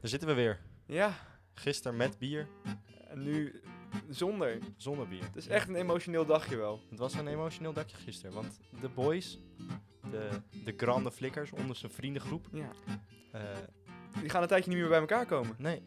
Daar 0.00 0.10
zitten 0.10 0.28
we 0.28 0.34
weer. 0.34 0.58
Ja, 0.86 1.12
Gisteren 1.54 1.96
met 1.96 2.18
bier, 2.18 2.48
en 3.08 3.22
nu 3.22 3.60
zonder. 4.08 4.58
zonder 4.76 5.08
bier. 5.08 5.22
Het 5.24 5.36
is 5.36 5.46
echt 5.48 5.68
een 5.68 5.74
emotioneel 5.74 6.26
dagje 6.26 6.56
wel. 6.56 6.80
Het 6.90 6.98
was 6.98 7.14
een 7.14 7.26
emotioneel 7.28 7.72
dagje 7.72 7.96
gisteren, 7.96 8.32
want 8.34 8.58
de 8.80 8.88
boys, 8.88 9.38
de, 10.10 10.28
de 10.64 10.74
grande 10.76 11.10
flikkers 11.10 11.50
onder 11.52 11.76
zijn 11.76 11.92
vriendengroep, 11.92 12.46
Ja. 12.52 12.70
eh, 13.32 13.42
Die 14.20 14.28
gaan 14.30 14.42
een 14.42 14.48
tijdje 14.48 14.70
niet 14.70 14.78
meer 14.78 14.88
bij 14.88 14.98
elkaar 14.98 15.26
komen. 15.26 15.54
nee, 15.58 15.82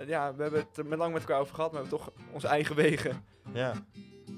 Eh, 0.00 0.08
Ja, 0.08 0.34
we 0.34 0.42
hebben 0.42 0.60
het 0.60 0.76
er 0.76 0.86
met 0.86 0.98
lang 0.98 1.12
met 1.12 1.22
elkaar 1.22 1.40
over 1.40 1.54
gehad, 1.54 1.72
maar 1.72 1.82
we 1.82 1.88
hebben 1.88 2.06
toch 2.06 2.14
onze 2.32 2.46
eigen 2.46 2.76
wegen. 2.76 3.24
ja, 3.52 3.72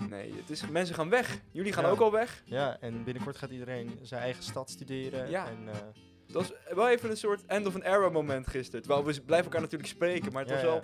Nee, 0.08 0.32
het 0.34 0.50
is, 0.50 0.68
mensen 0.68 0.94
gaan 0.94 1.08
weg. 1.08 1.40
Jullie 1.52 1.72
gaan 1.72 1.84
Ja. 1.84 1.90
ook 1.90 2.00
al 2.00 2.12
weg. 2.12 2.42
ja, 2.44 2.78
en 2.80 3.04
binnenkort 3.04 3.36
gaat 3.36 3.50
iedereen 3.50 3.98
zijn 4.02 4.22
eigen 4.22 4.42
stad 4.42 4.70
studeren. 4.70 5.30
Ja. 5.30 5.48
En, 5.48 5.68
eh, 5.68 5.76
Dat 6.32 6.48
was 6.48 6.74
wel 6.74 6.88
even 6.88 7.10
een 7.10 7.16
soort 7.16 7.46
end 7.46 7.66
of 7.66 7.74
an 7.74 7.82
era 7.82 8.08
moment 8.08 8.46
gisteren. 8.46 8.82
Terwijl 8.82 9.04
we 9.04 9.20
blijven 9.20 9.46
elkaar 9.46 9.60
natuurlijk 9.60 9.90
spreken, 9.90 10.32
maar 10.32 10.42
het 10.42 10.50
was 10.52 10.62
wel... 10.62 10.80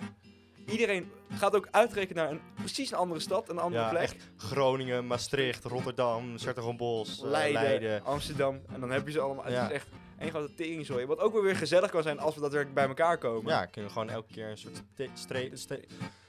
Iedereen 0.71 1.11
gaat 1.29 1.55
ook 1.55 1.67
uitrekenen 1.71 2.23
naar 2.23 2.31
een 2.31 2.41
precies 2.55 2.91
een 2.91 2.97
andere 2.97 3.19
stad, 3.19 3.49
een 3.49 3.57
andere 3.59 3.83
Ja, 3.83 3.89
plek. 3.89 4.01
echt 4.01 4.15
Groningen, 4.37 5.07
Maastricht, 5.07 5.63
Rotterdam, 5.63 6.37
Sertogenbos, 6.37 7.21
eh, 7.23 7.29
Leiden, 7.29 7.61
Leiden. 7.61 8.03
Amsterdam. 8.03 8.61
En 8.73 8.79
dan 8.79 8.91
heb 8.91 9.05
je 9.05 9.11
ze 9.11 9.19
allemaal. 9.19 9.43
Het 9.43 9.53
is 9.53 9.71
echt 9.71 9.87
één 10.19 10.29
grote 10.29 10.53
teringzooi. 10.53 11.05
Wat 11.05 11.19
ook 11.19 11.33
wel 11.33 11.41
weer 11.41 11.55
gezellig 11.55 11.89
kan 11.91 12.03
zijn 12.03 12.19
als 12.19 12.35
we 12.35 12.41
daadwerkelijk 12.41 12.79
bij 12.79 12.87
elkaar 12.87 13.17
komen. 13.17 13.51
Ja, 13.51 13.65
kunnen 13.65 13.91
we 13.91 13.97
gewoon 13.97 14.13
elke 14.13 14.33
keer 14.33 14.49
een 14.49 14.57
soort 14.57 14.83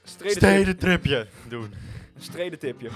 stedentripje 0.05 1.27
doen. 1.47 1.73
Een 2.15 2.21
stredentipje. 2.21 2.89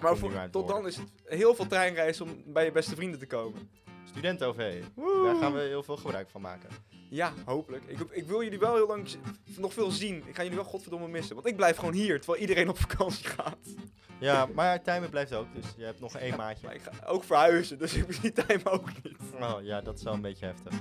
Maar 0.00 0.16
voor, 0.16 0.32
tot 0.50 0.68
dan 0.68 0.86
is 0.86 0.96
het 0.96 1.08
heel 1.24 1.54
veel 1.54 1.66
treinreizen 1.66 2.24
om 2.24 2.42
bij 2.46 2.64
je 2.64 2.72
beste 2.72 2.94
vrienden 2.94 3.18
te 3.18 3.26
komen. 3.26 3.70
Studenten-OV, 4.12 4.82
daar 5.24 5.36
gaan 5.36 5.52
we 5.52 5.60
heel 5.60 5.82
veel 5.82 5.96
gebruik 5.96 6.30
van 6.30 6.40
maken. 6.40 6.68
Ja, 7.10 7.32
hopelijk. 7.44 7.84
Ik, 7.86 7.98
ik 8.10 8.26
wil 8.26 8.42
jullie 8.42 8.58
wel 8.58 8.74
heel 8.74 8.86
lang 8.86 9.08
nog 9.58 9.72
veel 9.72 9.90
zien. 9.90 10.22
Ik 10.26 10.34
ga 10.34 10.42
jullie 10.42 10.56
wel 10.56 10.66
godverdomme 10.66 11.08
missen. 11.08 11.34
Want 11.34 11.46
ik 11.46 11.56
blijf 11.56 11.76
gewoon 11.76 11.94
hier, 11.94 12.20
terwijl 12.20 12.40
iedereen 12.40 12.68
op 12.68 12.78
vakantie 12.78 13.26
gaat. 13.26 13.58
Ja, 14.20 14.46
maar 14.54 14.82
Tijmen 14.82 15.10
blijft 15.10 15.34
ook, 15.34 15.46
dus 15.54 15.64
je 15.76 15.84
hebt 15.84 16.00
nog 16.00 16.16
één 16.16 16.36
maatje. 16.36 16.66
Maar 16.66 16.74
ik 16.74 16.82
ga 16.82 17.06
ook 17.06 17.24
verhuizen, 17.24 17.78
dus 17.78 17.94
ik 17.94 18.12
zie 18.12 18.32
time 18.32 18.64
ook 18.64 18.88
niet. 19.02 19.16
Oh 19.40 19.62
ja, 19.62 19.80
dat 19.80 19.96
is 19.96 20.02
wel 20.02 20.14
een 20.14 20.20
beetje 20.20 20.46
heftig. 20.46 20.72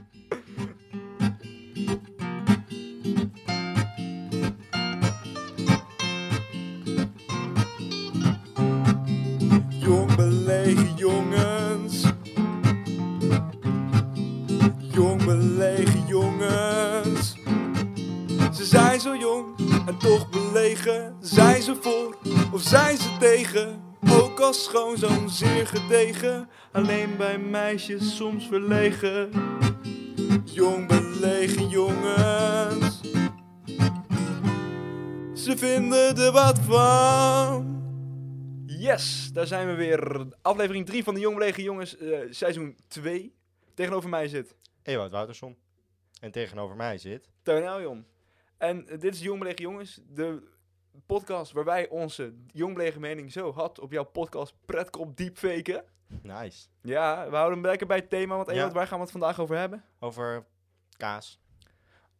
Ook 24.52 24.58
als 24.58 24.66
schoonzoon 24.66 25.30
zeer 25.30 25.68
gedegen. 25.68 26.50
Alleen 26.72 27.18
bij 27.18 27.38
meisjes 27.38 28.16
soms 28.16 28.48
verlegen. 28.48 29.30
Jong 30.46 30.88
belegen 30.88 31.68
jongens. 31.68 33.02
Ze 35.44 35.58
vinden 35.58 36.18
er 36.18 36.32
wat 36.32 36.60
van. 36.60 37.84
Yes, 38.66 39.30
daar 39.34 39.48
zijn 39.48 39.68
we 39.68 39.74
weer. 39.74 40.28
Aflevering 40.42 40.86
3 40.86 41.04
van 41.04 41.14
de 41.14 41.20
Jong 41.20 41.38
Belegen 41.38 41.64
Jongens, 41.64 41.98
eh, 41.98 42.20
seizoen 42.30 42.78
2. 42.88 43.36
Tegenover 43.74 44.10
mij 44.10 44.28
zit 44.28 44.56
Ewout 44.84 45.12
Wouterson. 45.12 45.58
En 46.20 46.32
tegenover 46.32 46.76
mij 46.76 46.98
zit... 46.98 47.30
Teun 47.44 47.64
Eljon. 47.64 48.06
En 48.58 48.88
eh, 48.88 49.00
dit 49.00 49.14
is 49.14 49.22
Jong 49.22 49.40
Belegen 49.40 49.62
Jongens, 49.62 50.02
de 50.08 50.51
podcast 51.18 51.52
waar 51.52 51.64
wij 51.64 51.90
onze 51.90 52.34
Jong 52.48 52.74
Belegen 52.74 53.02
mening 53.02 53.32
zo 53.32 53.54
had 53.54 53.80
op 53.80 53.92
jouw 53.92 54.04
podcast 54.04 54.54
Pretkop 54.66 55.18
Deepfaken. 55.18 55.84
Nice. 56.22 56.68
Ja, 56.82 57.30
we 57.30 57.36
houden 57.36 57.58
hem 57.58 57.68
lekker 57.68 57.88
bij 57.88 57.98
het 57.98 58.10
thema, 58.10 58.36
want 58.36 58.52
Ja. 58.52 58.72
Waar 58.72 58.88
gaan 58.88 58.98
we 58.98 59.04
het 59.04 59.12
vandaag 59.12 59.40
over 59.40 59.58
hebben? 59.58 59.84
Over 60.00 60.46
kaas. 60.98 61.40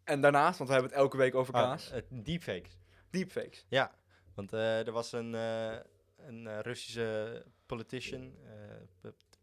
En 0.04 0.22
daarnaast, 0.22 0.58
want 0.58 0.70
we 0.70 0.76
hebben 0.76 0.92
het 0.94 1.02
elke 1.02 1.18
week 1.18 1.36
over 1.36 1.54
Ah, 1.54 1.62
kaas, 1.62 1.92
eh, 1.92 2.02
deepfakes. 2.10 2.78
deepfakes. 3.10 3.66
Ja, 3.70 3.92
want 4.34 4.54
eh, 4.54 4.88
er 4.88 4.92
was 4.92 5.12
een, 5.12 5.36
eh, 5.36 5.76
een 6.16 6.62
Russische 6.62 7.46
politician, 7.66 8.34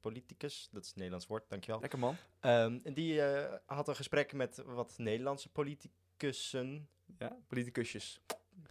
politicus, 0.00 0.68
dat 0.72 0.82
is 0.82 0.88
het 0.88 0.96
Nederlands 0.96 1.26
woord, 1.26 1.48
dankjewel. 1.48 1.80
Lekker 1.80 1.98
man. 1.98 2.16
Ehm, 2.40 2.78
en 2.82 2.94
die 2.94 3.22
had 3.66 3.88
een 3.88 3.96
gesprek 3.96 4.32
met 4.32 4.62
wat 4.66 4.94
Nederlandse 4.98 5.48
politicussen. 5.48 6.88
Ja, 7.18 7.36
politicusjes. 7.46 8.20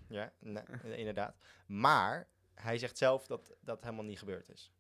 Ja, 0.10 0.34
nee, 0.40 0.64
inderdaad. 0.98 1.38
Maar 1.68 2.28
hij 2.54 2.78
zegt 2.78 2.98
zelf 2.98 3.28
dat 3.28 3.56
dat 3.60 3.84
helemaal 3.84 4.04
niet 4.06 4.20
gebeurd 4.20 4.50
is. 4.50 4.72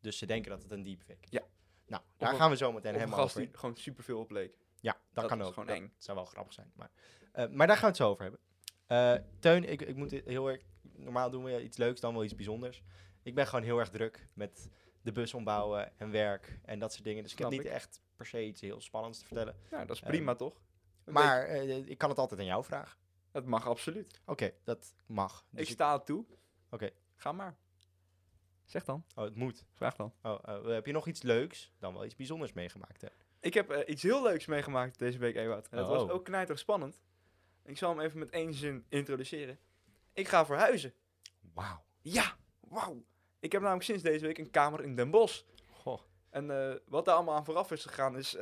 Dus 0.00 0.18
ze 0.18 0.26
denken 0.26 0.50
dat 0.50 0.62
het 0.62 0.72
een 0.72 0.82
deepfake 0.82 1.18
is. 1.20 1.30
Ja. 1.30 1.42
Nou, 1.86 2.02
daar 2.16 2.34
gaan 2.34 2.50
we 2.50 2.56
zo 2.56 2.72
meteen 2.72 2.94
helemaal 2.94 3.18
over. 3.20 3.40
die 3.40 3.50
gewoon 3.52 3.76
superveel 3.76 4.18
opleek. 4.18 4.58
Ja, 4.80 4.92
dat, 4.92 5.00
Dat 5.12 5.26
kan 5.26 5.42
ook. 5.42 5.52
gewoon 5.52 5.66
dat 5.66 5.76
eng. 5.76 5.92
zou 5.98 6.16
wel 6.16 6.26
grappig 6.26 6.52
zijn. 6.52 6.72
Maar, 6.74 6.90
eh, 7.32 7.48
maar 7.48 7.66
daar 7.66 7.76
gaan 7.76 7.84
we 7.84 7.88
het 7.90 7.96
zo 7.96 8.08
over 8.08 8.22
hebben. 8.22 8.40
Eh, 8.86 9.14
Teun, 9.40 9.64
ik, 9.70 9.82
ik 9.82 9.96
moet 9.96 10.10
heel 10.10 10.48
erg... 10.50 10.62
Normaal 10.82 11.30
doen 11.30 11.44
we 11.44 11.62
iets 11.62 11.76
leuks, 11.76 12.00
dan 12.00 12.12
wel 12.14 12.24
iets 12.24 12.34
bijzonders. 12.34 12.82
Ik 13.22 13.34
ben 13.34 13.46
gewoon 13.46 13.64
heel 13.64 13.78
erg 13.78 13.90
druk 13.90 14.28
met 14.32 14.68
de 15.02 15.12
bus 15.12 15.34
ombouwen 15.34 15.98
en 15.98 16.10
werk 16.10 16.58
en 16.64 16.78
dat 16.78 16.92
soort 16.92 17.04
dingen. 17.04 17.22
Dus 17.22 17.32
ik 17.32 17.38
heb 17.38 17.50
niet 17.50 17.64
ik. 17.64 17.70
echt 17.70 18.00
per 18.16 18.26
se 18.26 18.44
iets 18.44 18.60
heel 18.60 18.80
spannends 18.80 19.18
te 19.18 19.24
vertellen. 19.26 19.56
Nou, 19.70 19.86
dat 19.86 19.96
is 19.96 20.02
Ehm, 20.02 20.10
prima 20.10 20.34
toch? 20.34 20.60
Een 21.04 21.12
Maar 21.12 21.44
eh, 21.46 21.76
ik 21.88 21.98
kan 21.98 22.08
het 22.08 22.18
altijd 22.18 22.40
aan 22.40 22.46
jou 22.46 22.64
vragen. 22.64 22.98
Het 23.34 23.46
mag 23.46 23.68
absoluut. 23.68 24.20
Oké, 24.26 24.52
dat 24.64 24.94
mag. 25.06 25.44
Dus 25.50 25.60
ik 25.60 25.66
ik- 25.68 25.72
sta 25.74 25.92
het 25.92 26.06
toe. 26.06 26.24
Oké. 26.70 26.90
Ga 27.16 27.32
maar. 27.32 27.56
Zeg 28.64 28.84
dan. 28.84 29.04
Oh, 29.14 29.24
het 29.24 29.34
moet. 29.34 29.64
Vraag 29.72 29.96
dan. 29.96 30.12
Oh, 30.22 30.38
eh, 30.44 30.64
heb 30.66 30.86
je 30.86 30.92
nog 30.92 31.06
iets 31.06 31.22
leuks, 31.22 31.72
dan 31.78 31.92
wel 31.94 32.04
iets 32.04 32.16
bijzonders 32.16 32.52
meegemaakt? 32.52 33.00
Hè? 33.00 33.08
Ik 33.40 33.54
heb 33.54 33.70
eh, 33.70 33.88
iets 33.92 34.02
heel 34.02 34.22
leuks 34.22 34.46
meegemaakt 34.46 34.98
deze 34.98 35.18
week, 35.18 35.34
Ewout. 35.36 35.68
En 35.68 35.76
dat 35.78 35.88
was 35.88 36.02
Oh. 36.02 36.10
ook 36.10 36.24
knijterig 36.24 36.58
spannend. 36.60 37.00
Ik 37.64 37.78
zal 37.78 37.90
hem 37.90 38.00
even 38.00 38.18
met 38.18 38.30
één 38.30 38.54
zin 38.54 38.84
introduceren. 38.88 39.58
Ik 40.12 40.28
ga 40.28 40.46
verhuizen. 40.46 40.94
Wauw. 41.54 41.84
Ja, 42.00 42.36
wauw. 42.60 43.04
Ik 43.38 43.52
heb 43.52 43.60
namelijk 43.60 43.84
sinds 43.84 44.02
deze 44.02 44.26
week 44.26 44.38
een 44.38 44.50
kamer 44.50 44.82
in 44.82 44.96
Den 44.96 45.10
Bosch. 45.10 45.42
Goh. 45.70 46.00
En 46.30 46.50
eh, 46.70 46.76
wat 46.86 47.04
daar 47.04 47.14
allemaal 47.14 47.34
aan 47.36 47.44
vooraf 47.44 47.70
is 47.70 47.84
gegaan 47.84 48.16
is 48.16 48.36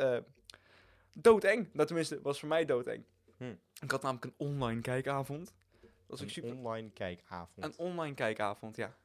doodeng. 1.12 1.70
Dat 1.72 1.86
tenminste, 1.86 2.20
was 2.22 2.38
voor 2.40 2.48
mij 2.48 2.64
doodeng. 2.64 3.04
Hm. 3.42 3.54
Ik 3.80 3.90
had 3.90 4.02
namelijk 4.02 4.24
een 4.24 4.46
online 4.46 4.80
kijkavond. 4.80 5.54
Dat 5.80 5.90
was 6.06 6.20
ook 6.20 6.26
Een 6.26 6.32
super... 6.32 6.54
online 6.54 6.90
kijkavond. 6.90 7.66
Een 7.66 7.78
online 7.78 8.14
kijkavond, 8.14 8.76
ja. 8.76 8.96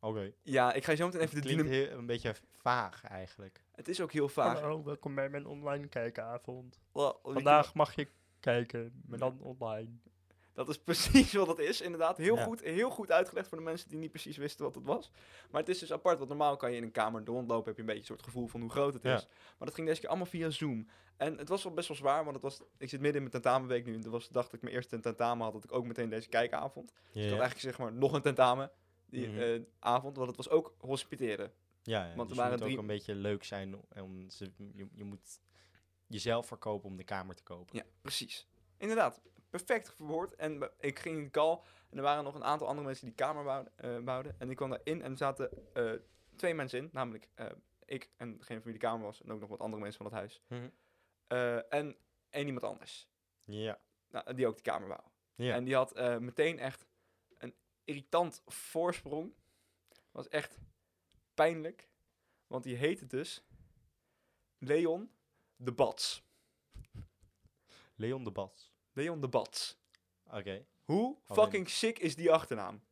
Oké. 0.00 0.32
Ja, 0.42 0.72
ik 0.72 0.84
ga 0.84 0.90
je 0.90 0.96
zo 0.96 1.06
meteen 1.06 1.20
even 1.20 1.34
de 1.34 1.40
Klinkt 1.40 1.68
heel, 1.68 1.90
een 1.90 2.06
beetje 2.06 2.34
vaag 2.52 3.04
eigenlijk. 3.04 3.64
Het 3.72 3.88
is 3.88 4.00
ook 4.00 4.12
heel 4.12 4.28
vaag. 4.28 4.60
Hallo, 4.60 4.82
welkom 4.84 5.14
bij 5.14 5.28
mijn 5.28 5.46
online 5.46 5.88
kijkavond. 5.88 6.80
Vandaag 7.22 7.74
mag 7.74 7.94
je 7.94 8.08
kijken, 8.40 9.02
maar 9.06 9.18
dan 9.18 9.40
online. 9.40 9.98
Dat 10.56 10.68
is 10.68 10.78
precies 10.88 11.32
wat 11.32 11.46
het 11.46 11.58
is, 11.58 11.80
inderdaad. 11.80 12.16
Heel, 12.16 12.36
Ja. 12.36 12.44
goed, 12.44 12.60
heel 12.60 12.90
goed 12.90 13.10
uitgelegd 13.12 13.48
voor 13.48 13.58
de 13.58 13.64
mensen 13.64 13.88
die 13.88 13.98
niet 13.98 14.10
precies 14.10 14.36
wisten 14.36 14.64
wat 14.64 14.74
het 14.74 14.84
was. 14.84 15.10
Maar 15.50 15.60
het 15.60 15.70
is 15.70 15.78
dus 15.78 15.92
apart, 15.92 16.16
want 16.18 16.28
normaal 16.28 16.56
kan 16.56 16.70
je 16.70 16.76
in 16.76 16.82
een 16.82 16.90
kamer 16.92 17.24
rondlopen, 17.24 17.64
heb 17.66 17.74
je 17.74 17.80
een 17.80 17.86
beetje 17.86 18.00
een 18.00 18.06
soort 18.06 18.22
gevoel 18.22 18.46
van 18.46 18.60
hoe 18.60 18.70
groot 18.70 18.94
het 18.94 19.02
Ja. 19.02 19.14
is. 19.16 19.26
Maar 19.26 19.66
dat 19.68 19.74
ging 19.74 19.86
deze 19.86 20.00
keer 20.00 20.08
allemaal 20.08 20.26
via 20.26 20.50
Zoom. 20.50 20.88
En 21.16 21.38
het 21.38 21.48
was 21.48 21.62
wel 21.64 21.72
best 21.72 21.88
wel 21.88 21.96
zwaar, 21.96 22.22
want 22.22 22.34
het 22.34 22.42
was, 22.44 22.60
ik 22.78 22.88
zit 22.88 23.00
midden 23.00 23.22
in 23.22 23.28
mijn 23.28 23.42
tentamenweek 23.42 23.84
nu. 23.86 23.94
En 23.94 24.00
dat 24.00 24.12
was 24.12 24.26
de 24.26 24.32
dag 24.32 24.44
dat 24.44 24.52
ik 24.54 24.62
mijn 24.62 24.74
eerste 24.74 25.00
tentamen 25.00 25.44
had, 25.44 25.52
dat 25.52 25.64
ik 25.64 25.72
ook 25.72 25.84
meteen 25.86 26.08
deze 26.10 26.28
kijkavond. 26.28 26.88
Dus 27.12 27.24
ik 27.24 27.30
had 27.30 27.40
eigenlijk 27.40 27.60
zeg 27.60 27.78
maar 27.78 27.92
nog 27.92 28.12
een 28.12 28.22
tentamen 28.22 28.70
die 29.06 29.28
Mhm. 29.28 29.38
eh, 29.38 29.60
avond, 29.78 30.16
want 30.16 30.28
het 30.28 30.36
was 30.36 30.48
ook 30.48 30.74
hospiteren. 30.78 31.52
Ja, 31.82 32.00
ja 32.06 32.06
Want 32.08 32.20
er 32.20 32.26
dus 32.26 32.36
waren 32.36 32.52
moet 32.52 32.60
drie- 32.60 32.72
ook 32.74 32.80
een 32.80 32.86
beetje 32.86 33.14
leuk 33.14 33.44
zijn. 33.44 33.74
om- 34.02 34.26
je, 34.74 34.88
je 34.92 35.04
moet 35.04 35.40
jezelf 36.06 36.46
verkopen 36.46 36.88
om 36.90 36.96
de 36.96 37.04
kamer 37.04 37.34
te 37.34 37.42
kopen. 37.42 37.76
Ja, 37.76 37.82
precies. 38.02 38.46
Inderdaad, 38.78 39.20
perfect 39.50 39.92
verwoord. 39.94 40.34
En 40.34 40.70
ik 40.80 40.98
ging 40.98 41.16
in 41.16 41.24
de 41.24 41.30
call 41.30 41.60
en 41.90 41.96
er 41.96 42.02
waren 42.02 42.24
nog 42.24 42.34
een 42.34 42.44
aantal 42.44 42.66
andere 42.68 42.86
mensen 42.86 43.06
die 43.06 43.14
kamer 43.14 43.44
bouwden. 43.44 43.72
eh, 43.76 43.98
bouwden. 43.98 44.34
En 44.40 44.50
ik 44.50 44.56
kwam 44.56 44.70
daarin 44.70 45.02
en 45.02 45.10
er 45.10 45.16
zaten 45.18 45.74
eh, 45.74 45.92
twee 46.36 46.54
mensen 46.54 46.78
in, 46.78 46.88
namelijk 46.92 47.28
eh, 47.34 47.46
ik 47.84 48.10
en 48.16 48.36
degene 48.38 48.60
van 48.60 48.70
wie 48.70 48.80
de 48.80 48.86
kamer 48.86 49.04
was. 49.06 49.22
En 49.22 49.32
ook 49.32 49.40
nog 49.40 49.48
wat 49.48 49.60
andere 49.60 49.82
mensen 49.82 50.02
van 50.02 50.12
het 50.12 50.14
huis. 50.20 50.42
Mhm. 50.48 50.68
En 51.68 51.96
één 52.30 52.46
iemand 52.46 52.64
anders, 52.64 53.08
Ja. 53.44 53.80
nou, 54.08 54.34
die 54.34 54.46
ook 54.46 54.54
die 54.54 54.62
kamer 54.62 54.88
wou. 54.88 55.00
Ja. 55.34 55.54
En 55.54 55.64
die 55.64 55.74
had 55.74 55.94
meteen 56.20 56.58
echt 56.58 56.86
een 57.38 57.54
irritant 57.84 58.42
voorsprong. 58.46 59.34
Was 60.10 60.28
echt 60.28 60.58
pijnlijk. 61.34 61.88
Want 62.46 62.64
die 62.64 62.76
heette 62.76 63.06
dus 63.06 63.44
Leon 64.58 65.10
de 65.56 65.72
Bats. 65.72 66.24
Leon 67.94 68.24
de 68.24 68.30
Bas. 68.30 68.74
Leon 68.96 69.20
de 69.20 69.28
Bats. 69.28 69.78
Oké. 70.30 70.66
Hoe 70.84 71.16
fucking 71.24 71.68
sick 71.68 71.98
is 71.98 72.16
die 72.16 72.32
achternaam? 72.32 72.82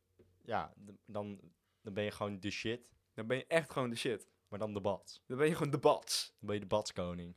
Ja, 0.41 0.73
dan, 1.05 1.39
dan 1.81 1.93
ben 1.93 2.03
je 2.03 2.11
gewoon 2.11 2.39
de 2.39 2.51
shit. 2.51 2.87
Dan 3.13 3.27
ben 3.27 3.37
je 3.37 3.45
echt 3.47 3.71
gewoon 3.71 3.89
de 3.89 3.95
shit. 3.95 4.27
Maar 4.47 4.59
dan 4.59 4.73
de 4.73 4.81
Bats. 4.81 5.23
Dan 5.27 5.37
ben 5.37 5.47
je 5.47 5.55
gewoon 5.55 5.71
de 5.71 5.77
Bats. 5.77 6.27
Dan 6.39 6.45
ben 6.47 6.53
je 6.55 6.61
de 6.61 6.67
Batskoning. 6.67 7.35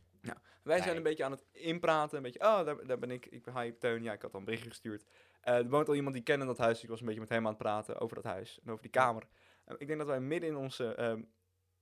Wij 0.63 0.77
Nee. 0.77 0.83
zijn 0.85 0.97
een 0.97 1.03
beetje 1.03 1.25
aan 1.25 1.31
het 1.31 1.45
inpraten. 1.53 2.17
Een 2.17 2.23
beetje, 2.23 2.41
oh, 2.41 2.65
daar, 2.65 2.87
daar 2.87 2.99
ben 2.99 3.11
ik. 3.11 3.27
Ik 3.27 3.43
ben 3.45 3.61
hi, 3.61 3.73
Teun. 3.79 4.03
Ja, 4.03 4.13
ik 4.13 4.23
had 4.23 4.33
al 4.33 4.39
een 4.39 4.45
berichtje 4.45 4.71
gestuurd. 4.71 5.05
Eh, 5.41 5.55
er 5.57 5.69
woont 5.69 5.89
al 5.89 5.95
iemand 5.95 6.15
die 6.15 6.23
kende 6.25 6.45
dat 6.47 6.59
huis. 6.59 6.73
dus 6.75 6.83
Ik 6.83 6.89
was 6.89 7.01
een 7.01 7.07
beetje 7.07 7.21
met 7.21 7.29
hem 7.29 7.45
aan 7.45 7.53
het 7.53 7.59
praten 7.63 7.99
over 8.01 8.15
dat 8.15 8.25
huis. 8.25 8.59
En 8.65 8.71
over 8.71 8.83
die 8.83 8.91
kamer. 8.91 9.29
Eh, 9.65 9.75
ik 9.79 9.87
denk 9.87 9.99
dat 9.99 10.09
wij 10.09 10.21
midden 10.21 10.49
in 10.49 10.57
onze 10.57 10.95
ehm, 10.95 11.23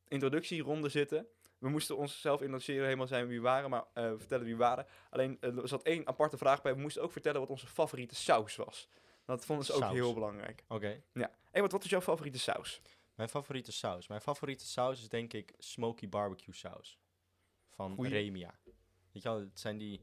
introductieronde 0.08 0.88
zitten. 0.88 1.26
We 1.58 1.68
moesten 1.68 1.96
onszelf 1.96 2.40
introduceren, 2.40 2.84
helemaal 2.84 3.06
zijn 3.06 3.26
wie 3.26 3.36
we 3.36 3.42
waren, 3.42 3.70
maar 3.70 3.84
eh, 3.92 4.12
vertellen 4.16 4.44
wie 4.44 4.54
we 4.54 4.60
waren. 4.60 4.86
Alleen 5.10 5.36
eh, 5.40 5.56
er 5.56 5.68
zat 5.68 5.82
één 5.82 6.06
aparte 6.06 6.36
vraag 6.36 6.62
bij. 6.62 6.74
We 6.74 6.80
moesten 6.80 7.02
ook 7.02 7.12
vertellen 7.12 7.40
wat 7.40 7.50
onze 7.50 7.66
favoriete 7.66 8.14
saus 8.14 8.56
was. 8.56 8.88
Dat 9.24 9.44
vonden 9.44 9.64
ze 9.64 9.72
ook 9.72 9.80
Saus. 9.80 9.92
heel 9.92 10.14
belangrijk. 10.14 10.64
Oké. 10.68 11.02
Ja. 11.12 11.30
Hey, 11.50 11.60
wat, 11.62 11.72
wat 11.72 11.84
is 11.84 11.90
jouw 11.90 12.00
favoriete 12.00 12.38
saus? 12.38 12.80
Mijn 13.14 13.28
favoriete 13.28 13.72
saus. 13.72 14.08
Mijn 14.08 14.20
favoriete 14.20 14.66
saus 14.66 15.00
is 15.00 15.08
denk 15.08 15.32
ik 15.32 15.54
smoky 15.58 16.08
barbecue 16.08 16.54
saus. 16.54 16.98
Van 17.70 17.94
Goeie. 17.94 18.10
Remia. 18.10 18.54
Weet 19.12 19.22
je 19.22 19.28
wel, 19.28 19.38
het 19.38 19.60
zijn 19.60 19.78
die, 19.78 20.00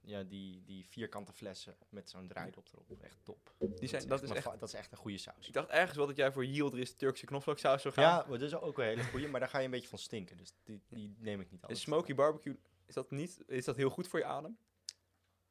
ja, 0.00 0.22
die, 0.22 0.62
die 0.64 0.86
vierkante 0.86 1.32
flessen 1.32 1.76
met 1.88 2.10
zo'n 2.10 2.28
draaidop 2.28 2.68
erop. 2.72 3.02
Echt 3.02 3.18
top. 3.22 3.54
Die 3.58 3.88
zijn, 3.88 4.08
dat, 4.08 4.22
is 4.22 4.30
echt... 4.30 4.44
dat 4.44 4.68
is 4.68 4.74
echt 4.74 4.92
een 4.92 4.98
goede 4.98 5.18
saus. 5.18 5.46
Ik 5.46 5.52
dacht 5.52 5.68
ergens 5.68 5.96
wel 5.96 6.06
dat 6.06 6.16
jij 6.16 6.32
voor 6.32 6.44
Yildiz 6.44 6.92
Turkse 6.92 7.26
knoflooksaus 7.26 7.82
zou 7.82 7.94
gaan. 7.94 8.04
Ja, 8.04 8.16
maar 8.28 8.38
dat 8.38 8.48
is 8.48 8.54
ook 8.54 8.78
een 8.78 8.84
hele 8.84 9.04
goede, 9.04 9.28
maar 9.28 9.40
daar 9.40 9.48
ga 9.48 9.58
je 9.58 9.64
een 9.64 9.70
beetje 9.70 9.88
van 9.88 9.98
stinken. 9.98 10.36
Dus 10.36 10.52
die, 10.64 10.82
die 10.88 11.14
neem 11.18 11.40
ik 11.40 11.50
niet 11.50 11.62
altijd. 11.62 11.80
smoky 11.80 12.14
barbecue, 12.14 12.58
is 12.86 12.94
dat, 12.94 13.10
niet, 13.10 13.42
is 13.46 13.64
dat 13.64 13.76
heel 13.76 13.90
goed 13.90 14.08
voor 14.08 14.18
je 14.18 14.24
adem? 14.24 14.58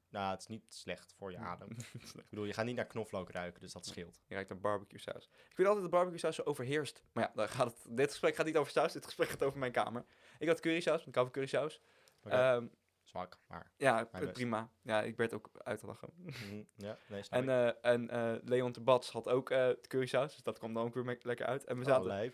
Nou, 0.10 0.32
het 0.32 0.40
is 0.40 0.48
niet 0.48 0.74
slecht 0.74 1.14
voor 1.18 1.32
je 1.32 1.38
adem. 1.38 1.70
Ik 2.16 2.30
bedoel, 2.30 2.46
je 2.46 2.54
gaat 2.54 2.66
niet 2.66 2.76
naar 2.76 2.86
knoflook 2.86 3.30
ruiken, 3.30 3.62
dus 3.62 3.74
dat 3.74 3.86
scheelt. 3.86 4.22
Je 4.28 4.34
ruikt 4.34 4.50
naar 4.50 4.60
barbecue 4.60 5.00
saus. 5.00 5.26
Ik 5.26 5.56
vind 5.56 5.68
altijd 5.68 5.82
dat 5.82 5.94
barbecue 5.94 6.20
saus 6.20 6.36
zo 6.36 6.42
overheerst. 6.42 7.04
Maar 7.12 7.24
ja, 7.24 7.32
dan 7.36 7.50
gaat 7.50 7.68
het, 7.68 7.98
dit 7.98 8.10
gesprek 8.10 8.36
gaat 8.36 8.46
niet 8.46 8.58
over 8.58 8.72
saus. 8.72 8.94
Dit 8.94 9.06
gesprek 9.06 9.30
gaat 9.30 9.44
over 9.44 9.60
mijn 9.60 9.72
kamer. 9.72 10.06
Ik 10.40 10.48
had 10.48 10.60
currysaus, 10.60 10.96
want 10.96 11.08
ik 11.08 11.16
hou 11.16 11.26
van 11.26 11.36
currysaus. 11.36 11.82
Oké, 12.24 12.36
Ehm, 12.36 12.68
Zwak, 13.16 13.38
maar... 13.48 13.72
ja, 13.78 14.06
prima. 14.34 14.70
Ja, 14.82 15.02
ik 15.04 15.18
werd 15.18 15.34
ook 15.34 15.50
uitgelachen. 15.54 16.10
mhm, 16.16 16.64
ja, 16.76 16.98
nee, 17.08 17.24
snap 17.24 17.40
En, 17.42 17.44
ik. 17.68 17.76
eh, 17.84 17.92
en 17.92 18.10
eh, 18.10 18.34
Leon 18.44 18.72
de 18.72 18.82
Bats 18.82 19.12
had 19.12 19.30
ook 19.30 19.50
eh 19.50 19.70
currysaus, 19.88 20.34
dus 20.34 20.44
dat 20.44 20.58
kwam 20.58 20.74
dan 20.74 20.86
ook 20.86 20.94
weer 20.94 21.18
lekker 21.22 21.46
uit. 21.46 21.64
En 21.64 21.76
we 21.80 21.82
Oh, 21.82 21.88
zaten 21.88 22.34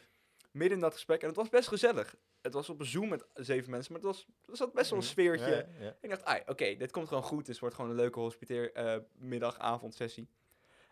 midden 0.51 0.77
in 0.77 0.83
dat 0.83 0.93
gesprek 0.93 1.21
en 1.21 1.27
het 1.27 1.35
was 1.35 1.49
best 1.49 1.67
gezellig. 1.67 2.15
Het 2.41 2.53
was 2.53 2.69
op 2.69 2.79
een 2.79 2.85
Zoom 2.85 3.09
met 3.09 3.25
zeven 3.33 3.71
mensen, 3.71 3.93
maar 3.93 4.01
het 4.01 4.11
was, 4.11 4.27
er 4.49 4.57
zat 4.57 4.73
best 4.73 4.89
wel 4.89 4.99
een 4.99 5.05
Mhm, 5.05 5.13
sfeertje. 5.13 5.49
ja, 5.51 5.55
ja, 5.79 5.85
ja. 5.85 5.95
Ik 6.01 6.09
dacht, 6.09 6.23
ai, 6.25 6.41
oké, 6.45 6.75
dit 6.75 6.91
komt 6.91 7.07
gewoon 7.07 7.23
goed. 7.23 7.39
Dus 7.39 7.47
het 7.47 7.59
wordt 7.59 7.75
gewoon 7.75 7.89
een 7.89 7.95
leuke 7.97 8.19
hospiteer 8.19 8.73
eh 8.73 8.97
middag, 9.15 9.57
avond 9.57 9.93
sessie. 9.93 10.29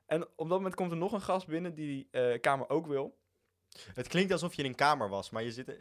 En 0.06 0.24
op 0.24 0.30
dat 0.38 0.48
moment 0.48 0.76
komt 0.76 0.92
er 0.92 0.98
nog 0.98 1.12
een 1.14 1.22
gast 1.22 1.48
binnen 1.48 1.74
die 1.74 1.88
die 1.88 2.08
eh, 2.12 2.40
kamer 2.42 2.70
ook 2.70 2.88
wil. 2.88 3.18
Het 3.94 4.08
klinkt 4.08 4.32
alsof 4.32 4.54
je 4.54 4.64
in 4.64 4.70
een 4.70 4.76
kamer 4.76 5.10
was, 5.10 5.30
maar 5.30 5.44
je 5.44 5.52
zit, 5.52 5.76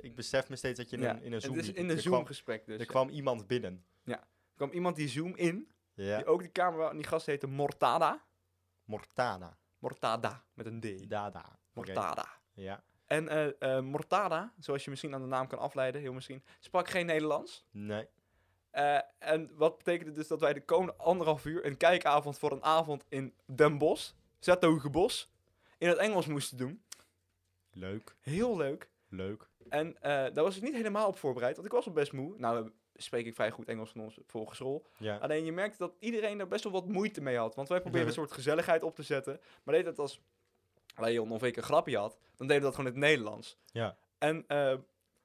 ik 0.00 0.14
besef 0.14 0.48
me 0.48 0.56
steeds 0.56 0.78
dat 0.78 0.90
je 0.90 0.96
in, 0.96 1.02
Ja, 1.02 1.10
een, 1.10 1.22
in 1.22 1.32
een 1.32 1.40
Zoom 1.40 1.56
Het 1.56 1.62
is 1.62 1.72
in 1.72 1.84
een 1.84 1.96
er 1.96 2.02
Zoom 2.02 2.12
kwam, 2.12 2.26
gesprek 2.26 2.66
dus. 2.66 2.74
er 2.74 2.80
ja. 2.80 2.86
kwam 2.86 3.08
iemand 3.08 3.46
binnen. 3.46 3.84
Er 4.04 4.68
kwam 4.68 4.70
iemand 4.70 4.96
die 4.96 5.08
Zoom 5.08 5.36
in, 5.36 5.72
Ja. 5.94 6.16
die 6.16 6.26
ook 6.26 6.40
die 6.40 6.50
kamer. 6.50 6.88
En 6.88 6.96
die 6.96 7.06
gast 7.06 7.26
heette 7.26 7.46
Mortada. 7.46 8.22
Mortana. 8.84 9.56
Mortada, 9.78 10.44
met 10.54 10.66
een 10.66 10.80
D. 10.80 11.10
Dada. 11.10 11.58
Mortada. 11.72 12.26
Ja. 12.52 12.84
En 13.06 13.28
eh, 13.28 13.76
eh, 13.76 13.82
Mortada, 13.84 14.52
zoals 14.58 14.84
je 14.84 14.90
misschien 14.90 15.14
aan 15.14 15.20
de 15.20 15.26
naam 15.26 15.46
kan 15.46 15.58
afleiden, 15.58 16.00
heel 16.00 16.12
misschien, 16.12 16.44
sprak 16.58 16.88
geen 16.88 17.06
Nederlands. 17.06 17.64
Nee. 17.70 18.06
Eh, 18.70 18.98
en 19.18 19.50
wat 19.54 19.76
betekende 19.76 20.12
dus 20.12 20.28
dat 20.28 20.40
wij 20.40 20.52
de 20.52 20.64
komende 20.64 20.94
anderhalf 20.96 21.44
uur 21.44 21.66
een 21.66 21.76
kijkavond 21.76 22.38
voor 22.38 22.52
een 22.52 22.64
avond 22.64 23.04
in 23.08 23.34
Den 23.46 23.78
Bosch, 23.78 24.12
Zetogenbos, 24.38 25.30
in 25.78 25.88
het 25.88 25.98
Engels 25.98 26.26
moesten 26.26 26.56
doen. 26.56 26.82
Leuk. 27.72 28.16
Heel 28.20 28.56
leuk. 28.56 28.90
Leuk. 29.08 29.48
En 29.68 29.96
eh, 30.00 30.10
daar 30.10 30.44
was 30.44 30.56
ik 30.56 30.62
niet 30.62 30.74
helemaal 30.74 31.08
op 31.08 31.18
voorbereid, 31.18 31.54
want 31.54 31.66
ik 31.66 31.72
was 31.72 31.86
al 31.86 31.92
best 31.92 32.12
moe. 32.12 32.34
Nou, 32.36 32.70
spreek 32.94 33.26
ik 33.26 33.34
vrij 33.34 33.50
goed 33.50 33.68
Engels 33.68 33.90
van 33.90 34.00
onze 34.00 34.22
vorige 34.26 34.54
school. 34.54 34.86
Ja. 34.98 35.16
Alleen 35.16 35.44
je 35.44 35.52
merkte 35.52 35.78
dat 35.78 35.94
iedereen 35.98 36.40
er 36.40 36.48
best 36.48 36.64
wel 36.64 36.72
wat 36.72 36.86
moeite 36.88 37.20
mee 37.20 37.36
had. 37.36 37.54
Want 37.54 37.68
wij 37.68 37.80
probeerden 37.80 38.08
een 38.08 38.14
soort 38.14 38.32
gezelligheid 38.32 38.82
op 38.82 38.94
te 38.94 39.02
zetten. 39.02 39.40
Maar 39.62 39.74
deed 39.74 39.86
het 39.86 39.98
als 39.98 40.20
Leon 40.96 41.32
of 41.32 41.42
ik 41.42 41.56
een 41.56 41.62
grapje 41.62 41.98
had, 41.98 42.18
dan 42.36 42.46
deden 42.46 42.62
we 42.62 42.68
dat 42.68 42.74
gewoon 42.74 42.92
in 42.92 43.00
het 43.00 43.08
Nederlands. 43.08 43.58
Ja. 43.72 43.96
En 44.18 44.44
eh, 44.46 44.74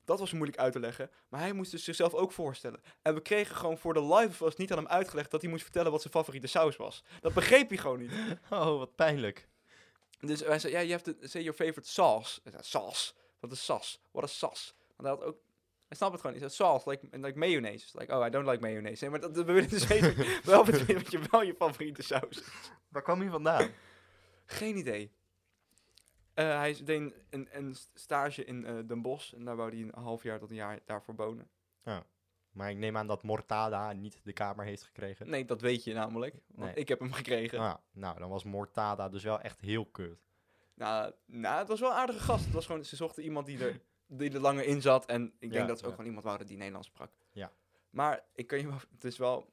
dat 0.06 0.20
was 0.20 0.34
moeilijk 0.34 0.58
uit 0.58 0.74
te 0.74 0.80
leggen. 0.80 1.10
Maar 1.30 1.40
hij 1.40 1.54
moest 1.54 1.72
dus 1.72 1.84
zichzelf 1.84 2.14
ook 2.14 2.32
voorstellen. 2.32 2.82
En 3.02 3.14
we 3.14 3.22
kregen 3.22 3.56
gewoon 3.56 3.78
voor 3.78 3.94
de 3.94 4.16
live 4.16 4.44
was 4.44 4.56
niet 4.56 4.72
aan 4.72 4.78
hem 4.78 4.88
uitgelegd 4.88 5.32
dat 5.32 5.42
hij 5.42 5.50
moest 5.50 5.64
vertellen 5.64 5.92
wat 5.92 6.02
zijn 6.02 6.14
favoriete 6.14 6.48
saus 6.48 6.76
was. 6.76 7.04
Dat 7.22 7.34
begreep 7.34 7.70
hij 7.70 7.78
gewoon 7.78 8.00
niet. 8.00 8.12
Oh, 8.50 8.78
wat 8.78 8.96
pijnlijk. 8.96 9.48
Dus 10.20 10.42
wij 10.42 10.60
zeiden, 10.60 10.82
ja, 10.82 10.88
je 10.88 10.92
hebt 10.92 11.04
to 11.04 11.28
say 11.28 11.42
your 11.42 11.58
favorite 11.58 11.90
sauce. 11.90 12.40
Hij 12.44 12.52
zei, 12.52 12.64
sauce? 12.64 13.14
Wat 13.40 13.52
is 13.52 13.66
sas? 13.66 14.02
Wat 14.12 14.24
is 14.24 14.38
sas? 14.38 14.76
Want 14.96 15.10
hij 15.10 15.18
had 15.18 15.24
ook... 15.24 15.46
Hij 15.88 15.98
snapt 15.98 16.12
het 16.12 16.22
gewoon 16.22 16.36
niet. 16.36 16.46
Hij 16.46 16.54
zei, 16.54 16.70
sauce, 16.70 16.90
like, 16.90 17.18
like 17.18 17.38
mayonaise. 17.38 18.00
Like, 18.00 18.16
oh, 18.16 18.26
I 18.26 18.30
don't 18.30 18.48
like 18.48 18.62
mayonaise. 18.62 19.02
Nee, 19.02 19.10
maar 19.10 19.20
dat, 19.20 19.36
we 19.36 19.44
willen 19.44 19.70
dus 19.70 19.88
weten 19.88 20.16
wel 20.52 20.66
wat 20.66 20.80
je, 21.12 21.28
wel 21.32 21.42
je 21.42 21.56
favoriete 21.56 22.04
saus 22.04 22.30
is. 22.30 22.44
Waar 22.88 23.02
kwam 23.02 23.22
hij 23.22 23.30
vandaan? 23.30 23.70
Geen 24.46 24.78
idee. 24.78 25.12
Eh, 26.34 26.58
hij 26.58 26.78
deed 26.84 27.14
een, 27.30 27.50
een, 27.52 27.76
stage 27.94 28.46
in 28.46 28.66
eh, 28.66 28.76
Den 28.86 29.02
Bosch. 29.02 29.34
En 29.34 29.46
daar 29.46 29.56
wou 29.56 29.70
hij 29.70 29.80
een 29.80 30.04
half 30.04 30.24
jaar 30.24 30.40
tot 30.40 30.50
een 30.50 30.56
jaar 30.56 30.80
daarvoor 30.86 31.16
wonen. 31.16 31.50
Maar 32.58 32.70
ik 32.70 32.78
neem 32.78 32.98
aan 32.98 33.08
dat 33.08 33.24
Mortada 33.24 33.94
niet 33.94 34.20
de 34.24 34.34
kamer 34.34 34.66
heeft 34.66 34.84
gekregen. 34.84 35.30
Nee, 35.30 35.46
dat 35.46 35.62
weet 35.62 35.84
je 35.84 35.94
namelijk. 35.94 36.36
Want 36.48 36.68
Nee. 36.70 36.76
ik 36.82 36.88
heb 36.88 37.00
hem 37.00 37.14
gekregen. 37.14 37.60
Ah, 37.60 37.76
nou, 37.92 38.20
dan 38.20 38.30
was 38.30 38.44
Mortada 38.44 39.10
dus 39.10 39.24
wel 39.24 39.40
echt 39.42 39.62
heel 39.62 39.86
kut. 39.86 40.20
Nou, 40.74 41.14
nou, 41.26 41.58
het 41.60 41.68
was 41.68 41.80
wel 41.80 41.90
een 41.90 41.96
aardige 41.96 42.20
gast. 42.20 42.46
Het 42.46 42.54
was 42.54 42.66
gewoon, 42.66 42.86
ze 42.86 42.96
zochten 42.96 43.24
iemand 43.24 43.46
die 43.46 43.60
er, 43.66 43.80
die 44.08 44.32
er 44.32 44.40
langer 44.40 44.64
in 44.66 44.82
zat. 44.82 45.06
En 45.06 45.34
ik 45.40 45.50
Ja, 45.52 45.56
denk 45.58 45.68
dat 45.68 45.78
ze 45.80 45.84
ook 45.84 45.90
ja. 45.90 45.96
gewoon 45.96 46.10
iemand 46.10 46.26
waren 46.26 46.46
die 46.46 46.58
Nederlands 46.58 46.88
sprak. 46.88 47.12
Ja. 47.32 47.52
Maar 47.90 48.24
ik 48.34 48.48
kan 48.48 48.58
je 48.60 48.68
wel, 48.68 48.78
het 48.92 49.04
is 49.04 49.18
wel 49.18 49.50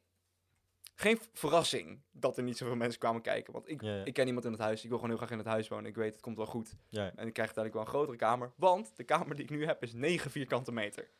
geen 0.95 1.19
verrassing 1.33 2.01
dat 2.12 2.37
er 2.37 2.43
niet 2.43 2.56
zoveel 2.56 2.77
mensen 2.77 2.99
kwamen 3.01 3.23
kijken. 3.23 3.53
Want 3.53 3.69
ik, 3.69 3.83
Ja, 3.83 4.05
ik 4.05 4.12
ken 4.15 4.27
iemand 4.27 4.45
in 4.45 4.53
het 4.53 4.61
huis. 4.61 4.83
Ik 4.83 4.89
wil 4.89 4.99
gewoon 4.99 5.11
heel 5.11 5.19
graag 5.19 5.31
in 5.33 5.39
het 5.45 5.47
huis 5.53 5.69
wonen. 5.69 5.87
Ik 5.87 5.97
weet, 5.97 6.12
het 6.12 6.23
komt 6.23 6.37
wel 6.37 6.47
goed. 6.47 6.77
Ja. 6.89 7.03
En 7.17 7.27
ik 7.27 7.33
krijg 7.33 7.55
uiteindelijk 7.56 7.75
wel 7.75 7.83
een 7.83 7.89
grotere 7.89 8.17
kamer. 8.17 8.53
Want 8.56 8.97
de 8.97 9.05
kamer 9.05 9.35
die 9.35 9.45
ik 9.45 9.51
nu 9.51 9.67
heb 9.67 9.83
is 9.83 9.93
9 9.93 10.31
vierkante 10.31 10.73
meter. 10.73 11.11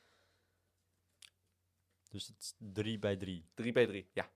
Dus 2.15 2.27
het 2.27 2.41
is 2.41 2.55
3 2.59 2.99
bij 2.99 3.17
3. 3.17 3.49
3 3.55 3.73
bij 3.73 3.87
3, 3.87 4.09
ja. 4.13 4.31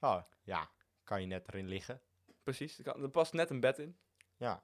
Oh, 0.00 0.22
ja. 0.42 0.70
Kan 1.04 1.20
je 1.20 1.26
net 1.26 1.48
erin 1.48 1.68
liggen. 1.68 2.00
Precies. 2.42 2.78
Er 2.78 2.84
kan- 2.84 3.02
er 3.02 3.08
past 3.10 3.32
net 3.32 3.50
een 3.50 3.60
bed 3.60 3.78
in. 3.78 3.96
Ja. 4.36 4.62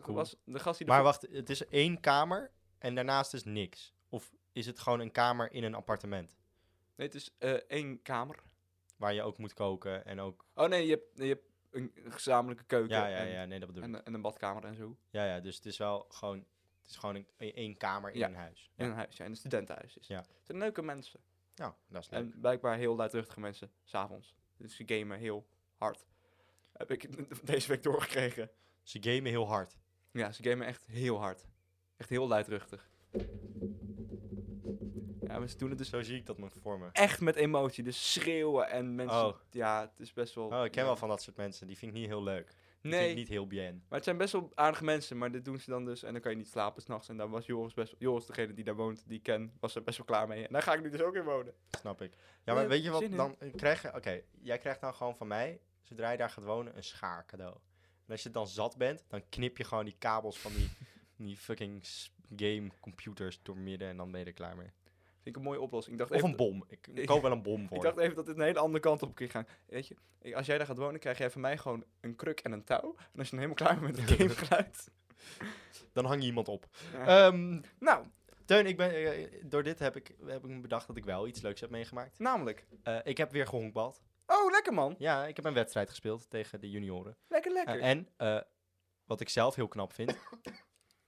Cool. 0.00 0.16
Was 0.16 0.36
de 0.44 0.58
gast 0.58 0.78
die 0.78 0.86
Maar 0.86 1.02
wacht, 1.02 1.22
het 1.30 1.50
is 1.50 1.66
één 1.66 2.00
kamer 2.00 2.50
en 2.78 2.94
daarnaast 2.94 3.34
is 3.34 3.44
niks. 3.44 3.94
Of 4.08 4.32
is 4.52 4.66
het 4.66 4.78
gewoon 4.80 5.00
een 5.00 5.10
kamer 5.10 5.52
in 5.52 5.64
een 5.64 5.74
appartement? 5.74 6.36
Nee, 6.94 7.06
het 7.06 7.16
is 7.16 7.34
eh, 7.38 7.52
één 7.52 8.02
kamer. 8.02 8.42
Waar 8.96 9.14
je 9.14 9.22
ook 9.22 9.38
moet 9.38 9.54
koken 9.54 10.04
en 10.04 10.20
ook... 10.20 10.46
Oh 10.54 10.68
nee, 10.68 10.86
je 10.86 10.90
hebt, 10.90 11.18
je 11.18 11.24
hebt 11.24 11.44
een 11.70 11.92
gezamenlijke 11.94 12.64
keuken. 12.64 12.96
Ja, 12.96 13.06
ja, 13.06 13.16
en, 13.16 13.28
ja, 13.28 13.44
nee, 13.44 13.58
dat 13.58 13.68
bedoel 13.68 13.84
ik. 13.88 13.94
En, 13.94 14.04
en 14.04 14.14
een 14.14 14.20
badkamer 14.22 14.64
en 14.64 14.74
zo. 14.74 14.96
Ja, 15.10 15.24
ja, 15.26 15.40
dus 15.40 15.56
het 15.56 15.66
is 15.66 15.76
wel 15.76 16.06
gewoon... 16.08 16.46
Het 16.84 16.92
is 16.92 16.98
gewoon 16.98 17.14
een, 17.14 17.26
een- 17.36 17.52
één 17.54 17.76
kamer 17.76 18.10
in 18.12 18.18
Ja. 18.18 18.26
een 18.28 18.34
huis. 18.34 18.70
In 18.76 18.84
een 18.86 18.92
huis, 18.92 19.16
ja, 19.16 19.24
in 19.24 19.30
een 19.30 19.36
studentenhuis. 19.36 19.96
Is. 19.96 20.06
Ja. 20.06 20.16
Het 20.18 20.26
zijn 20.46 20.58
leuke 20.58 20.82
mensen. 20.82 21.20
Nou, 21.54 21.72
dat 21.88 22.02
is 22.02 22.10
leuk. 22.10 22.20
En 22.20 22.40
blijkbaar 22.40 22.76
heel 22.76 22.96
luidruchtige 22.96 23.40
mensen, 23.40 23.70
s'avonds. 23.84 24.34
Dus 24.56 24.76
ze 24.76 24.82
gamen 24.86 25.18
heel 25.18 25.46
hard. 25.76 26.06
Heb 26.72 26.90
ik 26.90 27.08
deze 27.46 27.68
week 27.68 27.82
doorgekregen. 27.82 28.50
Ze 28.82 28.98
gamen 29.02 29.30
heel 29.30 29.46
hard. 29.46 29.78
Ja, 30.10 30.32
ze 30.32 30.42
gamen 30.42 30.66
echt 30.66 30.86
heel 30.86 31.18
hard. 31.18 31.46
Echt 31.96 32.08
heel 32.08 32.26
luidruchtig. 32.28 32.90
Ja, 35.20 35.38
maar 35.38 35.48
ze 35.48 35.56
doen 35.56 35.68
het 35.68 35.78
dus 35.78 35.88
Zo 35.88 36.02
zie 36.02 36.16
ik 36.16 36.26
dat 36.26 36.38
me 36.38 36.50
voor 36.50 36.78
me. 36.78 36.88
echt 36.92 37.20
met 37.20 37.36
emotie. 37.36 37.84
Dus 37.84 38.12
schreeuwen 38.12 38.70
en 38.70 38.94
mensen... 38.94 39.26
Oh. 39.26 39.36
Ja, 39.50 39.80
het 39.80 40.00
is 40.00 40.12
best 40.12 40.34
wel... 40.34 40.46
Oh, 40.46 40.64
ik 40.64 40.70
ken 40.70 40.80
ja. 40.82 40.86
wel 40.88 40.96
van 40.96 41.08
dat 41.08 41.22
soort 41.22 41.36
mensen. 41.36 41.66
Die 41.66 41.78
vind 41.78 41.92
ik 41.92 41.98
niet 41.98 42.06
heel 42.08 42.22
leuk. 42.22 42.54
Nee, 42.90 43.10
ik 43.10 43.16
niet 43.16 43.28
heel 43.28 43.46
bien. 43.46 43.74
maar 43.74 43.98
het 43.98 44.04
zijn 44.04 44.16
best 44.16 44.32
wel 44.32 44.52
aardige 44.54 44.84
mensen. 44.84 45.18
Maar 45.18 45.32
dit 45.32 45.44
doen 45.44 45.58
ze 45.58 45.70
dan 45.70 45.84
dus. 45.84 46.02
En 46.02 46.12
dan 46.12 46.22
kan 46.22 46.30
je 46.30 46.36
niet 46.36 46.48
slapen 46.48 46.82
s'nachts. 46.82 47.08
En 47.08 47.16
daar 47.16 47.28
was 47.28 47.46
Joris 47.46 47.74
best... 47.74 47.94
Joris, 47.98 48.26
degene 48.26 48.52
die 48.52 48.64
daar 48.64 48.74
woont, 48.74 49.08
die 49.08 49.16
ik 49.16 49.22
ken, 49.22 49.52
was 49.60 49.74
er 49.74 49.82
best 49.82 49.96
wel 49.96 50.06
klaar 50.06 50.28
mee. 50.28 50.46
En 50.46 50.52
daar 50.52 50.62
ga 50.62 50.74
ik 50.74 50.82
nu 50.82 50.90
dus 50.90 51.00
ook 51.00 51.14
in 51.14 51.24
wonen. 51.24 51.54
Snap 51.70 52.02
ik. 52.02 52.16
Ja, 52.44 52.54
maar 52.54 52.68
weet 52.68 52.84
je 52.84 52.90
wat 52.90 53.10
dan 53.10 53.36
eh, 53.38 53.54
krijg 53.54 53.82
je? 53.82 53.94
Oké, 53.94 54.22
jij 54.40 54.58
krijgt 54.58 54.80
dan 54.80 54.94
gewoon 54.94 55.16
van 55.16 55.26
mij, 55.26 55.60
zodra 55.82 56.10
je 56.10 56.18
daar 56.18 56.30
gaat 56.30 56.44
wonen, 56.44 56.76
een 56.76 56.84
schaar 56.84 57.26
cadeau. 57.26 57.54
En 58.06 58.12
als 58.12 58.22
je 58.22 58.30
dan 58.30 58.48
zat 58.48 58.76
bent, 58.76 59.04
dan 59.08 59.28
knip 59.28 59.56
je 59.56 59.64
gewoon 59.64 59.84
die 59.84 59.96
kabels 59.98 60.38
van 60.38 60.52
die, 60.52 60.70
die 61.26 61.36
fucking 61.36 61.86
game 62.36 62.70
computers 62.80 63.42
doormidden 63.42 63.88
en 63.88 63.96
dan 63.96 64.10
ben 64.10 64.20
je 64.20 64.26
er 64.26 64.32
klaar 64.32 64.56
mee. 64.56 64.70
Vind 65.24 65.36
ik 65.36 65.42
een 65.42 65.48
mooie 65.48 65.60
oplossing. 65.60 65.92
Ik 65.94 65.98
dacht 66.00 66.10
Of 66.10 66.16
even, 66.16 66.30
een 66.30 66.36
bom. 66.36 66.64
Ik, 66.68 66.86
ik 66.94 67.06
koop 67.06 67.22
wel 67.22 67.32
een 67.32 67.42
bom 67.42 67.68
voor. 67.68 67.76
Ik 67.76 67.82
dacht 67.82 67.96
even 67.98 68.14
dat 68.16 68.26
dit 68.26 68.36
een 68.36 68.42
hele 68.42 68.58
andere 68.58 68.80
kant 68.80 69.02
op 69.02 69.16
ging 69.16 69.30
gaan. 69.30 69.46
Weet 69.66 69.86
je, 69.88 69.96
ik- 70.22 70.34
als 70.34 70.46
jij 70.46 70.58
daar 70.58 70.66
gaat 70.66 70.78
wonen, 70.78 71.00
krijg 71.00 71.18
jij 71.18 71.30
van 71.30 71.40
mij 71.40 71.58
gewoon 71.58 71.84
een 72.00 72.16
kruk 72.16 72.40
en 72.40 72.52
een 72.52 72.64
touw. 72.64 72.94
En 73.12 73.18
als 73.18 73.30
je 73.30 73.36
dan 73.36 73.44
helemaal 73.44 73.54
klaar 73.54 73.80
bent 73.80 73.96
met 73.96 74.08
het 74.10 74.18
gamegeluid... 74.18 74.90
Dan 75.92 76.04
hang 76.04 76.20
je 76.20 76.26
iemand 76.26 76.48
op. 76.48 76.66
Ja. 76.92 77.26
Ehm, 77.26 77.60
nou, 77.78 78.06
Teun, 78.44 78.66
ik 78.66 78.76
ben, 78.76 78.90
eh, 78.90 79.26
door 79.44 79.62
dit 79.62 79.78
heb 79.78 79.96
ik, 79.96 80.14
heb 80.26 80.44
ik 80.44 80.50
me 80.50 80.60
bedacht 80.60 80.86
dat 80.86 80.96
ik 80.96 81.04
wel 81.04 81.26
iets 81.26 81.40
leuks 81.40 81.60
heb 81.60 81.70
meegemaakt. 81.70 82.18
namelijk... 82.18 82.66
Eh, 82.82 82.98
ik 83.04 83.16
heb 83.16 83.30
weer 83.32 83.46
gehonkbald. 83.46 84.02
Oh, 84.26 84.50
lekker 84.50 84.72
man. 84.74 84.94
Ja, 84.98 85.26
ik 85.26 85.36
heb 85.36 85.44
een 85.44 85.54
wedstrijd 85.54 85.88
gespeeld 85.88 86.30
tegen 86.30 86.60
de 86.60 86.70
junioren. 86.70 87.16
Lekker, 87.28 87.52
lekker. 87.52 87.80
en 87.80 88.08
eh, 88.16 88.40
wat 89.04 89.20
ik 89.20 89.28
zelf 89.28 89.54
heel 89.54 89.68
knap 89.68 89.92
vind. 89.92 90.16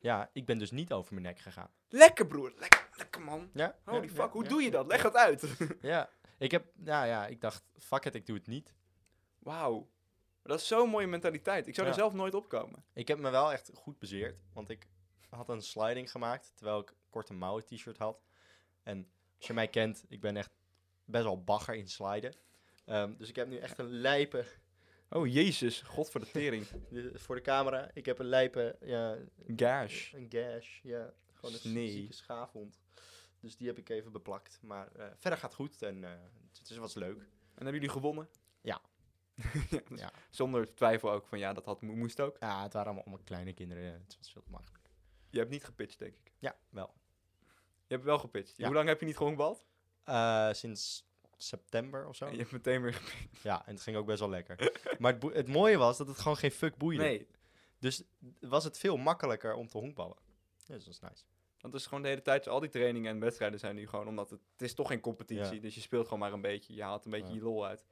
Ja, 0.07 0.31
ik 0.33 0.47
ben 0.47 0.59
dus 0.59 0.71
niet 0.71 0.93
over 0.93 1.15
mijn 1.15 1.27
nek 1.27 1.39
gegaan. 1.39 1.71
Lekker 1.89 2.27
broer, 2.27 2.53
lekker, 2.57 2.89
lekker 2.93 3.21
man. 3.21 3.51
Ja? 3.53 3.79
Holy 3.85 4.03
ja, 4.03 4.09
fuck, 4.09 4.17
ja, 4.17 4.29
hoe 4.31 4.43
ja, 4.43 4.49
doe 4.49 4.63
je 4.63 4.71
dat? 4.71 4.87
Leg 4.87 5.03
dat 5.03 5.15
uit. 5.15 5.57
Ja, 5.81 6.11
ik 6.39 6.51
heb, 6.51 6.67
nou 6.75 7.07
ja, 7.07 7.27
ik 7.27 7.41
dacht, 7.41 7.65
fuck 7.79 8.05
it, 8.05 8.15
ik 8.15 8.27
doe 8.27 8.37
het 8.37 8.47
niet. 8.47 8.75
Wauw. 9.39 9.89
Dat 10.43 10.61
is 10.61 10.67
zo'n 10.67 10.89
mooie 10.89 11.07
mentaliteit. 11.07 11.67
Ik 11.67 11.75
zou 11.75 11.89
er 11.89 11.95
zelf 11.95 12.13
nooit 12.13 12.35
opkomen. 12.35 12.85
Ik 12.93 13.09
heb 13.09 13.19
me 13.19 13.31
wel 13.31 13.53
echt 13.53 13.71
goed 13.75 13.99
bezeerd, 13.99 14.43
want 14.53 14.71
ik 14.71 14.89
had 15.29 15.49
een 15.49 15.63
sliding 15.63 16.11
gemaakt, 16.11 16.53
terwijl 16.55 16.81
ik 16.81 16.95
korte 17.11 17.35
mouwen 17.35 17.65
t-shirt 17.65 17.99
had. 17.99 18.23
En 18.83 19.11
als 19.37 19.47
je 19.47 19.53
mij 19.53 19.69
kent, 19.69 20.05
ik 20.09 20.21
ben 20.21 20.37
echt 20.37 20.51
best 21.05 21.25
wel 21.25 21.45
bagger 21.45 21.75
in 21.75 21.89
sliden. 21.89 22.35
Ehm, 22.85 23.17
dus 23.17 23.29
ik 23.29 23.37
heb 23.37 23.49
nu 23.49 23.57
echt 23.57 23.79
een 23.79 23.91
lijpe, 23.91 24.47
Oh 25.11 25.27
jezus, 25.33 25.81
god 25.83 26.11
voor 26.11 26.21
de 26.21 26.31
tering. 26.31 26.67
de- 26.91 27.19
voor 27.19 27.35
de 27.35 27.41
camera, 27.41 27.91
ik 27.95 28.07
heb 28.07 28.19
een 28.19 28.27
lijpe, 28.27 28.77
ja, 28.81 29.17
Gash. 29.57 30.13
een 30.13 30.27
gash, 30.29 30.81
ja, 30.83 31.13
gewoon 31.33 31.55
een 31.55 31.61
Snee. 31.61 31.91
zieke 31.91 32.13
schaafwond. 32.13 32.79
Dus 33.41 33.57
die 33.57 33.67
heb 33.67 33.79
ik 33.79 33.89
even 33.89 34.13
beplakt. 34.13 34.59
Maar 34.63 34.93
eh, 34.93 35.07
verder 35.17 35.39
gaat 35.39 35.55
goed 35.55 35.83
en 35.83 36.05
eh, 36.05 36.11
het 36.59 36.71
is 36.71 36.77
was 36.77 36.95
leuk. 36.95 37.19
En 37.19 37.27
hebben 37.55 37.73
jullie 37.75 37.89
gewonnen? 37.89 38.29
Ja. 38.61 38.81
ja, 39.71 39.81
dus 39.89 40.01
Ja. 40.01 40.13
Zonder 40.31 40.75
twijfel 40.75 41.11
ook 41.11 41.27
van 41.27 41.39
ja, 41.39 41.53
dat 41.53 41.65
had, 41.65 41.83
mo- 41.83 41.95
moest 41.95 42.21
ook. 42.21 42.37
Ja, 42.41 42.63
het 42.63 42.73
waren 42.73 42.87
allemaal, 42.89 43.05
allemaal 43.05 43.25
kleine 43.25 43.53
kinderen, 43.53 43.85
eh, 43.95 44.01
het 44.07 44.17
was 44.19 44.33
veel 44.33 44.43
te 44.43 44.51
makkelijk. 44.51 44.85
Je 45.31 45.39
hebt 45.39 45.51
niet 45.51 45.65
gepitcht, 45.65 45.99
denk 45.99 46.15
ik. 46.17 46.33
Ja, 46.39 46.57
wel. 46.69 46.95
Je 47.87 47.95
hebt 47.95 48.05
wel 48.05 48.19
gepitcht. 48.19 48.57
Ja. 48.57 48.67
Hoe 48.67 48.75
lang 48.75 48.89
heb 48.89 49.01
je 49.01 49.07
niet 49.07 49.17
gehonkbald? 49.17 49.65
Eh, 50.05 50.53
sinds 50.53 51.05
september 51.37 52.09
of 52.09 52.17
zo. 52.17 52.25
En 52.25 52.33
je 52.33 52.39
hebt 52.39 52.53
meteen 52.53 52.83
weer 52.83 52.95
gepitcht. 52.95 53.43
Ja, 53.43 53.67
en 53.67 53.73
het 53.75 53.83
ging 53.83 53.97
ook 53.97 54.07
best 54.07 54.21
wel 54.21 54.29
lekker. 54.29 54.73
maar 54.99 55.13
het, 55.13 55.23
het 55.35 55.49
mooie 55.49 55.77
was 55.77 55.99
dat 55.99 56.07
het 56.09 56.19
gewoon 56.19 56.37
geen 56.37 56.51
fuck 56.51 56.77
boeide. 56.77 57.03
Nee, 57.03 57.27
Dus 57.79 58.03
was 58.41 58.65
het 58.65 58.79
veel 58.79 58.97
makkelijker 58.97 59.55
om 59.55 59.69
te 59.69 59.79
honkballen. 59.79 60.17
Ja, 60.67 60.75
dus 60.75 60.85
dat 60.85 60.95
is 60.95 61.01
nice. 61.01 61.25
want 61.61 61.73
het 61.73 61.83
is 61.83 61.87
gewoon 61.89 62.03
de 62.03 62.09
hele 62.09 62.23
tijd, 62.23 62.49
al 62.49 62.61
die 62.61 62.69
trainingen 62.71 63.11
en 63.11 63.21
wedstrijden 63.21 63.59
zijn 63.59 63.75
nu 63.75 63.87
gewoon, 63.87 64.09
omdat 64.09 64.31
het, 64.31 64.41
het 64.53 64.63
is 64.63 64.75
toch 64.75 64.89
geen 64.89 65.01
competitie. 65.01 65.55
Ja. 65.55 65.61
Dus 65.61 65.75
je 65.75 65.81
speelt 65.81 66.05
gewoon 66.05 66.19
maar 66.19 66.33
een 66.33 66.41
beetje. 66.41 66.75
Je 66.75 66.83
haalt 66.83 67.05
een 67.05 67.11
beetje 67.11 67.29
Ja. 67.29 67.35
je 67.35 67.43
lol 67.43 67.67
uit. 67.67 67.85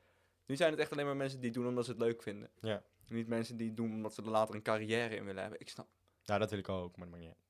Nu 0.46 0.56
zijn 0.56 0.70
het 0.70 0.80
echt 0.80 0.92
alleen 0.92 1.06
maar 1.06 1.16
mensen 1.16 1.38
die 1.40 1.48
het 1.50 1.58
doen 1.58 1.68
omdat 1.68 1.84
ze 1.84 1.90
het 1.90 2.00
leuk 2.00 2.22
vinden. 2.22 2.50
Ja. 2.60 2.82
Niet 3.08 3.28
mensen 3.28 3.56
die 3.56 3.66
het 3.66 3.76
doen 3.76 3.92
omdat 3.92 4.14
ze 4.14 4.22
er 4.22 4.28
later 4.28 4.54
een 4.54 4.62
carrière 4.62 5.16
in 5.16 5.24
willen 5.24 5.40
hebben. 5.42 5.60
Ik 5.60 5.68
snap. 5.68 5.88
Nou, 6.24 6.40
dat 6.40 6.50
wil 6.50 6.58
ik 6.58 6.68
ook, 6.68 6.96
maar 6.96 7.06
dat 7.10 7.18
maakt 7.18 7.28
niet. 7.28 7.42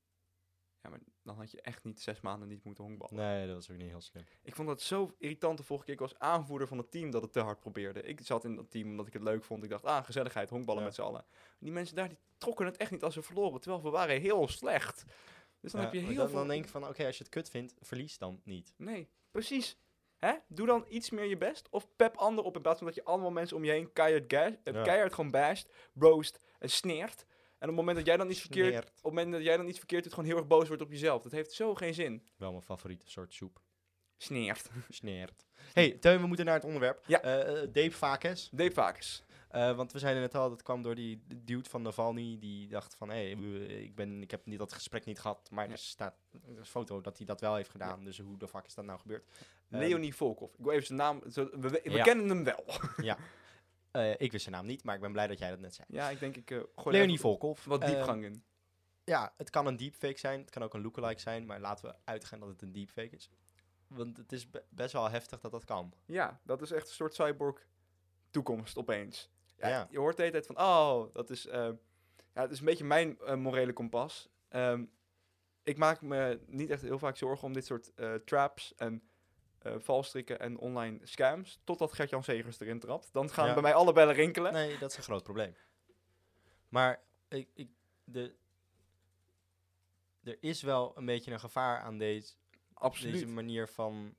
Ja, 0.84 0.90
maar 0.90 1.00
dan 1.22 1.36
had 1.36 1.50
je 1.50 1.60
echt 1.60 1.84
niet 1.84 2.00
zes 2.00 2.20
maanden 2.20 2.48
niet 2.48 2.64
moeten 2.64 2.84
honkballen. 2.84 3.14
Nee, 3.16 3.46
dat 3.46 3.54
was 3.54 3.70
ook 3.70 3.76
niet 3.76 3.88
heel 3.88 4.00
slim. 4.00 4.24
Ik 4.42 4.54
vond 4.54 4.68
dat 4.68 4.80
zo 4.80 5.14
irritant 5.18 5.58
de 5.58 5.64
vorige 5.64 5.84
keer. 5.84 5.94
Ik 5.94 6.00
was 6.00 6.18
aanvoerder 6.18 6.68
van 6.68 6.78
het 6.78 6.90
team 6.90 7.10
dat 7.10 7.22
het 7.22 7.32
te 7.32 7.40
hard 7.40 7.60
probeerde. 7.60 8.02
Ik 8.02 8.20
zat 8.22 8.44
in 8.44 8.56
dat 8.56 8.70
team 8.70 8.90
omdat 8.90 9.06
ik 9.06 9.12
het 9.12 9.22
leuk 9.22 9.44
vond. 9.44 9.64
Ik 9.64 9.70
dacht, 9.70 9.84
ah, 9.84 10.04
gezelligheid, 10.04 10.50
honkballen 10.50 10.80
Ja. 10.80 10.86
met 10.86 10.94
z'n 10.96 11.02
allen. 11.02 11.24
Die 11.58 11.72
mensen 11.72 11.96
daar, 11.96 12.08
die 12.08 12.18
trokken 12.38 12.66
het 12.66 12.76
echt 12.76 12.90
niet 12.90 13.02
als 13.02 13.14
ze 13.14 13.22
verloren. 13.22 13.60
Terwijl 13.60 13.82
we 13.82 13.90
waren 13.90 14.20
heel 14.20 14.48
slecht. 14.48 15.04
Dus 15.60 15.72
dan 15.72 15.80
Ja, 15.80 15.86
heb 15.86 15.94
je 15.96 16.02
heel 16.06 16.14
dan, 16.16 16.28
veel... 16.28 16.38
dan 16.38 16.48
denk 16.48 16.64
ik 16.64 16.70
van, 16.70 16.88
oké, 16.88 17.06
als 17.06 17.16
je 17.18 17.22
het 17.24 17.32
kut 17.32 17.50
vindt, 17.50 17.74
verlies 17.80 18.18
dan 18.18 18.40
niet. 18.44 18.74
Nee, 18.76 19.08
precies. 19.30 19.76
Hè? 20.16 20.32
Doe 20.48 20.66
dan 20.66 20.84
iets 20.88 21.10
meer 21.10 21.24
je 21.24 21.36
best. 21.36 21.68
Of 21.70 21.88
pep 21.96 22.16
anderen 22.16 22.44
op 22.44 22.56
in 22.56 22.62
plaats 22.62 22.78
van 22.78 22.86
dat 22.86 22.96
je 22.96 23.04
allemaal 23.04 23.30
mensen 23.30 23.56
om 23.56 23.64
je 23.64 23.70
heen 23.70 23.92
keihard, 23.92 24.32
gas, 24.32 24.52
Ja. 24.64 24.82
keihard 24.82 25.14
gewoon 25.14 25.30
basht, 25.30 25.72
roast 25.94 26.40
en 26.58 26.70
sneert. 26.70 27.26
En 27.64 27.70
op 27.70 27.76
het 27.76 27.84
moment 27.86 27.96
dat 27.96 28.06
jij 28.06 28.16
dan 28.16 28.30
iets 28.30 28.40
verkeerd... 28.40 28.66
Sneert. 28.68 28.88
Op 28.88 28.94
het 28.94 29.02
moment 29.04 29.32
dat 29.32 29.42
jij 29.42 29.56
dan 29.56 29.68
iets 29.68 29.78
verkeerd 29.78 30.02
doet, 30.02 30.12
gewoon 30.12 30.28
heel 30.28 30.38
erg 30.38 30.46
boos 30.46 30.68
wordt 30.68 30.82
op 30.82 30.90
jezelf. 30.90 31.22
Dat 31.22 31.32
heeft 31.32 31.52
zo 31.52 31.74
geen 31.74 31.94
zin. 31.94 32.22
Wel 32.36 32.50
mijn 32.50 32.62
favoriete 32.62 33.10
soort 33.10 33.32
soep. 33.34 33.60
Sneert. 34.16 34.70
Sneert. 34.88 35.46
hey, 35.72 35.90
Teun, 35.92 36.20
we 36.20 36.26
moeten 36.26 36.44
naar 36.44 36.54
het 36.54 36.64
onderwerp. 36.64 37.04
Ja. 37.06 37.20
Eh, 37.22 37.62
eh, 37.62 37.68
Dave 37.72 37.90
Vakes. 37.90 38.48
Dave 38.52 38.72
Vakes. 38.72 39.24
Eh, 39.48 39.76
want 39.76 39.92
we 39.92 39.98
zeiden 39.98 40.22
net 40.22 40.34
al, 40.34 40.48
dat 40.48 40.62
kwam 40.62 40.82
door 40.82 40.94
die 40.94 41.22
dude 41.36 41.68
van 41.68 41.82
Navalny. 41.82 42.38
Die 42.38 42.68
dacht 42.68 42.94
van, 42.94 43.08
hé, 43.10 43.14
hey, 43.32 43.82
ik, 43.82 43.94
ben, 43.94 44.22
ik 44.22 44.30
heb 44.30 44.46
niet 44.46 44.58
dat 44.58 44.72
gesprek 44.72 45.04
niet 45.04 45.20
gehad. 45.20 45.50
Maar 45.50 45.66
Ja. 45.66 45.72
er 45.72 45.78
staat 45.78 46.14
een 46.46 46.66
foto 46.66 47.00
dat 47.00 47.16
hij 47.16 47.26
dat 47.26 47.40
wel 47.40 47.54
heeft 47.54 47.70
gedaan. 47.70 48.04
Dus 48.04 48.18
hoe 48.18 48.38
de 48.38 48.48
fuck 48.48 48.66
is 48.66 48.74
dat 48.74 48.84
nou 48.84 49.00
gebeurd? 49.00 49.24
Ehm, 49.70 49.80
Leonie 49.80 50.14
Volkov. 50.14 50.52
Ik 50.52 50.64
wil 50.64 50.72
even 50.72 50.86
zijn 50.86 50.98
naam... 50.98 51.20
we 51.24 51.50
we, 51.52 51.68
we 51.68 51.90
Ja. 51.90 52.02
kennen 52.02 52.28
hem 52.28 52.44
wel. 52.44 52.64
eh, 53.94 54.10
ik 54.16 54.32
wist 54.32 54.42
zijn 54.44 54.54
naam 54.54 54.66
niet, 54.66 54.84
maar 54.84 54.94
ik 54.94 55.00
ben 55.00 55.12
blij 55.12 55.26
dat 55.26 55.38
jij 55.38 55.50
dat 55.50 55.58
net 55.58 55.74
zei. 55.74 55.86
Ja, 55.90 56.10
ik 56.10 56.18
denk 56.20 56.36
ik 56.36 56.50
uh, 56.50 56.62
gooi 56.76 56.96
Leonie 56.96 57.20
Volkov. 57.20 57.64
wat 57.64 57.82
Ehm, 57.82 57.90
diepgang 57.92 58.24
in. 58.24 58.44
ja, 59.04 59.32
het 59.36 59.50
kan 59.50 59.66
een 59.66 59.76
deepfake 59.76 60.18
zijn. 60.18 60.40
Het 60.40 60.50
kan 60.50 60.62
ook 60.62 60.74
een 60.74 60.82
lookalike 60.82 61.20
zijn. 61.20 61.46
Maar 61.46 61.60
laten 61.60 61.88
we 61.88 61.94
uitgaan 62.04 62.40
dat 62.40 62.48
het 62.48 62.62
een 62.62 62.72
deepfake 62.72 63.16
is. 63.16 63.30
Want 63.86 64.16
het 64.16 64.32
is 64.32 64.50
be- 64.50 64.64
best 64.68 64.92
wel 64.92 65.10
heftig 65.10 65.40
dat 65.40 65.50
dat 65.50 65.64
kan. 65.64 65.92
Ja, 66.06 66.40
dat 66.44 66.62
is 66.62 66.70
echt 66.70 66.88
een 66.88 66.94
soort 66.94 67.14
cyborg 67.14 67.66
toekomst 68.30 68.76
opeens. 68.76 69.30
Ja, 69.56 69.68
Ja. 69.68 69.88
Je 69.90 69.98
hoort 69.98 70.16
de 70.16 70.22
hele 70.22 70.34
tijd 70.40 70.46
van, 70.46 70.58
oh, 70.58 71.14
dat 71.14 71.30
is, 71.30 71.46
eh, 71.46 71.68
ja, 72.34 72.40
het 72.42 72.50
is 72.50 72.58
een 72.58 72.64
beetje 72.64 72.84
mijn 72.84 73.18
morele 73.36 73.72
kompas. 73.72 74.28
Ehm, 74.48 74.84
ik 75.62 75.76
maak 75.76 76.02
me 76.02 76.40
niet 76.46 76.70
echt 76.70 76.82
heel 76.82 76.98
vaak 76.98 77.16
zorgen 77.16 77.46
om 77.46 77.52
dit 77.52 77.66
soort 77.66 77.92
traps 78.24 78.74
en 78.74 79.02
eh, 79.64 79.74
valstrikken 79.78 80.40
en 80.40 80.58
online 80.58 80.98
scams. 81.02 81.60
Totdat 81.64 81.92
Gert-Jan 81.92 82.24
Segers 82.24 82.60
erin 82.60 82.78
trapt. 82.80 83.12
Dan 83.12 83.30
gaan 83.30 83.46
Ja. 83.46 83.52
bij 83.52 83.62
mij 83.62 83.74
alle 83.74 83.92
bellen 83.92 84.14
rinkelen. 84.14 84.52
Nee, 84.52 84.78
dat 84.78 84.90
is 84.90 84.96
een 84.96 85.02
groot 85.02 85.22
probleem. 85.22 85.54
Maar 86.68 87.02
ik, 87.28 87.48
ik, 87.54 87.68
de, 88.04 88.34
er 90.22 90.36
is 90.40 90.62
wel 90.62 90.96
een 90.96 91.06
beetje 91.06 91.32
een 91.32 91.40
gevaar 91.40 91.80
aan 91.80 91.98
deze, 91.98 92.34
Absoluut. 92.72 93.12
deze 93.12 93.26
manier 93.26 93.68
van 93.68 94.14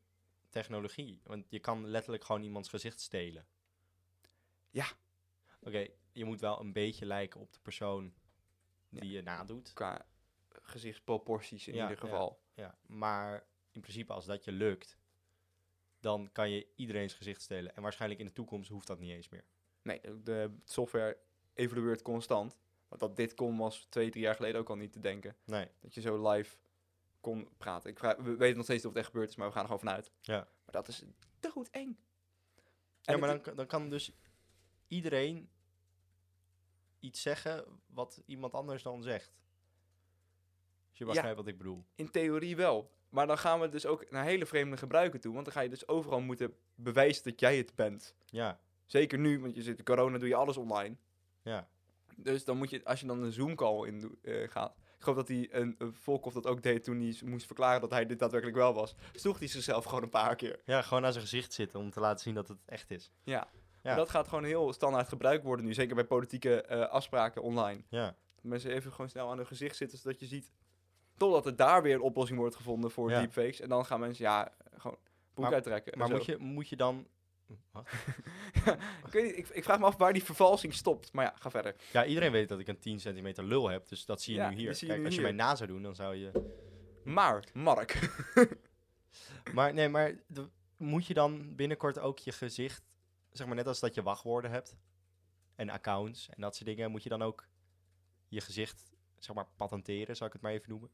technologie. 0.50 1.22
Want 1.24 1.50
je 1.50 1.60
kan 1.60 1.88
letterlijk 1.88 2.24
gewoon 2.24 2.44
iemands 2.44 2.70
gezicht 2.70 3.00
stelen. 3.00 3.48
Ja. 4.70 4.86
Oké, 5.62 5.88
je 6.12 6.25
moet 6.25 6.40
wel 6.40 6.60
een 6.60 6.74
beetje 6.74 7.06
lijken 7.06 7.40
op 7.40 7.54
de 7.54 7.60
persoon 7.62 8.14
Ja. 8.90 9.00
die 9.00 9.12
je 9.12 9.22
nadoet. 9.22 9.74
Qua 9.74 10.06
gezichtsproporties 10.62 11.68
in 11.68 11.74
Ja, 11.75 11.82
ieder 11.90 12.04
ja. 12.04 12.10
geval. 12.10 12.40
Ja, 12.54 12.78
maar 12.86 13.46
in 13.72 13.82
principe 13.82 14.14
als 14.14 14.25
dat 14.25 14.44
je 14.44 14.52
lukt, 14.52 14.98
dan 16.05 16.29
kan 16.31 16.50
je 16.50 16.67
iedereen's 16.75 17.13
gezicht 17.13 17.41
stelen. 17.41 17.75
En 17.75 17.81
waarschijnlijk 17.81 18.19
in 18.21 18.25
de 18.27 18.33
toekomst 18.33 18.69
hoeft 18.69 18.88
dat 18.88 19.00
niet 19.00 19.12
eens 19.12 19.29
meer. 19.29 19.43
Nee, 19.81 20.01
de 20.24 20.51
software 20.63 21.17
evolueert 21.53 22.01
constant. 22.01 22.57
Want 22.88 23.01
dat 23.01 23.15
dit 23.15 23.33
kon 23.33 23.57
was 23.57 23.85
twee, 23.89 24.09
drie 24.09 24.24
jaar 24.24 24.35
geleden 24.35 24.59
ook 24.62 24.69
al 24.69 24.75
niet 24.75 24.91
te 24.91 25.00
denken. 25.00 25.35
Nee. 25.45 25.67
Dat 25.79 25.93
je 25.93 26.01
zo 26.01 26.29
live 26.31 26.55
kon 27.21 27.50
praten. 27.57 27.89
Ik 27.89 27.97
vraag, 27.97 28.15
we 28.17 28.35
weten 28.35 28.55
nog 28.55 28.65
steeds 28.65 28.83
niet 28.83 28.85
of 28.85 28.89
het 28.89 28.97
echt 28.97 29.07
gebeurd 29.07 29.29
is, 29.29 29.35
maar 29.35 29.47
we 29.47 29.53
gaan 29.53 29.62
er 29.62 29.67
gewoon 29.67 29.83
vanuit. 29.83 30.12
Ja. 30.21 30.38
Maar 30.38 30.71
dat 30.71 30.88
is 30.88 31.03
doodeng. 31.39 31.95
Ja, 33.01 33.13
En 33.13 33.19
maar 33.19 33.29
het- 33.29 33.38
dan, 33.38 33.41
kan- 33.41 33.55
dan 33.55 33.67
kan 33.67 33.89
dus 33.89 34.12
iedereen 34.88 35.50
iets 37.00 37.21
zeggen 37.21 37.65
wat 37.88 38.21
iemand 38.25 38.53
anders 38.53 38.83
dan 38.83 39.03
zegt. 39.03 39.33
Als 40.89 40.97
je 40.97 41.05
Ja. 41.05 41.12
begrijpt 41.12 41.38
wat 41.38 41.47
ik 41.47 41.57
bedoel. 41.57 41.85
In 41.95 42.12
theorie 42.12 42.55
wel. 42.55 42.91
Maar 43.15 43.27
dan 43.27 43.38
gaan 43.38 43.60
we 43.60 43.69
dus 43.69 43.86
ook 43.86 44.12
naar 44.12 44.24
hele 44.24 44.45
vreemde 44.45 44.77
gebruiken 44.77 45.19
toe. 45.19 45.34
Want 45.34 45.45
dan 45.45 45.53
ga 45.53 45.62
je 45.62 45.69
dus 45.69 45.88
overal 45.88 46.22
moeten 46.22 46.53
bewijzen 46.75 47.24
dat 47.24 47.39
jij 47.39 47.57
het 47.57 47.75
bent. 47.75 48.15
Ja, 48.25 48.60
Zeker 48.86 49.19
nu, 49.19 49.39
want 49.39 49.55
je 49.55 49.62
zit 49.62 49.77
in 49.77 49.84
corona, 49.84 50.17
doe 50.17 50.27
je 50.27 50.36
alles 50.36 50.57
online. 50.57 50.95
ja. 51.41 51.67
Dus 52.17 52.45
dan 52.45 52.57
moet 52.57 52.69
je, 52.69 52.86
als 52.86 53.00
je 53.00 53.07
dan 53.07 53.24
een 53.24 53.31
Zoom-call 53.31 53.88
in 53.88 54.17
eh, 54.22 54.50
gaat. 54.50 54.75
Ik 54.77 55.03
geloof 55.03 55.17
dat 55.17 55.27
hij 55.27 55.48
een, 55.51 55.75
een 55.77 55.93
Volkov 55.93 56.34
dat 56.34 56.48
ook 56.48 56.62
deed 56.63 56.84
toen 56.84 57.00
hij 57.00 57.15
moest 57.25 57.45
verklaren 57.45 57.81
dat 57.81 57.89
hij 57.89 58.05
dit 58.05 58.19
daadwerkelijk 58.19 58.57
wel 58.57 58.74
was. 58.74 58.95
Sloeg 59.13 59.39
hij 59.39 59.48
zichzelf 59.48 59.86
gewoon 59.86 60.03
een 60.03 60.10
paar 60.10 60.36
keer. 60.36 60.60
Ja, 60.65 60.81
gewoon 60.81 61.01
naar 61.01 61.12
zijn 61.12 61.24
gezicht 61.24 61.53
zitten 61.53 61.79
om 61.79 61.91
te 61.91 62.00
laten 62.00 62.24
zien 62.24 62.34
dat 62.34 62.48
het 62.48 62.57
echt 62.65 62.91
is. 62.91 63.12
Ja. 63.24 63.48
Dat 63.81 64.10
gaat 64.10 64.27
gewoon 64.27 64.43
heel 64.43 64.74
standaard 64.74 65.07
gebruikt 65.07 65.43
worden 65.43 65.65
nu. 65.65 65.74
Zeker 65.74 65.95
bij 65.95 66.05
politieke 66.05 66.62
eh, 66.62 66.89
afspraken 66.89 67.41
online. 67.41 67.84
Ja, 67.89 68.05
Dat 68.36 68.43
mensen 68.43 68.72
even 68.72 68.91
gewoon 68.91 69.10
snel 69.10 69.29
aan 69.29 69.38
hun 69.38 69.48
gezicht 69.48 69.75
zitten, 69.75 69.98
zodat 69.98 70.19
je 70.19 70.25
ziet... 70.25 70.51
Totdat 71.17 71.45
er 71.45 71.55
daar 71.55 71.81
weer 71.81 71.93
een 71.95 72.01
oplossing 72.01 72.39
wordt 72.39 72.55
gevonden 72.55 72.91
voor 72.91 73.10
Ja. 73.10 73.19
deepfakes. 73.19 73.60
En 73.60 73.69
dan 73.69 73.86
gaan 73.86 74.00
mensen, 74.00 74.25
ja, 74.25 74.53
gewoon 74.77 74.98
broek 75.34 75.45
Maar- 75.45 75.53
uittrekken. 75.53 75.91
en 75.91 76.00
maar 76.00 76.10
moet 76.10 76.25
je, 76.25 76.38
moet 76.38 76.69
je 76.69 76.75
dan... 76.75 77.07
Wat? 77.72 77.88
ik, 79.05 79.12
weet 79.12 79.24
niet, 79.24 79.38
ik, 79.38 79.48
ik 79.50 79.63
vraag 79.63 79.79
me 79.79 79.86
af 79.86 79.98
waar 79.98 80.13
die 80.13 80.24
vervalsing 80.24 80.74
stopt. 80.74 81.13
Maar 81.13 81.25
ja, 81.25 81.34
ga 81.39 81.50
verder. 81.50 81.75
Ja, 81.91 82.05
iedereen 82.05 82.31
weet 82.31 82.50
dat 82.50 82.60
ik 82.60 82.67
een 82.67 82.79
10 82.79 83.00
centimeter 83.00 83.43
lul 83.43 83.67
heb, 83.69 83.88
dus 83.88 84.05
dat 84.05 84.22
zie 84.22 84.34
je 84.34 84.39
Ja, 84.39 84.50
nu 84.50 84.55
hier. 84.55 84.75
je 84.79 84.86
Kijk, 84.86 85.00
nu 85.00 85.05
als 85.05 85.15
je 85.15 85.22
mij 85.22 85.31
na 85.31 85.55
zou 85.55 85.69
doen, 85.69 85.81
dan 85.81 85.95
zou 85.95 86.15
je... 86.15 86.31
Maar, 87.03 87.43
Mark. 87.53 88.00
Maar 89.53 89.74
nee, 89.74 89.89
maar 89.89 90.13
de- 90.27 90.50
moet 90.77 91.05
je 91.05 91.13
dan 91.13 91.55
binnenkort 91.55 92.00
ook 92.00 92.19
je 92.19 92.31
gezicht, 92.31 92.84
zeg 93.31 93.48
maar 93.48 93.55
net 93.55 93.67
als 93.67 93.79
dat 93.79 93.93
je 93.95 94.03
wachtwoorden 94.03 94.51
hebt 94.51 94.75
en 95.55 95.69
accounts 95.69 96.29
en 96.29 96.41
dat 96.41 96.55
soort 96.55 96.67
dingen, 96.69 96.91
moet 96.91 97.03
je 97.03 97.10
dan 97.10 97.22
ook 97.22 97.48
je 98.27 98.41
gezicht, 98.41 98.91
zeg 99.17 99.36
maar, 99.36 99.48
patenteren, 99.55 100.15
zal 100.15 100.27
ik 100.27 100.34
het 100.34 100.41
maar 100.41 100.51
even 100.51 100.69
noemen? 100.69 100.89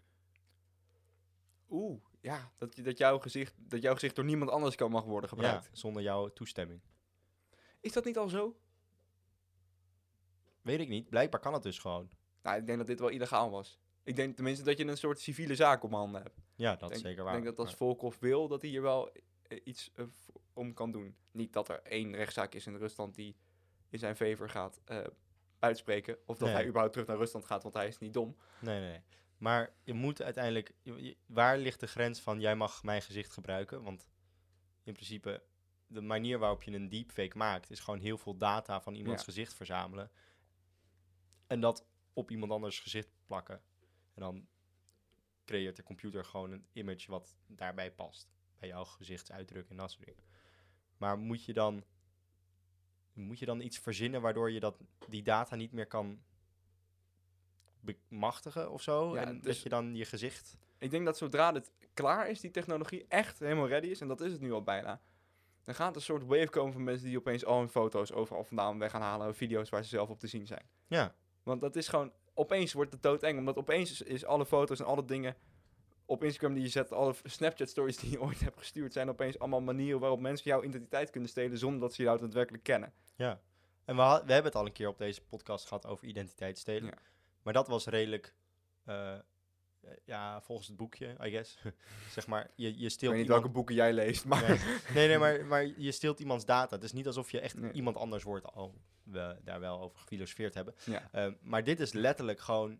Oeh, 1.73 2.01
ja, 2.21 2.51
dat, 2.57 2.75
dat, 2.83 2.97
jouw 2.97 3.19
gezicht, 3.19 3.53
dat 3.57 3.81
jouw 3.81 3.93
gezicht 3.93 4.15
door 4.15 4.25
niemand 4.25 4.51
anders 4.51 4.75
kan 4.75 4.91
mag 4.91 5.03
worden 5.03 5.29
gebruikt. 5.29 5.65
Ja, 5.65 5.69
zonder 5.75 6.01
jouw 6.03 6.27
toestemming. 6.33 6.81
Is 7.79 7.91
dat 7.93 8.05
niet 8.05 8.17
al 8.17 8.29
zo? 8.29 8.55
Weet 10.61 10.79
ik 10.79 10.87
niet, 10.89 11.09
blijkbaar 11.09 11.39
kan 11.39 11.53
het 11.53 11.63
dus 11.63 11.79
gewoon. 11.79 12.09
Nou, 12.41 12.57
ik 12.57 12.65
denk 12.65 12.77
dat 12.77 12.87
dit 12.87 12.99
wel 12.99 13.09
illegaal 13.09 13.49
was. 13.51 13.79
Ik 14.03 14.15
denk 14.15 14.35
tenminste 14.35 14.63
dat 14.65 14.77
je 14.77 14.85
een 14.87 14.97
soort 14.97 15.19
civiele 15.19 15.55
zaak 15.55 15.83
op 15.83 15.91
handen 15.91 16.21
hebt. 16.21 16.39
Ja, 16.55 16.75
dat 16.75 16.89
Ik 16.89 16.95
is 16.95 17.01
zeker 17.01 17.17
Ik 17.19 17.23
waar. 17.23 17.33
denk 17.33 17.45
dat 17.45 17.59
als 17.59 17.73
Volkov 17.75 18.17
wil, 18.19 18.47
dat 18.47 18.61
hij 18.61 18.69
hier 18.69 18.81
wel 18.81 19.11
eh, 19.47 19.59
iets 19.63 19.91
eh, 19.95 20.05
om 20.53 20.73
kan 20.73 20.91
doen. 20.91 21.15
Niet 21.31 21.53
dat 21.53 21.69
er 21.69 21.81
één 21.83 22.15
rechtszaak 22.15 22.53
is 22.53 22.67
in 22.67 22.75
Rusland 22.75 23.15
die 23.15 23.35
in 23.89 23.99
zijn 23.99 24.15
favor 24.15 24.49
gaat 24.49 24.81
eh, 24.85 25.03
uitspreken. 25.59 26.17
Of 26.25 26.37
dat 26.37 26.47
Nee. 26.47 26.57
hij 26.57 26.65
überhaupt 26.65 26.93
terug 26.93 27.07
naar 27.07 27.17
Rusland 27.17 27.45
gaat, 27.45 27.63
want 27.63 27.75
hij 27.75 27.87
is 27.87 27.97
niet 27.97 28.13
dom. 28.13 28.35
Nee, 28.59 28.79
nee, 28.79 28.89
nee. 28.89 29.01
Maar 29.41 29.73
je 29.83 29.93
moet 29.93 30.21
uiteindelijk... 30.21 30.73
je- 30.81 31.03
je- 31.03 31.17
waar 31.25 31.57
ligt 31.57 31.79
de 31.79 31.87
grens 31.87 32.19
van 32.19 32.39
jij 32.39 32.55
mag 32.55 32.83
mijn 32.83 33.01
gezicht 33.01 33.33
gebruiken? 33.33 33.83
Want 33.83 34.07
in 34.83 34.93
principe, 34.93 35.43
de 35.87 36.01
manier 36.01 36.39
waarop 36.39 36.63
je 36.63 36.71
een 36.71 36.89
deepfake 36.89 37.37
maakt... 37.37 37.69
is 37.71 37.79
gewoon 37.79 37.99
heel 37.99 38.17
veel 38.17 38.37
data 38.37 38.81
van 38.81 38.95
iemands 38.95 39.19
Ja. 39.19 39.25
gezicht 39.27 39.53
verzamelen. 39.53 40.11
En 41.47 41.59
dat 41.59 41.85
op 42.13 42.31
iemand 42.31 42.51
anders 42.51 42.79
gezicht 42.79 43.09
plakken. 43.25 43.61
En 44.13 44.21
dan 44.21 44.47
creëert 45.45 45.75
de 45.75 45.83
computer 45.83 46.25
gewoon 46.25 46.51
een 46.51 46.65
image 46.71 47.11
wat 47.11 47.35
daarbij 47.47 47.91
past. 47.91 48.31
Bij 48.59 48.69
jouw 48.69 48.83
gezichtsuitdruk 48.85 49.69
en 49.69 49.77
dat 49.77 49.91
soort 49.91 50.05
dingen. 50.05 50.23
Maar 50.97 51.17
moet 51.17 51.45
je 51.45 51.53
dan... 51.53 51.83
Moet 53.13 53.39
je 53.39 53.45
dan 53.45 53.61
iets 53.61 53.79
verzinnen 53.79 54.21
waardoor 54.21 54.51
je 54.51 54.59
dat, 54.59 54.81
die 55.09 55.23
data 55.23 55.55
niet 55.55 55.71
meer 55.71 55.87
kan 55.87 56.23
bemachtigen 57.81 58.71
of 58.71 58.81
zo? 58.81 59.13
Ja, 59.15 59.21
en 59.21 59.35
dus- 59.35 59.43
dat 59.43 59.61
je 59.61 59.69
dan 59.69 59.95
je 59.95 60.05
gezicht... 60.05 60.57
Ik 60.77 60.91
denk 60.91 61.05
dat 61.05 61.17
zodra 61.17 61.51
dit 61.51 61.71
klaar 61.93 62.29
is, 62.29 62.39
die 62.39 62.51
technologie 62.51 63.05
echt 63.07 63.39
helemaal 63.39 63.67
ready 63.67 63.87
is, 63.87 64.01
en 64.01 64.07
dat 64.07 64.21
is 64.21 64.31
het 64.31 64.41
nu 64.41 64.51
al 64.51 64.63
bijna, 64.63 65.01
dan 65.63 65.75
gaat 65.75 65.95
een 65.95 66.01
soort 66.01 66.25
wave 66.25 66.49
komen 66.49 66.73
van 66.73 66.83
mensen 66.83 67.07
die 67.07 67.17
opeens 67.17 67.45
al 67.45 67.59
hun 67.59 67.69
foto's 67.69 68.11
overal 68.11 68.43
vandaan 68.43 68.79
weg 68.79 68.91
gaan 68.91 69.01
halen, 69.01 69.35
video's 69.35 69.69
waar 69.69 69.83
ze 69.83 69.89
zelf 69.89 70.09
op 70.09 70.19
te 70.19 70.27
zien 70.27 70.47
zijn. 70.47 70.65
Ja, 70.87 71.15
Want 71.43 71.61
dat 71.61 71.75
is 71.75 71.87
gewoon, 71.87 72.11
opeens 72.33 72.73
wordt 72.73 72.93
het 72.93 73.03
doodeng, 73.03 73.39
omdat 73.39 73.57
opeens 73.57 73.91
is, 73.91 74.01
is 74.01 74.25
alle 74.25 74.45
foto's 74.45 74.79
en 74.79 74.85
alle 74.85 75.05
dingen 75.05 75.35
op 76.05 76.23
Instagram 76.23 76.53
die 76.53 76.63
je 76.63 76.69
zet, 76.69 76.91
alle 76.91 77.15
Snapchat 77.23 77.69
stories 77.69 77.97
die 77.97 78.11
je 78.11 78.21
ooit 78.21 78.39
hebt 78.39 78.57
gestuurd, 78.57 78.93
zijn 78.93 79.09
opeens 79.09 79.39
allemaal 79.39 79.61
manieren 79.61 79.99
waarop 79.99 80.19
mensen 80.19 80.49
jouw 80.49 80.63
identiteit 80.63 81.09
kunnen 81.09 81.29
stelen 81.29 81.57
zonder 81.57 81.79
dat 81.79 81.93
ze 81.93 82.03
jou 82.03 82.19
daadwerkelijk 82.19 82.63
kennen. 82.63 82.93
ja. 83.15 83.41
En 83.85 83.95
we, 83.95 84.01
we 84.01 84.33
hebben 84.33 84.51
het 84.51 84.55
al 84.55 84.65
een 84.65 84.71
keer 84.71 84.87
op 84.87 84.97
deze 84.97 85.21
podcast 85.21 85.67
gehad 85.67 85.85
over 85.85 86.07
identiteitsstelen. 86.07 86.85
Ja. 86.85 86.97
Maar 87.43 87.53
dat 87.53 87.67
was 87.67 87.85
redelijk... 87.85 88.33
eh, 88.85 89.17
ja, 90.05 90.41
volgens 90.41 90.67
het 90.67 90.77
boekje, 90.77 91.15
I 91.23 91.29
guess. 91.29 91.57
zeg 92.15 92.27
maar, 92.27 92.51
je, 92.55 92.77
je 92.79 92.85
Ik 92.85 92.89
steelt 92.91 93.11
weet 93.13 93.21
niet 93.21 93.29
iemand- 93.29 93.41
welke 93.41 93.49
boeken 93.49 93.75
jij 93.75 93.93
leest, 93.93 94.25
maar... 94.25 94.47
Nee, 94.49 94.59
nee, 94.93 95.07
nee 95.07 95.17
maar, 95.17 95.45
maar 95.51 95.65
je 95.79 95.91
steelt 95.91 96.19
iemands 96.19 96.45
data. 96.45 96.75
Het 96.75 96.83
is 96.83 96.91
niet 96.91 97.07
alsof 97.07 97.31
je 97.31 97.39
echt 97.39 97.55
Nee. 97.59 97.71
iemand 97.71 97.97
anders 97.97 98.23
wordt, 98.23 98.45
al 98.45 98.75
we 99.03 99.37
daar 99.43 99.59
wel 99.59 99.81
over 99.81 99.99
gefilosofeerd 99.99 100.53
hebben. 100.53 100.75
Ja. 100.85 101.09
Eh, 101.11 101.31
maar 101.41 101.63
dit 101.63 101.79
is 101.79 101.93
letterlijk 101.93 102.39
gewoon 102.39 102.79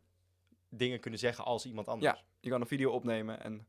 dingen 0.70 1.00
kunnen 1.00 1.20
zeggen 1.20 1.46
als 1.46 1.66
iemand 1.66 1.88
anders. 1.88 2.14
Ja, 2.18 2.24
je 2.40 2.50
kan 2.50 2.62
een 2.62 2.68
video 2.68 2.92
opnemen 2.92 3.44
en 3.44 3.68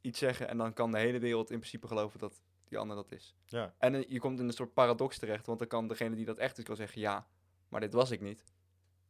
iets 0.00 0.18
zeggen 0.18 0.48
en 0.48 0.58
dan 0.58 0.72
kan 0.72 0.90
de 0.92 0.98
hele 0.98 1.18
wereld 1.18 1.50
in 1.50 1.58
principe 1.58 1.86
geloven 1.86 2.18
dat 2.18 2.42
die 2.64 2.78
ander 2.78 2.96
dat 2.96 3.12
is. 3.12 3.34
Ja. 3.46 3.74
En 3.78 3.94
eh, 3.94 4.04
je 4.10 4.18
komt 4.18 4.40
in 4.40 4.46
een 4.46 4.52
soort 4.52 4.74
paradox 4.74 5.18
terecht, 5.18 5.46
want 5.46 5.58
dan 5.58 5.68
kan 5.68 5.88
degene 5.88 6.16
die 6.16 6.24
dat 6.24 6.38
echt 6.38 6.58
is, 6.58 6.64
kan 6.64 6.76
zeggen 6.76 7.00
ja, 7.00 7.26
maar 7.68 7.80
dit 7.80 7.92
was 7.92 8.10
ik 8.10 8.20
niet. 8.20 8.44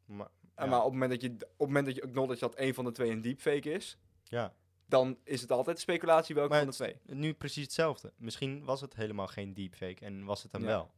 Maar, 0.09 0.29
ja, 0.57 0.67
Maar 0.67 0.79
op 0.79 0.85
het 0.85 0.93
moment 0.93 1.11
dat 1.11 1.21
je, 1.21 1.29
op 1.33 1.41
het 1.41 1.59
moment 1.59 1.87
dat 1.87 1.95
je 1.95 2.03
acknowledge 2.03 2.41
dat 2.45 2.59
een 2.59 2.75
van 2.75 2.85
de 2.85 2.93
twee 2.93 3.11
een 3.11 3.21
deepfake 3.21 3.71
is, 3.73 3.99
ja. 4.25 4.55
dan 4.87 5.19
is 5.25 5.41
het 5.41 5.53
altijd 5.53 5.81
speculatie 5.81 6.35
welke 6.35 6.50
Maar 6.50 6.59
van 6.59 6.69
de 6.69 6.75
twee. 6.75 6.97
nu 7.05 7.33
precies 7.35 7.62
hetzelfde. 7.65 8.12
Misschien 8.17 8.65
was 8.65 8.81
het 8.81 8.95
helemaal 8.95 9.27
geen 9.27 9.55
deepfake 9.55 10.05
en 10.05 10.25
was 10.25 10.43
het 10.43 10.53
Ja. 10.53 10.61
wel. 10.61 10.91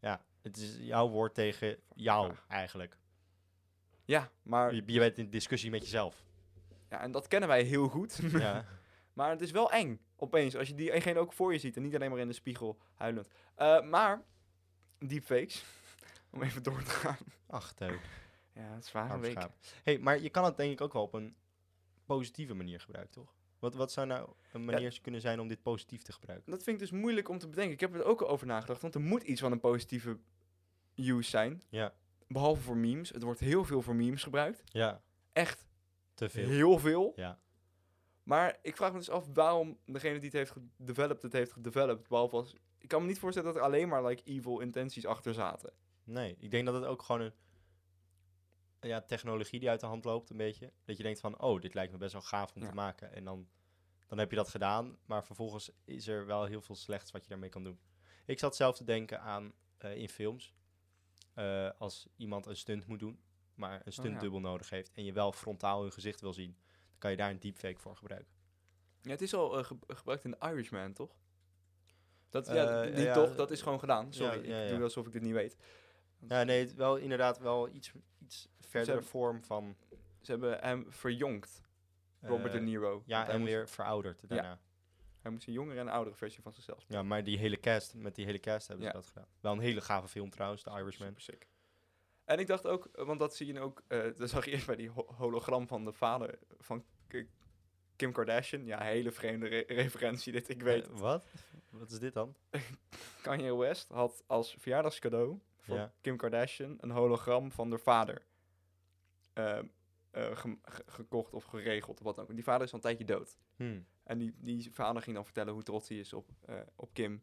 Ja, 0.00 0.24
het 0.42 0.56
is 0.56 0.76
jouw 0.80 1.08
woord 1.08 1.34
tegen 1.34 1.76
jou 1.94 2.32
eigenlijk. 2.48 2.96
Ja, 4.04 4.30
maar 4.42 4.74
Je, 4.74 4.82
je 4.86 4.98
bent 4.98 5.18
in 5.18 5.30
discussie 5.30 5.70
met 5.70 5.82
jezelf. 5.82 6.24
ja, 6.90 7.00
en 7.00 7.10
dat 7.12 7.28
kennen 7.28 7.48
wij 7.48 7.62
heel 7.62 7.88
goed. 7.88 8.20
ja. 8.32 8.64
maar 9.12 9.30
het 9.30 9.40
is 9.40 9.50
wel 9.50 9.70
eng, 9.70 10.00
opeens, 10.16 10.56
als 10.56 10.68
je 10.68 10.74
diegene 10.74 11.18
ook 11.18 11.32
voor 11.32 11.52
je 11.52 11.58
ziet 11.58 11.76
en 11.76 11.82
niet 11.82 11.94
alleen 11.94 12.10
maar 12.10 12.18
in 12.20 12.26
de 12.28 12.32
spiegel 12.32 12.78
huilend. 12.94 13.28
Eh, 13.54 13.82
maar, 13.82 14.22
deepfakes, 14.98 15.64
om 16.30 16.42
even 16.42 16.62
door 16.62 16.82
te 16.82 16.90
gaan. 16.90 17.18
Ach, 17.46 17.72
teuk. 17.72 18.00
Ja, 18.52 18.74
het 18.74 18.84
is 18.84 19.20
week. 19.20 19.30
schaap. 19.30 19.54
hey, 19.82 19.98
maar 19.98 20.20
je 20.20 20.28
kan 20.30 20.44
het 20.44 20.56
denk 20.56 20.72
ik 20.72 20.80
ook 20.80 20.92
wel 20.92 21.02
op 21.02 21.14
een 21.14 21.36
positieve 22.04 22.54
manier 22.54 22.80
gebruiken, 22.80 23.14
toch? 23.14 23.34
Wat, 23.58 23.74
wat 23.74 23.92
zou 23.92 24.06
nou 24.06 24.28
een 24.52 24.64
manier 24.64 25.00
kunnen 25.00 25.20
zijn 25.20 25.40
om 25.40 25.48
dit 25.48 25.62
positief 25.62 26.02
te 26.02 26.12
gebruiken? 26.12 26.50
Dat 26.50 26.62
vind 26.62 26.80
ik 26.80 26.88
dus 26.90 27.00
moeilijk 27.00 27.28
om 27.28 27.38
te 27.38 27.48
bedenken. 27.48 27.72
Ik 27.72 27.80
heb 27.80 27.94
er 27.94 28.04
ook 28.04 28.22
over 28.22 28.46
nagedacht, 28.46 28.82
want 28.82 28.94
er 28.94 29.00
moet 29.00 29.22
iets 29.22 29.40
van 29.40 29.52
een 29.52 29.60
positieve 29.60 30.18
use 30.94 31.30
zijn. 31.30 31.62
Ja, 31.68 31.94
Behalve 32.28 32.62
voor 32.62 32.76
memes. 32.76 33.10
Het 33.10 33.22
wordt 33.22 33.40
heel 33.40 33.64
veel 33.64 33.82
voor 33.82 33.94
memes 33.96 34.22
gebruikt. 34.22 34.62
ja, 34.64 35.02
Echt 35.32 35.66
te 36.14 36.28
veel. 36.28 36.48
heel 36.48 36.78
veel. 36.78 37.12
Ja, 37.16 37.38
Maar 38.22 38.58
ik 38.62 38.76
vraag 38.76 38.92
me 38.92 38.98
dus 38.98 39.10
af 39.10 39.26
waarom 39.32 39.78
degene 39.84 40.14
die 40.14 40.24
het 40.24 40.32
heeft 40.32 40.50
gedeveloped, 40.50 41.22
het 41.22 41.32
heeft 41.32 41.52
gedeveloped. 41.52 42.08
Behalve 42.08 42.36
als... 42.36 42.54
Ik 42.78 42.88
kan 42.88 43.00
me 43.02 43.08
niet 43.08 43.18
voorstellen 43.18 43.52
dat 43.52 43.58
er 43.58 43.66
alleen 43.66 43.88
maar 43.88 44.04
like, 44.04 44.22
evil 44.24 44.60
intenties 44.60 45.06
achter 45.06 45.34
zaten. 45.34 45.72
Nee, 46.08 46.36
ik 46.38 46.50
denk 46.50 46.66
dat 46.66 46.74
het 46.74 46.84
ook 46.84 47.02
gewoon 47.02 47.20
een 47.20 47.32
ja, 48.80 49.00
technologie 49.00 49.60
die 49.60 49.68
uit 49.68 49.80
de 49.80 49.86
hand 49.86 50.04
loopt, 50.04 50.30
een 50.30 50.36
beetje. 50.36 50.72
Dat 50.84 50.96
je 50.96 51.02
denkt 51.02 51.20
van, 51.20 51.40
oh, 51.40 51.60
dit 51.60 51.74
lijkt 51.74 51.92
me 51.92 51.98
best 51.98 52.12
wel 52.12 52.22
gaaf 52.22 52.54
om 52.54 52.62
Ja. 52.62 52.68
te 52.68 52.74
maken. 52.74 53.12
En 53.12 53.24
dan, 53.24 53.48
dan 54.06 54.18
heb 54.18 54.30
je 54.30 54.36
dat 54.36 54.48
gedaan, 54.48 54.98
maar 55.06 55.24
vervolgens 55.24 55.70
is 55.84 56.06
er 56.08 56.26
wel 56.26 56.44
heel 56.44 56.60
veel 56.60 56.74
slechts 56.74 57.10
wat 57.10 57.22
je 57.22 57.28
daarmee 57.28 57.48
kan 57.48 57.64
doen. 57.64 57.80
Ik 58.26 58.38
zat 58.38 58.56
zelf 58.56 58.76
te 58.76 58.84
denken 58.84 59.20
aan 59.20 59.52
eh, 59.78 59.96
in 59.96 60.08
films, 60.08 60.54
eh, 61.34 61.70
als 61.78 62.06
iemand 62.16 62.46
een 62.46 62.56
stunt 62.56 62.86
moet 62.86 62.98
doen, 62.98 63.20
maar 63.54 63.82
een 63.84 63.92
stuntdubbel 63.92 64.40
nodig 64.40 64.70
heeft 64.70 64.92
en 64.92 65.04
je 65.04 65.12
wel 65.12 65.32
frontaal 65.32 65.82
hun 65.82 65.92
gezicht 65.92 66.20
wil 66.20 66.32
zien, 66.32 66.56
dan 66.90 66.98
kan 66.98 67.10
je 67.10 67.16
daar 67.16 67.30
een 67.30 67.40
deepfake 67.40 67.78
voor 67.80 67.96
gebruiken. 67.96 68.32
Ja, 69.02 69.10
het 69.10 69.20
is 69.22 69.34
al 69.34 69.58
eh, 69.58 69.64
ge- 69.64 69.78
gebruikt 69.86 70.24
in 70.24 70.30
The 70.38 70.46
Irishman, 70.50 70.92
toch? 70.92 71.16
Dat, 72.30 72.46
ja, 72.46 73.12
toch, 73.12 73.34
dat 73.34 73.50
is 73.50 73.62
gewoon 73.62 73.78
gedaan. 73.78 74.12
Sorry, 74.12 74.38
ik 74.38 74.68
doe 74.68 74.82
alsof 74.82 75.06
ik 75.06 75.12
dit 75.12 75.22
niet 75.22 75.32
weet. 75.32 75.56
Ja, 76.28 76.42
nee, 76.42 76.60
het 76.60 76.74
wel 76.74 76.96
inderdaad 76.96 77.38
wel 77.38 77.68
iets, 77.68 77.92
iets 78.18 78.48
verdere 78.60 78.90
hebben- 78.92 79.10
vorm 79.10 79.44
van... 79.44 79.76
Ze 80.20 80.30
hebben 80.30 80.58
hem 80.60 80.86
verjongd, 80.92 81.62
Robert 82.20 82.46
eh, 82.46 82.52
De 82.52 82.60
Niro. 82.60 83.02
Ja, 83.06 83.28
en 83.28 83.40
moest- 83.40 83.52
weer 83.52 83.68
verouderd 83.68 84.28
daarna. 84.28 84.60
Hij 85.20 85.30
moest 85.30 85.46
een 85.46 85.52
jongere 85.52 85.80
en 85.80 85.86
een 85.86 85.92
oudere 85.92 86.16
versie 86.16 86.42
van 86.42 86.52
zichzelf 86.52 86.84
Ja, 86.88 87.02
maar 87.02 87.24
die 87.24 87.38
hele 87.38 87.60
cast, 87.60 87.94
met 87.94 88.14
die 88.14 88.24
hele 88.24 88.38
cast 88.40 88.68
hebben 88.68 88.84
Ja. 88.86 88.90
ze 88.92 88.96
dat 88.96 89.06
gedaan. 89.06 89.26
Wel 89.40 89.52
een 89.52 89.58
hele 89.60 89.80
gave 89.80 90.08
film 90.08 90.30
trouwens, 90.30 90.62
The 90.62 90.70
Irishman. 90.70 91.06
Super 91.08 91.20
sick. 91.22 91.48
En 92.24 92.38
ik 92.38 92.46
dacht 92.46 92.66
ook, 92.66 92.88
want 92.92 93.18
dat 93.18 93.36
zie 93.36 93.52
je 93.52 93.60
ook, 93.60 93.82
eh 93.86 94.02
dat 94.16 94.30
zag 94.30 94.44
je 94.44 94.50
eerst 94.50 94.66
bij 94.66 94.76
die 94.76 94.90
ho- 94.90 95.06
hologram 95.16 95.66
van 95.68 95.84
de 95.84 95.92
vader 95.92 96.38
van 96.58 96.84
Kim 97.96 98.12
Kardashian. 98.12 98.64
Ja, 98.64 98.80
hele 98.82 99.10
vreemde 99.12 99.46
re- 99.48 99.64
referentie 99.66 100.32
dit, 100.32 100.48
ik 100.48 100.62
weet. 100.62 100.88
Eh, 100.88 100.98
wat? 100.98 101.26
Wat 101.70 101.90
is 101.90 101.98
dit 101.98 102.12
dan? 102.12 102.34
Kanye 103.22 103.56
West 103.56 103.88
had 103.88 104.24
als 104.26 104.54
verjaardagscadeau 104.58 105.38
Ja. 105.76 105.92
Kim 106.00 106.16
Kardashian 106.16 106.76
een 106.80 106.90
hologram 106.90 107.52
van 107.52 107.70
haar 107.70 107.80
vader 107.80 108.26
eh, 109.32 109.58
eh, 109.58 110.36
ge- 110.36 110.58
gekocht 110.86 111.32
of 111.34 111.44
geregeld 111.44 111.98
of 111.98 112.04
wat 112.04 112.16
dan 112.16 112.24
ook. 112.28 112.34
Die 112.34 112.44
vader 112.44 112.62
is 112.66 112.72
al 112.72 112.76
een 112.78 112.84
tijdje 112.84 113.04
dood. 113.04 113.36
Hmm. 113.56 113.86
En 114.02 114.18
die, 114.18 114.34
die 114.38 114.72
vader 114.72 115.02
ging 115.02 115.14
dan 115.16 115.24
vertellen 115.24 115.52
hoe 115.52 115.62
trots 115.62 115.88
hij 115.88 115.98
is 115.98 116.12
op, 116.12 116.28
eh, 116.46 116.60
op 116.76 116.92
Kim. 116.92 117.22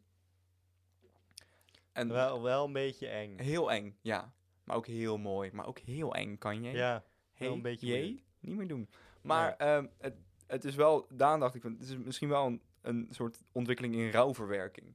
En 1.92 2.08
Wel, 2.08 2.42
wel 2.42 2.64
een 2.64 2.72
beetje 2.72 3.08
eng. 3.08 3.38
heel 3.38 3.72
eng, 3.72 3.98
ja. 4.00 4.32
Maar 4.64 4.76
ook 4.76 4.86
heel 4.86 5.18
mooi. 5.18 5.50
Maar 5.52 5.66
ook 5.66 5.78
heel 5.78 6.14
eng, 6.14 6.38
kan 6.38 6.62
je. 6.62 6.70
Ja, 6.70 7.04
hey, 7.32 7.46
wel 7.46 7.56
een 7.56 7.62
beetje 7.62 7.86
jee, 7.86 8.24
niet 8.40 8.56
meer 8.56 8.68
doen. 8.68 8.88
Maar 9.22 9.56
ehm, 9.56 9.86
het, 9.98 10.14
het 10.46 10.64
is 10.64 10.74
wel, 10.74 11.06
Daan 11.10 11.40
dacht 11.40 11.54
ik, 11.54 11.62
van, 11.62 11.72
het 11.72 11.82
is 11.82 11.96
misschien 11.96 12.28
wel 12.28 12.46
een, 12.46 12.62
een 12.80 13.06
soort 13.10 13.42
ontwikkeling 13.52 13.94
in 13.94 14.10
rouwverwerking. 14.10 14.94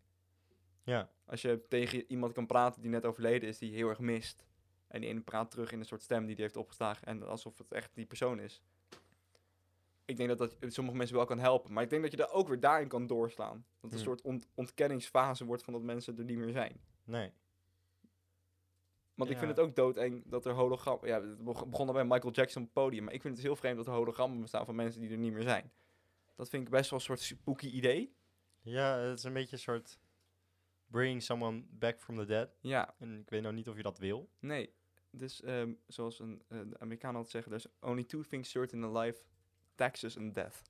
Ja. 0.83 1.09
Als 1.25 1.41
je 1.41 1.65
tegen 1.69 2.11
iemand 2.11 2.33
kan 2.33 2.45
praten 2.45 2.81
die 2.81 2.91
net 2.91 3.05
overleden 3.05 3.49
is, 3.49 3.57
die 3.57 3.73
heel 3.73 3.89
erg 3.89 3.99
mist. 3.99 4.45
En 4.87 5.01
die 5.01 5.09
ene 5.09 5.21
praat 5.21 5.51
terug 5.51 5.71
in 5.71 5.79
een 5.79 5.85
soort 5.85 6.01
stem 6.01 6.25
die 6.25 6.35
die 6.35 6.43
heeft 6.43 6.57
opgeslagen. 6.57 7.07
En 7.07 7.27
alsof 7.27 7.57
het 7.57 7.71
echt 7.71 7.95
die 7.95 8.05
persoon 8.05 8.39
is. 8.39 8.61
Ik 10.05 10.17
denk 10.17 10.29
dat 10.29 10.37
dat 10.37 10.73
sommige 10.73 10.97
mensen 10.97 11.15
wel 11.15 11.25
kan 11.25 11.39
helpen. 11.39 11.73
Maar 11.73 11.83
ik 11.83 11.89
denk 11.89 12.01
dat 12.01 12.11
je 12.11 12.17
daar 12.17 12.31
ook 12.31 12.47
weer 12.47 12.59
daarin 12.59 12.87
kan 12.87 13.07
doorslaan. 13.07 13.57
Dat 13.57 13.65
het 13.81 13.91
een 13.91 13.97
Hmm. 13.97 14.07
soort 14.07 14.21
ont- 14.21 14.47
ontkenningsfase 14.55 15.45
wordt 15.45 15.63
van 15.63 15.73
dat 15.73 15.81
mensen 15.81 16.17
er 16.17 16.23
niet 16.23 16.37
meer 16.37 16.51
zijn. 16.51 16.81
Nee. 17.03 17.31
Want 19.13 19.29
ik 19.29 19.37
vind 19.37 19.49
het 19.49 19.59
ook 19.59 19.75
doodeng 19.75 20.23
dat 20.25 20.45
er 20.45 20.51
hologrammen... 20.53 21.07
Ja, 21.07 21.21
het 21.21 21.43
beg- 21.43 21.67
begon 21.67 21.87
al 21.87 21.93
bij 21.93 22.05
Michael 22.05 22.33
Jackson 22.33 22.61
op 22.61 22.67
het 22.73 22.83
podium. 22.83 23.03
Maar 23.03 23.13
ik 23.13 23.21
vind 23.21 23.35
het 23.35 23.43
heel 23.45 23.55
vreemd 23.55 23.77
dat 23.77 23.87
er 23.87 23.93
hologrammen 23.93 24.41
bestaan 24.41 24.65
van 24.65 24.75
mensen 24.75 25.01
die 25.01 25.09
er 25.11 25.17
niet 25.17 25.33
meer 25.33 25.43
zijn. 25.43 25.71
Dat 26.35 26.49
vind 26.49 26.63
ik 26.63 26.69
best 26.69 26.89
wel 26.89 26.99
een 26.99 27.05
soort 27.05 27.19
spooky 27.19 27.67
idee. 27.67 28.15
Ja, 28.61 28.97
het 28.97 29.17
is 29.17 29.23
een 29.23 29.33
beetje 29.33 29.55
een 29.55 29.61
soort 29.61 29.99
bringing 30.91 31.23
someone 31.23 31.63
back 31.69 31.99
from 31.99 32.17
the 32.17 32.25
dead. 32.25 32.49
Ja, 32.61 32.95
En 32.99 33.19
ik 33.19 33.29
weet 33.29 33.41
nou 33.41 33.53
niet 33.53 33.69
of 33.69 33.75
je 33.75 33.83
dat 33.83 33.97
wil. 33.97 34.29
nee. 34.39 34.73
Dus 35.13 35.41
ehm, 35.41 35.73
zoals 35.87 36.19
een 36.19 36.41
eh, 36.47 36.59
de 36.69 36.79
Amerikaan 36.79 37.15
altijd 37.15 37.31
zeggen... 37.31 37.51
There's 37.51 37.67
only 37.81 38.03
two 38.03 38.21
things 38.21 38.49
certain 38.49 38.83
in 38.83 38.97
life. 38.97 39.21
Taxes 39.75 40.17
and 40.17 40.33
death. 40.35 40.61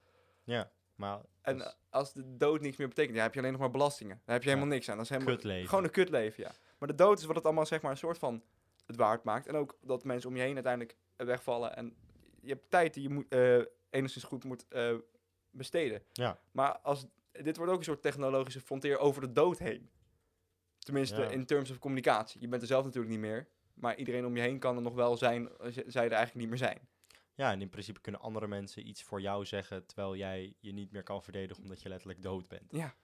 Ja, 0.44 0.72
maar 0.96 1.22
En 1.42 1.76
als 1.90 2.14
de 2.14 2.38
dood 2.38 2.62
niks 2.62 2.78
meer 2.78 2.88
betekent, 2.88 3.16
ja, 3.16 3.22
heb 3.24 3.34
je 3.34 3.40
alleen 3.40 3.52
nog 3.52 3.62
maar 3.62 3.72
belastingen. 3.72 4.22
Daar 4.26 4.34
heb 4.36 4.44
je 4.44 4.50
Ja. 4.50 4.56
helemaal 4.56 4.76
niks 4.76 4.90
aan. 4.90 4.96
Dat 4.96 5.06
is 5.06 5.12
helemaal 5.12 5.36
kutleven. 5.36 5.70
gewoon 5.70 5.84
een 5.84 5.92
kutleven, 5.92 6.44
ja. 6.44 6.52
Maar 6.78 6.88
de 6.88 6.96
dood 6.96 7.20
is 7.20 7.26
wat 7.26 7.36
het 7.36 7.46
allemaal 7.46 7.66
zeg 7.66 7.82
maar 7.82 7.92
een 7.92 7.98
soort 7.98 8.18
van 8.18 8.44
het 8.86 8.96
waard 8.96 9.24
maakt. 9.24 9.48
En 9.48 9.56
ook 9.56 9.78
dat 9.82 10.04
mensen 10.04 10.30
om 10.30 10.36
je 10.36 10.42
heen 10.42 10.54
uiteindelijk 10.54 10.98
eh, 11.16 11.26
wegvallen. 11.26 11.76
En 11.76 11.96
je 12.42 12.50
hebt 12.50 12.70
tijd 12.70 12.94
die 12.94 13.04
je 13.04 13.10
moet, 13.10 13.28
eh, 13.30 13.62
enigszins 13.90 14.24
goed 14.24 14.44
moet 14.44 14.66
eh, 14.68 14.96
besteden. 15.52 16.04
Ja. 16.12 16.40
Maar 16.52 16.80
als, 16.80 17.06
dit 17.32 17.58
wordt 17.58 17.72
ook 17.72 17.78
een 17.78 17.84
soort 17.84 18.02
technologische 18.02 18.62
frontier 18.62 18.98
over 18.98 19.22
de 19.22 19.32
dood 19.32 19.58
heen. 19.60 19.90
Tenminste, 20.86 21.22
Ja. 21.22 21.30
in 21.30 21.46
terms 21.46 21.70
of 21.72 21.80
communicatie. 21.80 22.42
Je 22.42 22.48
bent 22.48 22.62
er 22.62 22.68
zelf 22.68 22.84
natuurlijk 22.86 23.12
niet 23.12 23.22
meer. 23.22 23.48
Maar 23.74 23.96
iedereen 23.98 24.26
om 24.26 24.36
je 24.36 24.42
heen 24.42 24.60
kan 24.60 24.76
er 24.76 24.82
nog 24.82 24.94
wel 24.94 25.18
zijn 25.18 25.42
je- 25.44 25.84
zij 25.88 26.06
er 26.06 26.12
eigenlijk 26.12 26.36
niet 26.36 26.50
meer 26.50 26.58
zijn. 26.58 26.88
Ja, 27.36 27.52
en 27.52 27.62
in 27.62 27.70
principe 27.70 28.02
kunnen 28.02 28.22
andere 28.22 28.48
mensen 28.48 28.88
iets 28.88 29.04
voor 29.04 29.22
jou 29.22 29.46
zeggen, 29.46 29.86
terwijl 29.86 30.16
jij 30.16 30.56
je 30.60 30.72
niet 30.72 30.92
meer 30.92 31.04
kan 31.04 31.24
verdedigen 31.24 31.64
omdat 31.64 31.82
je 31.82 31.90
letterlijk 31.90 32.22
dood 32.22 32.48
bent. 32.48 32.72
Ja, 32.72 32.96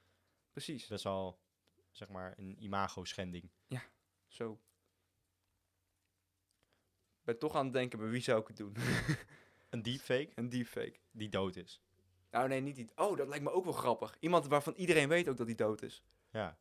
precies. 0.51 0.87
Best 0.87 1.03
wel, 1.03 1.39
zeg 1.91 2.09
maar, 2.09 2.33
een 2.37 2.63
imago-schending. 2.63 3.49
Zo. 4.27 4.51
Ik 7.19 7.23
ben 7.23 7.39
toch 7.39 7.55
aan 7.55 7.63
het 7.65 7.73
denken, 7.73 7.99
bij 7.99 8.07
wie 8.09 8.21
zou 8.21 8.41
ik 8.41 8.47
het 8.47 8.57
doen? 8.57 8.73
Een 9.69 9.81
deepfake 9.81 10.29
een 10.35 10.49
deepfake. 10.49 10.95
die 11.11 11.29
dood 11.29 11.55
is. 11.55 11.81
Nou 12.31 12.47
nee, 12.47 12.61
niet 12.61 12.75
die... 12.75 12.89
Oh, 12.95 13.17
dat 13.17 13.27
lijkt 13.27 13.43
me 13.43 13.51
ook 13.51 13.63
wel 13.63 13.73
grappig. 13.73 14.17
Iemand 14.19 14.47
waarvan 14.47 14.73
iedereen 14.73 15.07
weet 15.07 15.27
ook 15.27 15.37
dat 15.37 15.45
hij 15.47 15.55
dood 15.55 15.81
is. 15.81 16.03
Ja, 16.31 16.57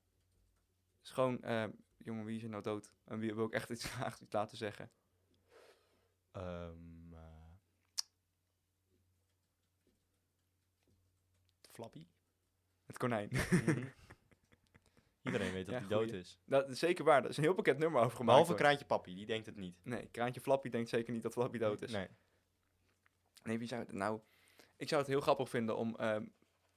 is 1.07 1.12
gewoon, 1.12 1.42
eh, 1.42 1.64
jongen, 1.97 2.25
wie 2.25 2.37
is 2.37 2.42
er 2.42 2.49
nou 2.49 2.62
dood? 2.62 2.92
En 3.05 3.19
wie 3.19 3.35
wil 3.35 3.47
ik 3.47 3.53
echt 3.53 3.71
iets 3.71 3.85
graag 3.95 4.21
iets 4.21 4.33
laten 4.33 4.57
zeggen? 4.57 4.90
Ehm 6.33 7.12
eh, 7.14 7.21
Flappy? 11.73 12.07
Het 12.87 12.99
konijn. 12.99 13.29
Mhm. 13.33 13.85
Iedereen 15.23 15.53
weet 15.53 15.66
dat 15.66 15.75
Ja, 15.75 15.81
hij 15.81 15.88
dood 15.88 16.12
is. 16.12 16.38
dat 16.45 16.69
is 16.69 16.79
zeker 16.79 17.05
waar. 17.05 17.23
Er 17.25 17.29
is 17.31 17.37
een 17.37 17.42
heel 17.42 17.55
pakket 17.55 17.79
nummer 17.79 18.01
over 18.01 18.16
gemaakt. 18.16 18.38
Behalve. 18.38 18.62
Kraantje 18.62 18.85
Papi, 18.85 19.14
die 19.14 19.27
denkt 19.27 19.47
het 19.47 19.57
niet. 19.57 19.85
Nee, 19.85 20.09
Kraantje 20.11 20.40
Flappy 20.40 20.69
denkt 20.69 20.88
zeker 20.88 21.12
niet 21.12 21.23
dat 21.23 21.33
Flappy 21.33 21.59
dood 21.59 21.83
is. 21.83 21.92
Nee. 21.92 22.09
Nee, 23.42 23.59
wie 23.59 23.69
zou 23.69 23.81
het 23.83 23.92
nou... 23.92 24.21
Ik 24.77 24.88
zou 24.88 25.01
het 25.01 25.11
heel 25.11 25.21
grappig 25.21 25.49
vinden 25.49 25.77
om 25.77 25.97
ehm, 25.97 26.27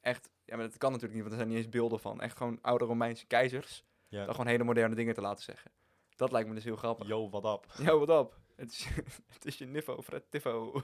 echt... 0.02 0.32
Ja, 0.46 0.56
maar 0.56 0.66
dat 0.66 0.78
kan 0.78 0.92
natuurlijk 0.92 1.20
niet, 1.20 1.30
want 1.30 1.32
er 1.32 1.46
zijn 1.46 1.48
niet 1.56 1.66
eens 1.66 1.76
beelden 1.76 2.00
van. 2.00 2.22
Echt 2.22 2.38
gewoon 2.38 2.62
oude 2.62 2.86
Romeinse 2.86 3.26
keizers. 3.26 3.86
Ja. 4.10 4.26
Dan 4.26 4.36
gewoon 4.36 4.50
hele 4.50 4.64
moderne 4.64 4.96
dingen 4.96 5.14
te 5.14 5.22
laten 5.22 5.44
zeggen. 5.44 5.72
Dat 6.16 6.32
lijkt 6.32 6.48
me 6.50 6.56
dus 6.56 6.64
heel 6.64 6.76
grappig. 6.76 7.08
Yo, 7.08 7.30
what 7.30 7.46
up? 7.66 7.86
Yo, 7.86 8.06
wat 8.06 8.20
op? 8.20 8.38
Het 8.56 8.72
is, 8.72 8.88
het 9.36 9.46
is 9.46 9.58
je 9.58 9.66
niffo, 9.66 10.02
Fred 10.02 10.32
Tiffo. 10.32 10.84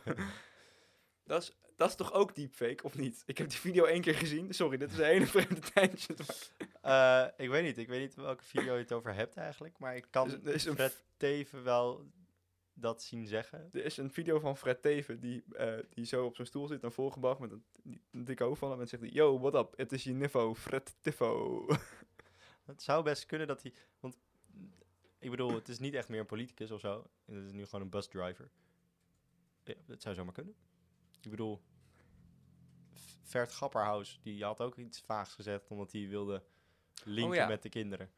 dat, 1.26 1.42
is, 1.42 1.58
dat 1.76 1.90
is 1.90 1.96
toch 1.96 2.14
ook 2.14 2.36
deepfake, 2.36 2.84
of 2.84 2.96
niet? 2.98 3.24
Ik 3.26 3.38
heb 3.38 3.50
die 3.50 3.58
video 3.60 3.84
één 3.86 4.02
keer 4.02 4.16
gezien. 4.16 4.54
Sorry, 4.54 4.78
dit 4.78 4.92
is 4.92 4.98
een 4.98 5.04
hele 5.06 5.26
vreemde 5.26 5.60
maar 5.74 5.90
Eh, 6.82 7.28
ik 7.38 7.50
weet 7.50 7.64
niet, 7.64 7.78
ik 7.78 7.88
weet 7.88 8.00
niet 8.02 8.16
welke 8.16 8.44
video 8.44 8.74
je 8.74 8.80
het 8.82 8.92
over 8.92 9.14
hebt 9.14 9.36
eigenlijk, 9.38 9.78
maar 9.78 9.96
ik 9.96 10.08
kan 10.10 10.28
Er 10.30 10.34
is- 10.34 10.44
er 10.48 10.54
is 10.54 10.66
een 10.66 10.74
Fred 10.76 11.04
Teven 11.18 11.64
wel 11.64 12.06
dat 12.74 13.04
zien 13.04 13.28
zeggen. 13.28 13.70
Er 13.72 13.86
is 13.86 13.98
een 13.98 14.12
video 14.12 14.40
van 14.40 14.58
Fred 14.58 14.82
Teven 14.82 15.20
die, 15.20 15.44
eh, 15.52 15.74
die 15.90 16.06
zo 16.06 16.26
op 16.26 16.36
zijn 16.36 16.48
stoel 16.48 16.68
zit 16.68 16.84
en 16.84 16.92
volgebracht 16.92 17.40
met 17.40 17.52
een, 17.52 17.66
een 18.12 18.24
dikke 18.26 18.44
hoofd 18.44 18.60
van 18.60 18.72
hem. 18.72 18.80
En 18.82 18.88
zegt 18.88 19.14
yo, 19.14 19.40
what 19.40 19.54
up? 19.56 19.78
Het 19.78 19.92
is 19.92 20.04
je 20.04 20.14
niffo, 20.14 20.56
Fred 20.56 20.96
Tiffo. 21.02 21.66
Het 22.66 22.84
zou 22.84 23.04
best 23.04 23.26
kunnen 23.26 23.48
dat 23.48 23.62
hij, 23.62 23.74
want 24.00 24.18
ik 25.20 25.30
bedoel, 25.30 25.54
het 25.54 25.70
is 25.70 25.80
niet 25.80 25.94
echt 25.94 26.10
meer 26.10 26.20
een 26.20 26.26
politicus 26.26 26.72
of 26.72 26.80
zo. 26.80 27.10
Het 27.26 27.46
is 27.46 27.52
nu 27.52 27.66
gewoon 27.66 27.82
een 27.82 27.90
busdriver. 27.90 28.50
Ja, 29.64 29.74
het 29.88 30.02
zou 30.02 30.16
zomaar 30.16 30.34
kunnen. 30.34 30.56
Ik 31.22 31.30
bedoel, 31.30 31.62
Vert 33.22 33.52
Grapperhaus, 33.52 34.20
die 34.22 34.44
had 34.44 34.62
ook 34.62 34.78
iets 34.78 35.02
vaags 35.02 35.34
gezegd 35.34 35.68
omdat 35.70 35.92
hij 35.92 36.08
wilde 36.08 36.44
linken 37.04 37.32
Oh 37.32 37.36
ja. 37.36 37.48
met 37.48 37.62
de 37.62 37.70
kinderen. 37.70 38.12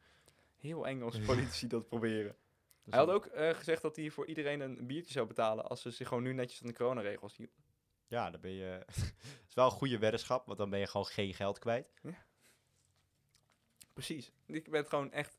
Heel 0.56 0.86
eng 0.86 1.02
als 1.02 1.18
politici 1.30 1.66
dat 1.66 1.88
proberen. 1.88 2.36
Dus 2.84 2.94
Hij 2.94 3.04
had 3.04 3.14
ook 3.14 3.26
eh, 3.26 3.54
gezegd 3.54 3.82
dat 3.82 3.96
hij 3.96 4.10
voor 4.10 4.26
iedereen 4.26 4.60
een 4.60 4.86
biertje 4.86 5.12
zou 5.12 5.26
betalen 5.26 5.68
als 5.68 5.82
ze 5.82 5.90
zich 5.90 6.08
gewoon 6.08 6.22
nu 6.22 6.32
netjes 6.32 6.60
aan 6.60 6.66
de 6.66 6.74
coronaregels 6.74 7.36
hielden. 7.36 7.56
Ja, 8.06 8.30
dan 8.30 8.40
ben 8.40 8.50
je. 8.50 8.64
Het 8.86 9.44
is 9.48 9.54
wel 9.54 9.64
een 9.64 9.70
goede 9.70 9.98
weddenschap, 9.98 10.46
want 10.46 10.58
dan 10.58 10.70
ben 10.70 10.78
je 10.78 10.86
gewoon 10.86 11.06
geen 11.06 11.34
geld 11.34 11.58
kwijt. 11.58 11.92
Precies. 13.98 14.32
Ik 14.46 14.70
ben 14.70 14.80
het 14.80 14.88
gewoon 14.88 15.12
echt... 15.12 15.38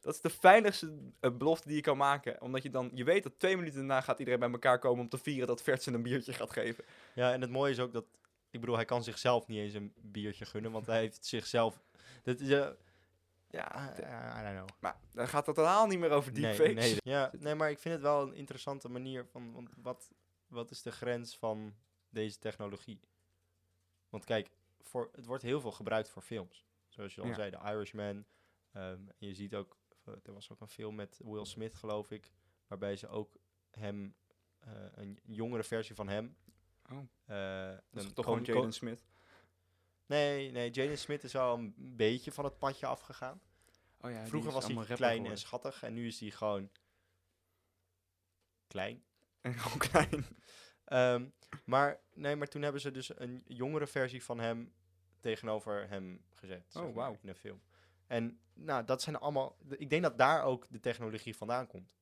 Dat 0.00 0.14
is 0.14 0.20
de 0.20 0.30
veiligste 0.30 0.92
eh, 1.20 1.30
belofte 1.36 1.66
die 1.68 1.76
je 1.76 1.82
kan 1.82 1.96
maken. 1.96 2.40
Omdat 2.40 2.62
je 2.62 2.70
dan... 2.70 2.90
Je 2.94 3.04
weet 3.04 3.22
dat 3.22 3.32
twee 3.38 3.56
minuten 3.56 3.78
daarna 3.78 4.00
gaat 4.00 4.18
iedereen 4.18 4.40
bij 4.40 4.50
elkaar 4.50 4.78
komen 4.78 5.00
om 5.00 5.08
te 5.08 5.18
vieren 5.18 5.46
dat 5.46 5.62
Vert 5.62 5.82
ze 5.82 5.92
een 5.92 6.02
biertje 6.02 6.32
gaat 6.32 6.52
geven. 6.52 6.84
Ja, 7.14 7.32
en 7.32 7.40
het 7.40 7.50
mooie 7.50 7.72
is 7.72 7.78
ook 7.80 7.92
dat. 7.92 8.04
Ik 8.50 8.60
bedoel, 8.60 8.74
hij 8.74 8.84
kan 8.84 9.02
zichzelf 9.04 9.46
niet 9.46 9.58
eens 9.58 9.74
een 9.74 9.92
biertje 10.00 10.44
gunnen, 10.44 10.72
want 10.72 10.86
hij 10.86 10.98
heeft 10.98 11.24
zichzelf. 11.26 11.80
Dat 12.22 12.40
is. 12.40 12.48
eh, 12.50 12.68
ja, 13.50 13.94
eh, 13.96 14.40
I 14.40 14.42
don't 14.44 14.56
know. 14.56 14.68
Maar 14.80 14.96
dan 15.12 15.28
gaat 15.28 15.46
het 15.46 15.54
totaal 15.54 15.86
niet 15.86 15.98
meer 15.98 16.10
over 16.10 16.32
Nee, 16.32 16.42
deepfakes. 16.42 16.74
nee, 16.74 16.96
ja, 17.02 17.30
nee, 17.38 17.54
maar 17.54 17.70
ik 17.70 17.78
vind 17.78 17.94
het 17.94 18.02
wel 18.02 18.22
een 18.22 18.34
interessante 18.34 18.88
manier 18.88 19.26
van. 19.26 19.52
Want 19.52 19.70
wat, 19.82 20.10
wat 20.46 20.70
is 20.70 20.82
de 20.82 20.92
grens 20.92 21.36
van 21.36 21.74
deze 22.08 22.38
technologie? 22.38 23.00
Want 24.08 24.24
kijk, 24.24 24.48
voor, 24.80 25.10
het 25.14 25.26
wordt 25.26 25.42
heel 25.42 25.60
veel 25.60 25.72
gebruikt 25.72 26.08
voor 26.08 26.22
films. 26.22 26.64
Zoals 26.92 27.14
je 27.14 27.20
al 27.20 27.26
Ja. 27.26 27.34
zei, 27.34 27.50
The 27.50 27.58
Irishman. 27.64 28.24
ehm, 28.72 29.08
en 29.08 29.26
je 29.26 29.34
ziet 29.34 29.54
ook, 29.54 29.76
eh, 30.04 30.14
er 30.22 30.32
was 30.32 30.50
ook 30.50 30.60
een 30.60 30.68
film 30.68 30.94
met 30.94 31.20
Will 31.24 31.44
Smith, 31.44 31.74
geloof 31.74 32.10
ik. 32.10 32.32
Waarbij 32.66 32.96
ze 32.96 33.08
ook 33.08 33.36
hem, 33.70 34.14
eh, 34.58 34.72
een 34.94 35.18
jongere 35.22 35.62
versie 35.64 35.94
van 35.94 36.08
hem. 36.08 36.36
Oh, 36.90 36.98
eh, 37.24 37.78
dat 37.90 38.04
is 38.04 38.12
toch 38.12 38.24
gewoon 38.24 38.42
Jaden 38.42 38.72
Smith. 38.72 39.04
Nee, 40.06 40.50
nee, 40.50 40.70
Jaden 40.70 40.98
Smith 40.98 41.24
is 41.24 41.36
al 41.36 41.58
een 41.58 41.74
beetje 41.76 42.32
van 42.32 42.44
het 42.44 42.58
padje 42.58 42.86
afgegaan. 42.86 43.40
Oh 44.00 44.10
ja, 44.10 44.26
Vroeger 44.26 44.52
was 44.52 44.66
hij 44.66 44.84
klein 44.94 45.26
en 45.26 45.38
schattig 45.38 45.82
en 45.82 45.94
nu 45.94 46.06
is 46.06 46.20
hij 46.20 46.30
gewoon 46.30 46.70
klein. 48.66 49.04
En 49.40 49.54
gewoon 49.54 49.78
klein. 49.78 50.26
Ehm, 50.84 51.28
maar, 51.64 52.00
nee, 52.14 52.36
maar 52.36 52.48
toen 52.48 52.62
hebben 52.62 52.80
ze 52.80 52.90
dus 52.90 53.18
een 53.18 53.42
jongere 53.46 53.86
versie 53.86 54.24
van 54.24 54.38
hem 54.40 54.72
tegenover 55.22 55.88
hem 55.88 56.24
gezet. 56.30 56.64
zeg 56.72 56.82
Oh, 56.82 56.88
maar, 56.88 56.96
wauw. 56.96 57.18
In 57.22 57.28
een 57.28 57.34
film. 57.34 57.62
En 58.06 58.40
nou, 58.54 58.84
dat 58.84 59.02
zijn 59.02 59.16
allemaal... 59.16 59.56
Ik 59.68 59.90
denk 59.90 60.02
dat 60.02 60.18
daar 60.18 60.42
ook 60.44 60.66
de 60.70 60.80
technologie 60.80 61.36
vandaan 61.36 61.66
komt. 61.66 61.96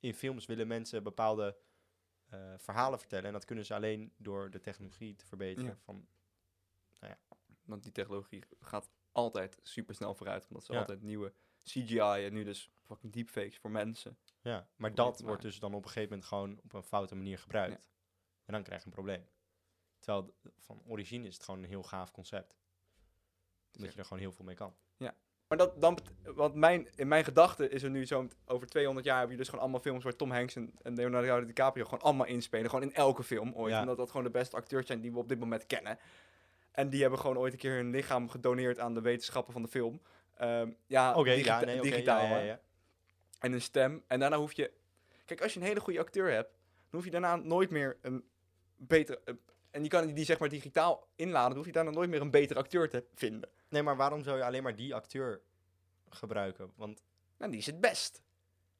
In 0.00 0.14
films 0.14 0.46
willen 0.46 0.66
mensen 0.66 1.02
bepaalde 1.02 1.56
eh, 2.28 2.54
verhalen 2.56 2.98
vertellen. 2.98 3.24
En 3.26 3.32
dat 3.32 3.44
kunnen 3.44 3.64
ze 3.64 3.74
alleen 3.74 4.12
door 4.16 4.50
de 4.50 4.60
technologie 4.60 5.14
te 5.16 5.26
verbeteren. 5.26 5.70
Ja. 5.70 5.76
Van, 5.76 6.06
Want 7.64 7.82
die 7.82 7.92
technologie 7.92 8.42
gaat 8.60 8.90
altijd 9.12 9.58
super 9.62 9.94
snel 9.94 10.14
vooruit. 10.14 10.46
Omdat 10.48 10.64
ze 10.64 10.72
Ja. 10.72 10.78
altijd 10.78 11.02
nieuwe 11.02 11.32
CGI 11.62 11.98
en 11.98 12.32
nu 12.32 12.44
dus 12.44 12.70
fucking 12.82 13.12
deepfakes 13.12 13.58
voor 13.58 13.70
mensen. 13.70 14.18
ja, 14.40 14.68
maar 14.76 14.94
dat 14.94 15.20
wordt 15.20 15.42
dus 15.42 15.58
dan 15.58 15.74
op 15.74 15.82
een 15.84 15.88
gegeven 15.90 16.08
moment 16.08 16.28
gewoon 16.28 16.60
op 16.64 16.72
een 16.72 16.82
foute 16.82 17.14
manier 17.14 17.38
gebruikt. 17.38 17.90
En 18.44 18.52
dan 18.52 18.62
krijg 18.62 18.80
je 18.80 18.86
een 18.86 18.92
probleem. 18.92 19.26
Terwijl 20.02 20.34
van 20.58 20.82
origine 20.86 21.26
is 21.28 21.34
het 21.34 21.42
gewoon 21.44 21.62
een 21.62 21.68
heel 21.68 21.82
gaaf 21.82 22.10
concept. 22.10 22.56
Omdat 23.76 23.92
je 23.92 23.98
er 23.98 24.04
gewoon 24.04 24.22
heel 24.22 24.32
veel 24.32 24.44
mee 24.44 24.54
kan. 24.54 24.74
Maar 25.48 25.60
dat, 25.60 25.80
dan, 25.80 25.98
want 26.24 26.54
mijn, 26.54 26.88
in 26.94 27.08
mijn 27.08 27.24
gedachten 27.24 27.70
is 27.70 27.82
er 27.82 27.90
nu 27.90 28.06
zo, 28.06 28.28
over 28.44 28.66
200 28.68 29.06
jaar 29.06 29.20
heb 29.20 29.30
je 29.30 29.36
dus 29.36 29.46
gewoon 29.46 29.60
allemaal 29.60 29.80
films 29.80 30.04
waar 30.04 30.16
Tom 30.16 30.30
Hanks 30.30 30.56
en, 30.56 30.74
en 30.82 30.94
Leonardo 30.94 31.44
DiCaprio 31.46 31.84
gewoon 31.84 32.00
allemaal 32.00 32.26
inspelen. 32.26 32.70
Gewoon 32.70 32.84
in 32.84 32.94
elke 32.94 33.22
film 33.22 33.52
ooit. 33.54 33.72
Ja. 33.72 33.80
Omdat 33.80 33.96
dat 33.96 34.10
gewoon 34.10 34.24
de 34.24 34.30
beste 34.30 34.56
acteurs 34.56 34.86
zijn 34.86 35.00
die 35.00 35.12
we 35.12 35.18
op 35.18 35.28
dit 35.28 35.38
moment 35.38 35.66
kennen. 35.66 35.98
En 36.70 36.90
die 36.90 37.00
hebben 37.00 37.18
gewoon 37.18 37.38
ooit 37.38 37.52
een 37.52 37.58
keer 37.58 37.74
hun 37.74 37.90
lichaam 37.90 38.28
gedoneerd 38.28 38.78
aan 38.78 38.94
de 38.94 39.00
wetenschappen 39.00 39.52
van 39.52 39.62
de 39.62 39.68
film. 39.68 40.00
Ehm, 40.36 40.70
ja, 40.86 41.14
Oké, 41.14 41.34
digita- 41.34 41.60
ja, 41.60 41.64
nee, 41.66 41.78
oké, 41.78 41.88
digitaal. 41.90 42.22
ja, 42.24 42.36
ja, 42.38 42.40
ja. 42.42 42.60
En 43.38 43.52
een 43.52 43.62
stem. 43.62 44.02
En 44.06 44.20
daarna 44.20 44.36
hoef 44.36 44.52
je... 44.52 44.72
Kijk, 45.24 45.42
als 45.42 45.54
je 45.54 45.60
een 45.60 45.66
hele 45.66 45.80
goede 45.80 45.98
acteur 46.00 46.30
hebt, 46.30 46.48
dan 46.50 46.90
hoef 46.90 47.04
je 47.04 47.10
daarna 47.10 47.36
nooit 47.36 47.70
meer 47.70 47.98
een 48.02 48.24
betere... 48.76 49.20
en 49.72 49.82
je 49.82 49.88
kan 49.88 50.06
die, 50.06 50.14
die 50.14 50.24
zeg 50.24 50.38
maar 50.38 50.48
digitaal 50.48 51.08
inladen, 51.16 51.48
dan 51.48 51.56
hoef 51.56 51.66
je 51.66 51.72
daarna 51.72 51.90
nooit 51.90 52.10
meer 52.10 52.20
een 52.20 52.30
betere 52.30 52.58
acteur 52.58 52.88
te 52.88 53.04
vinden. 53.14 53.50
Nee, 53.68 53.82
maar 53.82 53.96
waarom 53.96 54.22
zou 54.22 54.36
je 54.36 54.44
alleen 54.44 54.62
maar 54.62 54.76
die 54.76 54.94
acteur 54.94 55.42
gebruiken? 56.08 56.72
Want 56.76 57.02
Nou, 57.38 57.50
die 57.50 57.60
is 57.60 57.66
het 57.66 57.80
best. 57.80 58.22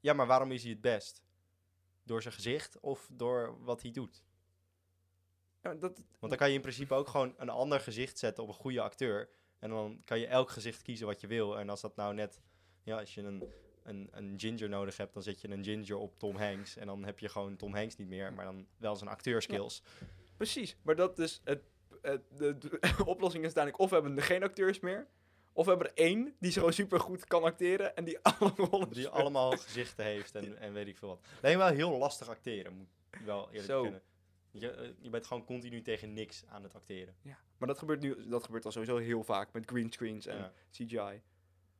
ja, 0.00 0.12
maar 0.12 0.26
waarom 0.26 0.52
is 0.52 0.62
hij 0.62 0.70
het 0.70 0.80
best? 0.80 1.22
Door 2.02 2.22
zijn 2.22 2.34
gezicht 2.34 2.80
of 2.80 3.08
door 3.12 3.64
wat 3.64 3.82
hij 3.82 3.90
doet? 3.90 4.22
Ja, 5.62 5.74
dat, 5.74 5.96
Want 6.18 6.28
dan 6.32 6.36
kan 6.36 6.48
je 6.48 6.54
in 6.54 6.60
principe 6.60 6.94
ook 6.94 7.08
gewoon 7.08 7.34
een 7.36 7.48
ander 7.48 7.80
gezicht 7.80 8.18
zetten 8.18 8.42
op 8.42 8.48
een 8.48 8.54
goede 8.54 8.80
acteur. 8.80 9.28
En 9.58 9.70
dan 9.70 10.02
kan 10.04 10.18
je 10.18 10.26
elk 10.26 10.50
gezicht 10.50 10.82
kiezen 10.82 11.06
wat 11.06 11.20
je 11.20 11.26
wil. 11.26 11.58
En 11.58 11.68
als 11.68 11.80
dat 11.80 11.96
nou 11.96 12.14
net, 12.14 12.40
ja, 12.82 12.98
als 12.98 13.14
je 13.14 13.22
een, 13.22 13.44
een, 13.82 14.08
een 14.10 14.34
ginger 14.36 14.68
nodig 14.68 14.96
hebt, 14.96 15.14
dan 15.14 15.22
zet 15.22 15.40
je 15.40 15.48
een 15.50 15.64
ginger 15.64 15.96
op 15.96 16.18
Tom 16.18 16.36
Hanks. 16.36 16.76
En 16.76 16.86
dan 16.86 17.04
heb 17.04 17.18
je 17.18 17.28
gewoon 17.28 17.56
Tom 17.56 17.74
Hanks 17.74 17.96
niet 17.96 18.08
meer, 18.08 18.32
maar 18.32 18.44
dan 18.44 18.66
wel 18.76 18.96
zijn 18.96 19.10
acteurskills. 19.10 19.82
Precies, 20.42 20.76
maar 20.82 20.96
dat 20.96 21.18
is 21.18 21.40
het, 21.44 21.62
het- 22.02 22.22
de, 22.36 22.58
de 22.58 22.78
oplossing 23.04 23.44
is 23.44 23.54
uiteindelijk 23.54 23.78
of 23.78 23.88
we 23.88 23.94
hebben 23.94 24.16
er 24.16 24.22
geen 24.22 24.42
acteurs 24.42 24.80
meer, 24.80 25.06
of 25.52 25.64
we 25.64 25.70
hebben 25.70 25.88
er 25.88 25.96
één 25.96 26.34
die 26.38 26.50
zo 26.50 26.70
super 26.70 27.00
goed 27.00 27.24
kan 27.24 27.42
acteren 27.42 27.96
en 27.96 28.04
die 28.04 28.18
alle 28.28 28.52
rollen 28.56 28.88
Die 28.90 29.02
speelt. 29.02 29.14
allemaal 29.20 29.50
gezichten 29.50 30.04
heeft 30.04 30.34
en, 30.34 30.58
en 30.58 30.72
weet 30.72 30.86
ik 30.86 30.96
veel 30.96 31.08
wat. 31.08 31.20
Alleen 31.42 31.58
wel 31.58 31.66
heel 31.66 31.98
lastig 31.98 32.28
acteren, 32.28 32.72
moet 32.72 32.86
ik 33.10 33.18
wel 33.24 33.46
eerlijk 33.46 33.64
Zo. 33.64 33.82
kunnen. 33.82 34.02
Je, 34.50 34.70
eh, 34.70 34.88
je 35.00 35.10
bent 35.10 35.26
gewoon 35.26 35.44
continu 35.44 35.82
tegen 35.82 36.12
niks 36.12 36.44
aan 36.46 36.62
het 36.62 36.74
acteren. 36.74 37.14
Ja, 37.22 37.38
maar 37.58 37.68
dat 37.68 37.78
gebeurt 37.78 38.00
nu, 38.00 38.28
dat 38.28 38.44
gebeurt 38.44 38.64
al 38.64 38.72
sowieso 38.72 38.96
heel 38.96 39.22
vaak 39.24 39.52
met 39.52 39.70
greenscreens 39.70 40.26
en 40.26 40.36
Ja. 40.36 40.52
CGI. 40.70 41.22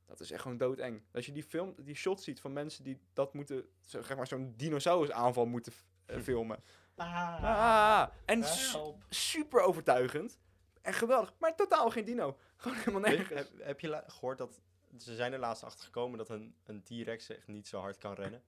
Dat 0.07 0.21
is 0.21 0.31
echt 0.31 0.43
gewoon 0.43 0.57
doodeng. 0.57 1.03
Als 1.13 1.27
je 1.27 1.33
die 1.33 1.43
film, 1.43 1.75
die 1.83 1.95
shots 1.95 2.25
ziet 2.25 2.41
van 2.41 2.53
mensen 2.53 2.85
die 2.85 2.99
dat 3.13 3.35
moeten, 3.35 3.65
zeg 3.81 4.17
maar 4.17 4.27
zo'n 4.27 4.55
dinosaurusaanval 4.57 5.47
moeten 5.47 5.73
f- 5.73 5.85
eh, 6.07 6.21
filmen. 6.21 6.63
Ah, 7.07 8.09
en 8.25 8.45
su- 8.45 8.95
super 9.09 9.61
overtuigend 9.61 10.39
en 10.83 10.93
geweldig, 10.95 11.33
maar 11.39 11.57
totaal 11.57 11.91
geen 11.91 12.05
dino. 12.05 12.39
Gewoon 12.57 12.77
helemaal 12.79 13.01
nergens. 13.01 13.29
heb, 13.39 13.49
heb 13.63 13.81
je 13.81 14.03
gehoord 14.07 14.39
dat 14.39 14.61
ze 14.99 15.15
zijn 15.15 15.33
er 15.33 15.39
laatst 15.39 15.65
achter 15.65 15.85
gekomen 15.85 16.19
dat 16.19 16.29
een, 16.29 16.55
een 16.65 16.83
T-Rex 16.83 17.29
echt 17.29 17.47
niet 17.47 17.69
zo 17.69 17.81
hard 17.81 17.99
kan 17.99 18.15
rennen? 18.15 18.43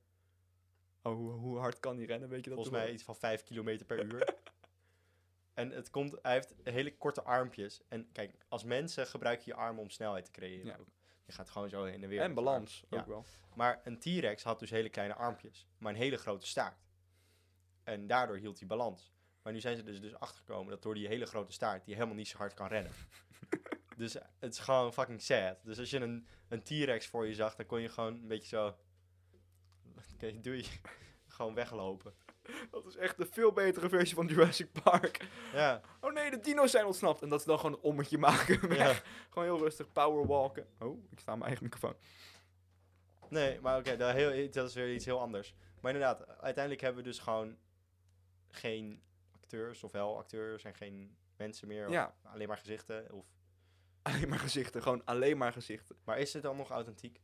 Oh, 1.02 1.14
hoe, 1.14 1.30
hoe 1.32 1.58
hard 1.58 1.80
kan 1.80 1.96
die 1.96 2.06
rennen, 2.06 2.28
weet 2.28 2.44
je 2.44 2.50
dat? 2.50 2.58
Volgens 2.58 2.76
mij 2.84 2.92
iets 2.92 3.02
van 3.02 3.16
5 3.16 3.42
kilometer 3.42 3.86
per 3.86 4.04
uur. 4.12 4.34
En 5.54 5.70
het 5.70 5.90
komt, 5.90 6.16
hij 6.22 6.32
heeft 6.32 6.54
hele 6.62 6.96
korte 6.96 7.22
armpjes. 7.22 7.80
En 7.88 8.08
kijk, 8.12 8.34
als 8.48 8.64
mensen 8.64 9.06
gebruik 9.06 9.40
je 9.40 9.50
je 9.50 9.56
armen 9.56 9.82
om 9.82 9.90
snelheid 9.90 10.24
te 10.24 10.30
creëren. 10.30 10.66
Ja. 10.66 10.76
Je 11.26 11.32
gaat 11.32 11.50
gewoon 11.50 11.68
zo 11.68 11.84
heen 11.84 12.02
en 12.02 12.08
weer. 12.08 12.20
En 12.20 12.34
balans 12.34 12.84
ook 12.90 12.98
Ja. 13.00 13.06
wel. 13.06 13.24
Maar 13.54 13.80
een 13.84 13.98
T-Rex 13.98 14.42
had 14.42 14.58
dus 14.58 14.70
hele 14.70 14.88
kleine 14.88 15.14
armpjes, 15.14 15.66
maar 15.78 15.92
een 15.92 15.98
hele 15.98 16.16
grote 16.16 16.46
staart. 16.46 16.83
En 17.84 18.06
daardoor 18.06 18.36
hield 18.36 18.58
hij 18.58 18.68
balans. 18.68 19.12
Maar 19.42 19.52
nu 19.52 19.60
zijn 19.60 19.76
ze 19.76 19.82
dus, 19.82 20.00
dus 20.00 20.14
achtergekomen 20.14 20.70
dat 20.70 20.82
door 20.82 20.94
die 20.94 21.06
hele 21.06 21.26
grote 21.26 21.52
staart, 21.52 21.84
die 21.84 21.94
helemaal 21.94 22.16
niet 22.16 22.28
zo 22.28 22.38
hard 22.38 22.54
kan 22.54 22.68
rennen. 22.68 22.92
dus 23.96 24.12
het 24.38 24.52
is 24.52 24.58
gewoon 24.58 24.92
fucking 24.92 25.22
sad. 25.22 25.56
Dus 25.62 25.78
als 25.78 25.90
je 25.90 26.00
een, 26.00 26.26
een 26.48 26.62
T-Rex 26.62 27.06
voor 27.06 27.26
je 27.26 27.34
zag, 27.34 27.54
dan 27.54 27.66
kon 27.66 27.80
je 27.80 27.88
gewoon 27.88 28.14
een 28.14 28.28
beetje 28.28 28.48
zo... 28.48 28.66
Oké, 30.14 30.40
doe 30.40 30.56
je. 30.56 30.64
gewoon 31.26 31.54
weglopen. 31.54 32.14
Dat 32.70 32.86
is 32.86 32.96
echt 32.96 33.16
de 33.16 33.26
veel 33.26 33.52
betere 33.52 33.88
versie 33.88 34.14
van 34.14 34.26
Jurassic 34.26 34.72
Park. 34.82 35.26
Ja, 35.52 35.80
Oh 36.00 36.12
nee, 36.12 36.30
de 36.30 36.40
dino's 36.40 36.70
zijn 36.70 36.86
ontsnapt. 36.86 37.22
En 37.22 37.28
dat 37.28 37.40
ze 37.40 37.46
dan 37.46 37.58
gewoon 37.58 37.72
een 37.72 37.82
ommetje 37.82 38.18
maken. 38.18 38.74
ja. 38.74 38.94
Gewoon 39.30 39.44
heel 39.44 39.58
rustig 39.58 39.92
powerwalken. 39.92 40.66
Oh, 40.78 41.04
ik 41.10 41.18
sta 41.18 41.32
aan 41.32 41.38
mijn 41.38 41.50
eigen 41.50 41.64
microfoon. 41.64 41.96
Nee, 43.28 43.60
maar 43.60 43.78
oké, 43.78 43.96
dat 44.50 44.68
is 44.68 44.74
weer 44.74 44.94
iets 44.94 45.04
heel 45.04 45.20
anders. 45.20 45.54
Maar 45.80 45.92
inderdaad, 45.92 46.26
uiteindelijk 46.28 46.82
hebben 46.82 47.02
we 47.02 47.08
dus 47.08 47.18
gewoon 47.18 47.56
geen 48.54 49.02
acteurs, 49.34 49.82
of 49.84 49.92
wel 49.92 50.16
acteurs 50.18 50.64
en 50.64 50.74
geen 50.74 51.16
mensen 51.36 51.68
meer. 51.68 51.86
Of 51.86 51.92
Ja. 51.92 52.14
alleen 52.22 52.48
maar 52.48 52.58
gezichten. 52.58 53.12
Of... 53.12 53.26
Alleen 54.02 54.28
maar 54.28 54.38
gezichten, 54.38 54.82
gewoon 54.82 55.04
alleen 55.04 55.36
maar 55.36 55.52
gezichten. 55.52 55.96
Maar 56.04 56.18
is 56.18 56.32
het 56.32 56.42
dan 56.42 56.56
nog 56.56 56.70
authentiek? 56.70 57.20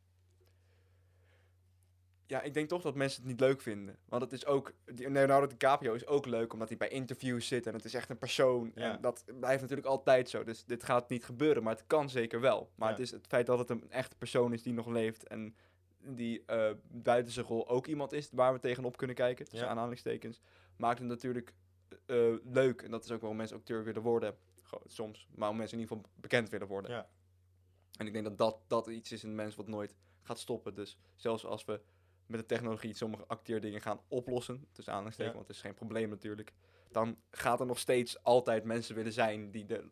Ja, 2.27 2.43
ik 2.43 2.55
denk 2.55 2.69
toch 2.69 2.83
dat 2.83 2.95
mensen 2.95 3.21
het 3.23 3.31
niet 3.31 3.41
leuk 3.41 3.61
vinden. 3.61 3.97
Want 4.05 4.23
het 4.23 4.33
is 4.33 4.47
ook, 4.47 4.73
Leonardo 4.85 5.47
DiCaprio 5.47 5.95
is 5.95 6.07
ook 6.07 6.27
leuk 6.27 6.53
omdat 6.53 6.69
hij 6.69 6.77
bij 6.77 6.89
interviews 6.89 7.47
zit 7.47 7.67
en 7.67 7.75
het 7.75 7.85
is 7.85 7.95
echt 7.95 8.11
een 8.11 8.19
persoon. 8.19 8.73
Ja. 8.75 8.95
En 8.95 9.01
dat 9.01 9.25
blijft 9.41 9.61
natuurlijk 9.61 9.89
altijd 9.89 10.29
zo. 10.29 10.45
Dus 10.45 10.65
dit 10.65 10.85
gaat 10.85 11.09
niet 11.09 11.25
gebeuren, 11.25 11.63
maar 11.63 11.75
het 11.75 11.87
kan 11.87 12.11
zeker 12.11 12.41
wel. 12.41 12.71
Maar 12.75 12.89
Ja. 12.89 12.95
het 12.95 13.03
is 13.05 13.11
het 13.11 13.27
feit 13.27 13.47
dat 13.47 13.59
het 13.59 13.71
een 13.71 13.91
echte 13.91 14.17
persoon 14.17 14.53
is 14.53 14.63
die 14.63 14.73
nog 14.73 14.87
leeft 14.87 15.27
en 15.27 15.57
die 16.03 16.43
eh, 16.47 16.71
buiten 16.91 17.33
zijn 17.33 17.47
rol 17.47 17.69
ook 17.69 17.87
iemand 17.87 18.13
is 18.13 18.29
waar 18.33 18.53
we 18.53 18.59
tegenop 18.59 18.97
kunnen 18.97 19.17
kijken, 19.17 19.45
tussen 19.45 19.67
Ja. 19.67 19.73
aanhalingstekens, 19.73 20.41
maakt 20.81 20.99
het 20.99 21.09
natuurlijk 21.09 21.55
eh, 22.07 22.35
leuk. 22.45 22.83
En 22.83 22.91
dat 22.91 23.05
is 23.05 23.11
ook 23.11 23.21
waarom 23.21 23.37
mensen 23.39 23.57
acteur 23.57 23.85
willen 23.85 24.03
worden. 24.03 24.37
Gewoon, 24.63 24.85
soms, 24.87 25.29
maar 25.35 25.49
om 25.49 25.57
mensen 25.57 25.77
in 25.79 25.83
ieder 25.83 25.97
geval 25.97 26.13
bekend 26.21 26.49
willen 26.49 26.67
worden. 26.67 26.91
Ja. 26.91 27.09
En 27.99 28.07
ik 28.07 28.13
denk 28.13 28.25
dat 28.25 28.39
dat, 28.39 28.59
dat 28.67 28.87
iets 28.87 29.13
is 29.13 29.25
in 29.25 29.35
mens 29.35 29.55
wat 29.55 29.69
nooit 29.69 29.95
gaat 30.23 30.39
stoppen. 30.39 30.75
Dus 30.75 30.99
zelfs 31.15 31.45
als 31.45 31.65
we 31.65 31.81
met 32.27 32.41
de 32.41 32.47
technologie 32.47 32.95
sommige 32.95 33.27
acteerdingen 33.27 33.81
gaan 33.81 34.01
oplossen, 34.09 34.67
tussen 34.73 34.93
aanhalingstekens, 34.93 35.35
Ja. 35.35 35.39
want 35.45 35.49
het 35.49 35.57
is 35.57 35.63
geen 35.63 35.75
probleem 35.75 36.09
natuurlijk, 36.09 36.53
dan 36.91 37.17
gaat 37.31 37.61
er 37.61 37.67
nog 37.67 37.79
steeds 37.79 38.23
altijd 38.23 38.65
mensen 38.65 38.95
willen 38.95 39.13
zijn 39.13 39.51
die 39.51 39.65
de 39.65 39.91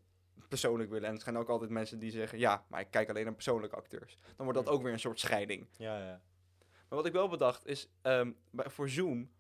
persoonlijk 0.49 0.91
willen. 0.91 1.09
En 1.09 1.15
er 1.15 1.21
zijn 1.21 1.37
ook 1.37 1.49
altijd 1.49 1.71
mensen 1.71 1.99
die 1.99 2.11
zeggen, 2.11 2.39
ja, 2.39 2.65
maar 2.69 2.81
ik 2.81 2.91
kijk 2.91 3.09
alleen 3.09 3.25
naar 3.25 3.35
persoonlijke 3.35 3.77
acteurs. 3.77 4.17
Dan 4.37 4.47
wordt 4.47 4.65
dat 4.65 4.69
ook 4.75 4.83
weer 4.83 4.93
een 4.93 5.01
soort 5.01 5.21
scheiding. 5.21 5.67
Ja, 5.77 5.99
ja. 5.99 6.21
Maar 6.59 6.99
wat 6.99 7.07
ik 7.07 7.13
wel 7.13 7.29
bedacht 7.29 7.67
is, 7.67 7.89
ehm, 8.03 8.33
voor 8.55 8.89
Zoom, 8.89 9.31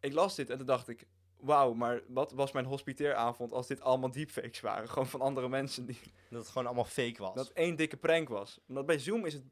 ik 0.00 0.12
las 0.12 0.34
dit 0.34 0.50
en 0.50 0.56
toen 0.58 0.66
dacht 0.66 0.88
ik, 0.88 1.06
wauw, 1.36 1.72
maar 1.72 2.02
wat 2.08 2.32
was 2.32 2.52
mijn 2.52 2.64
hospiteeravond 2.64 3.52
als 3.52 3.66
dit 3.66 3.80
allemaal 3.80 4.10
deepfakes 4.10 4.60
waren? 4.60 4.88
Gewoon 4.92 5.06
van 5.08 5.20
andere 5.20 5.48
mensen 5.48 5.86
die 5.86 5.98
Dat 6.30 6.40
het 6.40 6.48
gewoon 6.48 6.66
allemaal 6.66 6.84
fake 6.84 7.22
was. 7.22 7.34
dat 7.34 7.48
één 7.48 7.76
dikke 7.76 7.96
prank 7.96 8.28
was. 8.28 8.60
Omdat 8.68 8.86
bij 8.86 8.98
Zoom 8.98 9.24
is 9.26 9.32
het. 9.32 9.42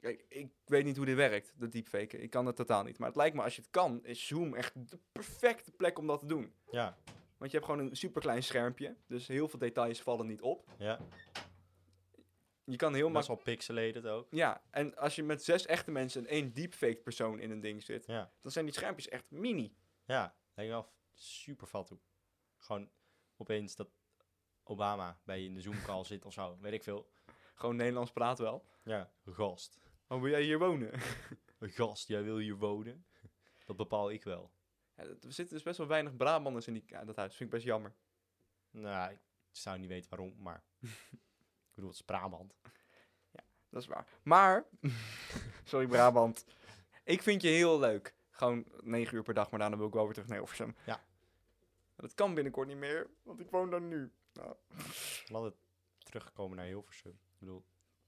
Kijk, 0.00 0.24
ik 0.28 0.50
weet 0.64 0.84
niet 0.84 0.96
hoe 0.96 1.06
dit 1.06 1.16
werkt, 1.16 1.52
de 1.56 1.68
deepfaken. 1.68 2.22
Ik 2.22 2.30
kan 2.30 2.46
het 2.46 2.56
totaal 2.56 2.82
niet. 2.82 2.98
Maar 2.98 3.08
het 3.08 3.16
lijkt 3.16 3.36
me, 3.36 3.42
als 3.42 3.56
je 3.56 3.60
het 3.62 3.70
kan, 3.70 4.04
is 4.04 4.26
Zoom 4.26 4.54
echt 4.54 4.90
de 4.90 4.98
perfecte 5.12 5.70
plek 5.72 5.98
om 5.98 6.06
dat 6.06 6.20
te 6.20 6.26
doen. 6.26 6.52
Ja, 6.70 6.96
Want 7.38 7.50
je 7.50 7.56
hebt 7.58 7.70
gewoon 7.70 7.86
een 7.88 7.96
superklein 7.96 8.42
schermpje. 8.42 8.96
Dus 9.06 9.26
heel 9.26 9.48
veel 9.48 9.58
details 9.58 10.00
vallen 10.02 10.26
niet 10.26 10.40
op. 10.40 10.68
ja. 10.78 10.98
Je 12.64 12.76
kan 12.76 12.94
heel 12.94 13.10
Best 13.10 13.28
makkelijk. 13.28 13.44
wel 13.44 13.54
pixelated 13.54 14.06
ook. 14.06 14.26
Ja, 14.30 14.62
en 14.70 14.96
als 14.96 15.14
je 15.14 15.22
met 15.22 15.44
zes 15.44 15.66
echte 15.66 15.90
mensen 15.90 16.20
en 16.26 16.30
één 16.30 16.52
deepfake 16.52 16.96
persoon 17.02 17.38
in 17.38 17.50
een 17.50 17.60
ding 17.60 17.82
zit, 17.82 18.06
Ja, 18.06 18.32
dan 18.40 18.52
zijn 18.52 18.64
die 18.64 18.74
schermpjes 18.74 19.08
echt 19.08 19.30
mini. 19.30 19.76
ja. 20.04 20.36
Me 20.54 20.66
wel 20.68 20.92
super 21.14 21.66
vat 21.66 21.86
toe. 21.86 21.98
Gewoon 22.56 22.90
opeens 23.36 23.76
dat 23.76 23.90
Obama 24.62 25.20
bij 25.24 25.38
je 25.40 25.46
in 25.46 25.54
de 25.54 25.60
Zoom-call 25.60 26.04
zit 26.04 26.24
of 26.24 26.32
zo. 26.32 26.58
Weet 26.60 26.72
ik 26.72 26.82
veel. 26.82 27.10
Gewoon 27.54 27.76
Nederlands 27.76 28.12
praat 28.12 28.38
wel. 28.38 28.66
Ja, 28.84 29.12
gast. 29.24 29.78
Oh, 30.08 30.20
wil 30.20 30.30
jij 30.30 30.42
hier 30.42 30.58
wonen? 30.58 30.90
Gast, 31.60 32.08
jij 32.08 32.22
wil 32.22 32.36
hier 32.38 32.56
wonen? 32.56 33.06
Dat 33.66 33.76
bepaal 33.76 34.10
ik 34.10 34.24
wel. 34.24 34.52
Ja, 34.96 35.04
dat- 35.04 35.24
er 35.24 35.32
zitten 35.32 35.54
dus 35.54 35.64
best 35.64 35.78
wel 35.78 35.86
weinig 35.86 36.16
Brabanders 36.16 36.66
in 36.66 36.72
die, 36.72 36.82
ja, 36.86 37.04
dat 37.04 37.16
huis. 37.16 37.34
vind 37.36 37.48
ik 37.48 37.54
best 37.54 37.66
jammer. 37.66 37.94
Nou, 38.70 39.12
ik 39.12 39.20
zou 39.50 39.78
niet 39.78 39.88
weten 39.88 40.10
waarom, 40.10 40.34
maar... 40.42 40.64
bedoel, 41.82 41.88
het 41.88 41.98
is 41.98 42.04
Brabant. 42.04 42.54
Dat 43.70 43.82
is 43.82 43.88
waar. 43.88 44.06
Maar, 44.22 44.64
sorry 45.64 45.86
Brabant, 45.86 46.44
ik 47.04 47.22
vind 47.22 47.42
je 47.42 47.48
heel 47.48 47.78
leuk. 47.78 48.14
Gewoon 48.30 48.64
negen 48.80 49.16
uur 49.16 49.22
per 49.22 49.34
dag, 49.34 49.50
maar 49.50 49.60
daarna 49.60 49.76
wil 49.76 49.86
ik 49.86 49.92
wel 49.92 50.04
weer 50.04 50.12
terug 50.12 50.28
naar 50.28 50.38
Hilversum. 50.38 50.76
Ja. 50.86 51.04
Dat 51.96 52.14
kan 52.14 52.34
binnenkort 52.34 52.68
niet 52.68 52.76
meer, 52.76 53.10
want 53.22 53.40
ik 53.40 53.50
woon 53.50 53.70
daar 53.70 53.80
nu. 53.80 54.12
Nou, 54.32 54.56
Laat 55.26 55.42
het 55.42 55.54
terugkomen 55.98 56.56
naar 56.56 56.66
Hilversum. 56.66 57.10
Ik 57.10 57.38
bedoel, 57.38 57.64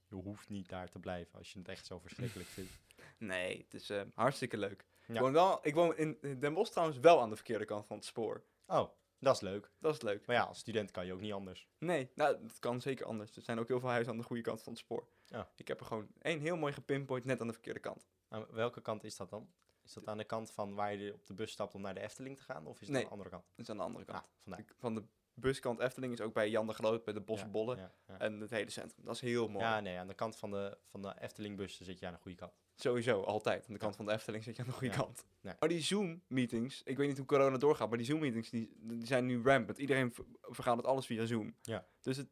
je 0.07 0.15
hoeft 0.15 0.49
niet 0.49 0.69
daar 0.69 0.89
te 0.89 0.99
blijven 0.99 1.37
als 1.37 1.53
je 1.53 1.59
het 1.59 1.67
echt 1.67 1.85
zo 1.85 1.99
verschrikkelijk 1.99 2.49
vindt. 2.49 2.71
nee, 3.17 3.57
het 3.57 3.73
is 3.73 3.89
eh, 3.89 4.01
hartstikke 4.13 4.57
leuk. 4.57 4.85
Ja. 5.07 5.13
Ik, 5.13 5.19
woon 5.19 5.33
wel, 5.33 5.59
ik 5.61 5.73
woon 5.73 5.97
in 5.97 6.39
Den 6.39 6.53
Bosch 6.53 6.71
trouwens 6.71 6.99
wel 6.99 7.21
aan 7.21 7.29
de 7.29 7.35
verkeerde 7.35 7.65
kant 7.65 7.85
van 7.85 7.95
het 7.95 8.05
spoor. 8.05 8.43
Oh, 8.65 8.89
dat 9.19 9.35
is 9.35 9.41
leuk. 9.41 9.71
Dat 9.79 9.93
is 9.93 10.01
leuk. 10.01 10.25
Maar 10.25 10.35
ja, 10.35 10.43
als 10.43 10.59
student 10.59 10.91
kan 10.91 11.05
je 11.05 11.13
ook 11.13 11.21
niet 11.21 11.33
anders. 11.33 11.67
Nee, 11.77 12.11
nou, 12.15 12.41
dat 12.41 12.59
kan 12.59 12.81
zeker 12.81 13.05
anders. 13.05 13.35
Er 13.35 13.41
zijn 13.41 13.59
ook 13.59 13.67
heel 13.67 13.79
veel 13.79 13.89
huizen 13.89 14.11
aan 14.11 14.17
de 14.19 14.23
goede 14.25 14.41
kant 14.41 14.63
van 14.63 14.71
het 14.73 14.81
spoor. 14.81 15.07
Ja. 15.25 15.51
Ik 15.55 15.67
heb 15.67 15.79
er 15.79 15.85
gewoon 15.85 16.07
één 16.21 16.39
heel 16.39 16.57
mooi 16.57 16.73
gepinpoint 16.73 17.25
net 17.25 17.41
aan 17.41 17.47
de 17.47 17.53
verkeerde 17.53 17.79
kant. 17.79 18.07
Aan 18.27 18.45
welke 18.51 18.81
kant 18.81 19.03
is 19.03 19.15
dat 19.17 19.29
dan? 19.29 19.49
Is 19.83 19.93
dat 19.93 20.07
aan 20.07 20.17
de 20.17 20.23
kant 20.23 20.51
van 20.51 20.73
waar 20.75 20.95
je 20.95 21.13
op 21.13 21.25
de 21.25 21.33
bus 21.33 21.51
stapt 21.51 21.75
om 21.75 21.81
naar 21.81 21.93
de 21.93 21.99
Efteling 21.99 22.37
te 22.37 22.43
gaan? 22.43 22.65
Of 22.65 22.81
is 22.81 22.87
het 22.87 22.89
Nee. 22.89 22.97
aan 22.97 23.07
de 23.07 23.11
andere 23.11 23.29
kant? 23.29 23.43
Dat 23.55 23.59
is 23.65 23.69
aan 23.69 23.77
de 23.77 23.83
andere 23.83 24.05
kant. 24.05 24.29
Ah, 24.49 24.59
Van 24.77 24.95
de 24.95 25.03
buskant 25.35 25.79
Efteling 25.79 26.13
is 26.13 26.21
ook 26.21 26.33
bij 26.33 26.49
Jan 26.49 26.67
de 26.67 26.73
Groot, 26.73 27.03
bij 27.03 27.13
de 27.13 27.21
Bosbollen. 27.21 27.77
Ja, 27.77 27.91
ja. 28.07 28.19
En 28.19 28.39
het 28.39 28.49
hele 28.49 28.69
centrum. 28.69 29.05
Dat 29.05 29.15
is 29.15 29.21
heel 29.21 29.47
mooi. 29.47 29.65
ja, 29.65 29.79
nee, 29.79 29.97
aan 29.97 30.07
de 30.07 30.13
kant 30.13 30.35
van 30.35 30.51
de, 30.51 30.77
van 30.85 31.01
de 31.01 31.13
Efteling-bus 31.19 31.81
zit 31.81 31.99
je 31.99 32.05
aan 32.07 32.13
de 32.13 32.19
goede 32.19 32.37
kant. 32.37 32.53
Sowieso, 32.75 33.21
altijd. 33.21 33.67
Aan 33.67 33.73
de 33.73 33.79
kant 33.79 33.95
van 33.95 34.05
de 34.05 34.11
Efteling 34.11 34.43
zit 34.43 34.55
je 34.55 34.61
aan 34.61 34.67
de 34.67 34.73
goede 34.73 34.93
kant. 34.95 35.25
Nee. 35.41 35.53
Maar 35.59 35.69
die 35.69 35.81
Zoom-meetings, 35.81 36.83
ik 36.83 36.97
weet 36.97 37.07
niet 37.07 37.17
hoe 37.17 37.25
corona 37.25 37.57
doorgaat, 37.57 37.89
maar 37.89 37.97
die 37.97 38.07
Zoom-meetings 38.07 38.49
die, 38.49 38.73
die 38.77 39.05
zijn 39.05 39.25
nu 39.25 39.41
rampant. 39.43 39.77
Iedereen 39.77 40.13
ver- 40.13 40.25
vergadert 40.41 40.87
alles 40.87 41.05
via 41.05 41.25
Zoom. 41.25 41.55
Ja. 41.61 41.87
Dus 42.01 42.17
het, 42.17 42.29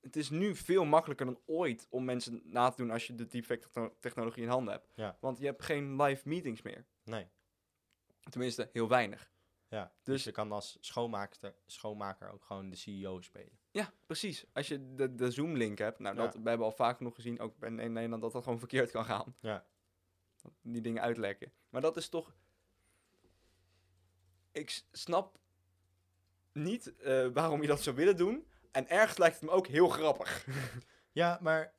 het 0.00 0.16
is 0.16 0.30
nu 0.30 0.54
veel 0.54 0.84
makkelijker 0.84 1.26
dan 1.26 1.40
ooit 1.46 1.86
om 1.90 2.04
mensen 2.04 2.40
na 2.44 2.68
te 2.70 2.76
doen 2.76 2.90
als 2.90 3.06
je 3.06 3.14
de 3.14 3.26
deepfake 3.26 3.60
techno- 3.60 3.96
technologie 4.00 4.42
in 4.42 4.48
handen 4.48 4.72
hebt. 4.72 4.92
Ja. 4.94 5.16
Want 5.20 5.38
je 5.38 5.44
hebt 5.44 5.62
geen 5.62 6.02
live 6.02 6.28
meetings 6.28 6.62
meer. 6.62 6.86
Nee, 7.04 7.26
Tenminste, 8.30 8.68
heel 8.72 8.88
weinig. 8.88 9.30
Ja. 9.70 9.84
Dus, 10.02 10.14
Dus- 10.14 10.24
je 10.24 10.30
kan 10.32 10.52
als 10.52 10.78
schoonmaker, 10.80 11.54
schoonmaker 11.66 12.30
ook 12.32 12.44
gewoon 12.44 12.70
de 12.70 12.76
CEO 12.76 13.20
spelen. 13.20 13.58
Ja, 13.70 13.92
precies. 14.06 14.44
Als 14.52 14.68
je 14.68 14.94
de, 14.94 15.14
de 15.14 15.30
Zoom-link 15.30 15.78
hebt, 15.78 15.98
nou, 15.98 16.16
Ja. 16.16 16.22
dat, 16.22 16.34
we 16.34 16.48
hebben 16.48 16.66
al 16.66 16.72
vaak 16.72 16.96
genoeg 16.96 17.14
gezien, 17.14 17.40
ook 17.40 17.58
bij 17.58 17.70
Nederland, 17.70 18.22
dat 18.22 18.32
dat 18.32 18.42
gewoon 18.42 18.58
verkeerd 18.58 18.90
kan 18.90 19.04
gaan. 19.04 19.36
Ja. 19.40 19.66
Die 20.62 20.80
dingen 20.80 21.02
uitlekken. 21.02 21.52
Maar 21.68 21.80
dat 21.80 21.96
is 21.96 22.08
toch... 22.08 22.34
Ik 24.52 24.82
snap 24.92 25.38
niet 26.52 26.96
eh, 26.96 27.26
waarom 27.32 27.60
je 27.62 27.66
dat 27.68 27.82
zou 27.82 27.96
willen 27.96 28.16
doen. 28.16 28.46
En 28.70 28.88
ergens 28.88 29.18
lijkt 29.18 29.34
het 29.40 29.44
me 29.44 29.50
ook 29.50 29.66
heel 29.66 29.88
grappig. 29.88 30.46
Ja, 31.12 31.38
maar... 31.42 31.74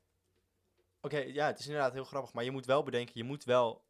Oké, 1.02 1.18
ja, 1.18 1.46
het 1.46 1.60
is 1.60 1.66
inderdaad 1.66 1.94
heel 1.94 2.04
grappig. 2.04 2.34
Maar 2.34 2.44
je 2.44 2.52
moet 2.52 2.66
wel 2.66 2.84
bedenken, 2.84 3.14
je 3.16 3.24
moet 3.24 3.44
wel 3.44 3.86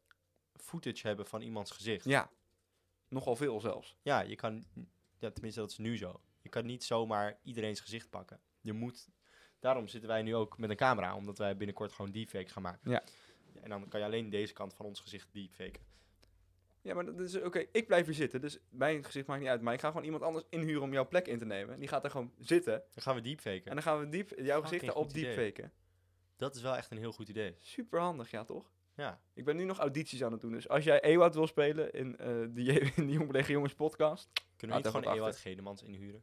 footage 0.54 1.06
hebben 1.06 1.26
van 1.26 1.40
iemands 1.40 1.70
gezicht. 1.70 2.04
ja, 2.04 2.30
nogal 3.12 3.36
veel 3.36 3.60
zelfs. 3.60 3.96
Ja, 4.02 4.20
je 4.20 4.36
kan... 4.36 4.64
Ja, 5.18 5.30
tenminste, 5.30 5.60
dat 5.60 5.70
is 5.70 5.78
nu 5.78 5.96
zo. 5.96 6.20
Je 6.40 6.48
kan 6.48 6.66
niet 6.66 6.84
zomaar 6.84 7.38
iedereen's 7.42 7.80
gezicht 7.80 8.10
pakken. 8.10 8.40
Je 8.60 8.72
moet... 8.72 9.08
Daarom 9.60 9.88
zitten 9.88 10.10
wij 10.10 10.22
nu 10.22 10.34
ook 10.34 10.58
met 10.58 10.70
een 10.70 10.76
camera, 10.76 11.16
omdat 11.16 11.38
wij 11.38 11.56
binnenkort 11.56 11.92
gewoon 11.92 12.10
deepfake 12.10 12.48
gaan 12.48 12.62
maken. 12.62 12.90
Ja. 12.90 13.02
En 13.62 13.70
dan 13.70 13.88
kan 13.88 14.00
je 14.00 14.06
alleen 14.06 14.30
deze 14.30 14.52
kant 14.52 14.74
van 14.74 14.86
ons 14.86 15.00
gezicht 15.00 15.28
deepfaken. 15.32 15.82
Ja, 16.82 16.94
maar 16.94 17.04
dat 17.04 17.20
is 17.20 17.40
oké. 17.40 17.66
Ik 17.72 17.86
blijf 17.86 18.06
hier 18.06 18.14
zitten, 18.14 18.40
dus 18.40 18.58
mijn 18.68 19.04
gezicht 19.04 19.26
maakt 19.26 19.40
niet 19.40 19.48
uit. 19.48 19.60
Maar 19.60 19.74
ik 19.74 19.80
ga 19.80 19.88
gewoon 19.88 20.04
iemand 20.04 20.22
anders 20.22 20.44
inhuren 20.48 20.82
om 20.82 20.92
jouw 20.92 21.08
plek 21.08 21.26
in 21.26 21.38
te 21.38 21.44
nemen. 21.44 21.78
Die 21.78 21.88
gaat 21.88 22.04
er 22.04 22.10
gewoon 22.10 22.32
zitten. 22.38 22.82
Dan 22.94 23.02
gaan 23.02 23.14
we 23.14 23.20
deepfaken. 23.20 23.64
En 23.64 23.74
dan 23.74 23.82
gaan 23.82 23.98
we 23.98 24.08
diep, 24.08 24.32
jouw 24.36 24.62
gezicht 24.62 24.82
idee. 24.82 25.06
deepfaken. 25.12 25.72
Dat 26.36 26.54
is 26.54 26.62
wel 26.62 26.76
echt 26.76 26.90
een 26.90 26.98
heel 26.98 27.12
goed 27.12 27.28
idee. 27.28 27.56
Super 27.60 28.00
handig, 28.00 28.30
ja 28.30 28.44
toch? 28.44 28.71
Ja. 28.96 29.20
Ik 29.34 29.44
ben 29.44 29.56
nu 29.56 29.64
nog 29.64 29.78
audities 29.78 30.22
aan 30.24 30.32
het 30.32 30.40
doen. 30.40 30.52
Dus 30.52 30.68
als 30.68 30.84
jij 30.84 31.00
Ewout 31.02 31.34
wil 31.34 31.46
spelen 31.46 31.92
in, 31.92 32.16
eh 32.16 32.26
de, 32.26 32.62
in 32.96 33.10
Jong 33.10 33.46
Jongens 33.46 33.74
podcast. 33.74 34.30
Kunnen 34.56 34.76
we 34.76 34.82
niet 34.82 34.92
gewoon 34.92 35.14
Ewout. 35.16 35.36
Gedemans 35.36 35.82
inhuren? 35.82 36.22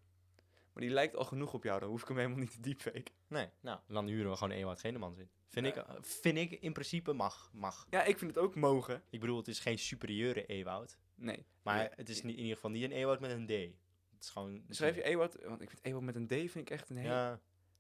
Maar 0.74 0.84
die 0.84 0.94
lijkt 0.94 1.16
al 1.16 1.24
genoeg 1.26 1.54
op 1.54 1.64
jou, 1.64 1.80
dan 1.80 1.90
hoef 1.90 2.02
ik 2.02 2.08
hem 2.08 2.18
helemaal 2.18 2.38
niet 2.40 2.52
te 2.52 2.60
deepfake. 2.62 3.12
Nee, 3.28 3.48
nou, 3.62 3.80
dan 3.88 4.08
huren 4.08 4.32
we 4.32 4.38
gewoon 4.38 4.54
Ewout 4.58 4.80
Genemans 4.80 5.18
in. 5.18 5.30
Vind, 5.48 5.66
Ja. 5.66 5.74
ik, 5.96 6.06
vind 6.06 6.38
ik 6.38 6.52
in 6.52 6.74
principe 6.74 7.14
mag, 7.14 7.50
mag. 7.54 7.88
Ja, 7.90 8.04
ik 8.04 8.18
vind 8.18 8.36
het 8.36 8.44
ook 8.44 8.56
mogen. 8.56 9.04
Ik 9.10 9.20
bedoel, 9.20 9.38
het 9.38 9.48
is 9.48 9.60
geen 9.60 9.80
superieure 9.80 10.46
Ewout. 10.46 10.98
Nee. 11.16 11.46
Maar 11.62 11.78
Nee. 11.78 11.88
het 11.96 12.10
is 12.10 12.22
niet, 12.24 12.34
in 12.36 12.40
ieder 12.42 12.56
geval 12.56 12.72
niet 12.72 12.84
een 12.84 12.92
Ewout 12.92 13.20
met 13.20 13.32
een 13.32 13.46
D. 13.46 13.50
Het 13.50 14.24
is 14.24 14.30
gewoon... 14.30 14.64
Schrijf 14.70 14.96
je 14.96 15.04
Ewout, 15.04 15.38
want 15.46 15.62
ik 15.62 15.70
vind 15.70 15.86
Ewout 15.86 16.02
met 16.02 16.16
een 16.16 16.28
D 16.28 16.30
vind 16.32 16.56
ik 16.56 16.70
echt 16.70 16.90
een 16.90 16.98
hele... 16.98 17.14
Ja, 17.14 17.40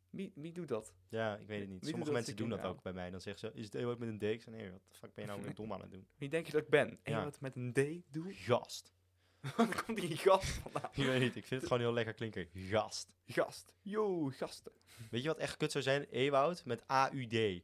Wie, 0.09 0.31
wie 0.35 0.51
doet 0.51 0.67
dat? 0.67 0.93
ja, 1.09 1.37
ik 1.37 1.47
weet 1.47 1.59
het 1.59 1.69
niet. 1.69 1.79
Wie 1.79 1.89
Sommige 1.89 2.11
dat 2.11 2.19
mensen 2.19 2.35
doen 2.35 2.49
dat 2.49 2.63
ook 2.63 2.81
bij 2.81 2.93
mij. 2.93 3.09
Dan 3.09 3.21
zeggen 3.21 3.49
ze, 3.51 3.57
is 3.59 3.65
het 3.65 3.75
Ewout 3.75 3.99
met 3.99 4.09
een 4.09 4.17
D? 4.19 4.23
Ik 4.23 4.41
zeg, 4.41 4.53
nee, 4.53 4.71
wat 4.71 4.81
de 4.87 4.97
fuck 4.97 5.13
ben 5.13 5.23
je 5.25 5.29
nou 5.31 5.43
weer 5.43 5.55
dom 5.55 5.73
aan 5.73 5.81
het 5.81 5.91
doen? 5.91 6.07
Wie 6.17 6.29
denk 6.29 6.45
je 6.45 6.51
dat 6.51 6.61
ik 6.61 6.69
ben? 6.69 6.99
Ja. 7.03 7.31
Met 7.39 7.55
een 7.55 7.73
D 7.73 8.13
doe? 8.13 8.33
Gast. 8.33 8.93
Waar 9.57 9.83
komt 9.83 10.01
die 10.01 10.17
gast 10.17 10.49
vandaan? 10.49 10.89
Ik 10.93 11.05
weet 11.05 11.19
niet, 11.21 11.35
ik 11.35 11.45
vind 11.45 11.61
het 11.61 11.69
gewoon 11.69 11.79
heel 11.79 11.93
lekker 11.93 12.13
klinken. 12.13 12.47
Gast. 12.53 13.15
Gast. 13.25 13.73
Yo, 13.81 14.29
gasten. 14.29 14.71
Weet 15.09 15.21
je 15.21 15.27
wat 15.27 15.37
echt 15.37 15.57
kut 15.57 15.71
zou 15.71 15.83
zijn? 15.83 16.03
Ewout 16.03 16.65
met 16.65 16.91
A-U-D. 16.91 17.63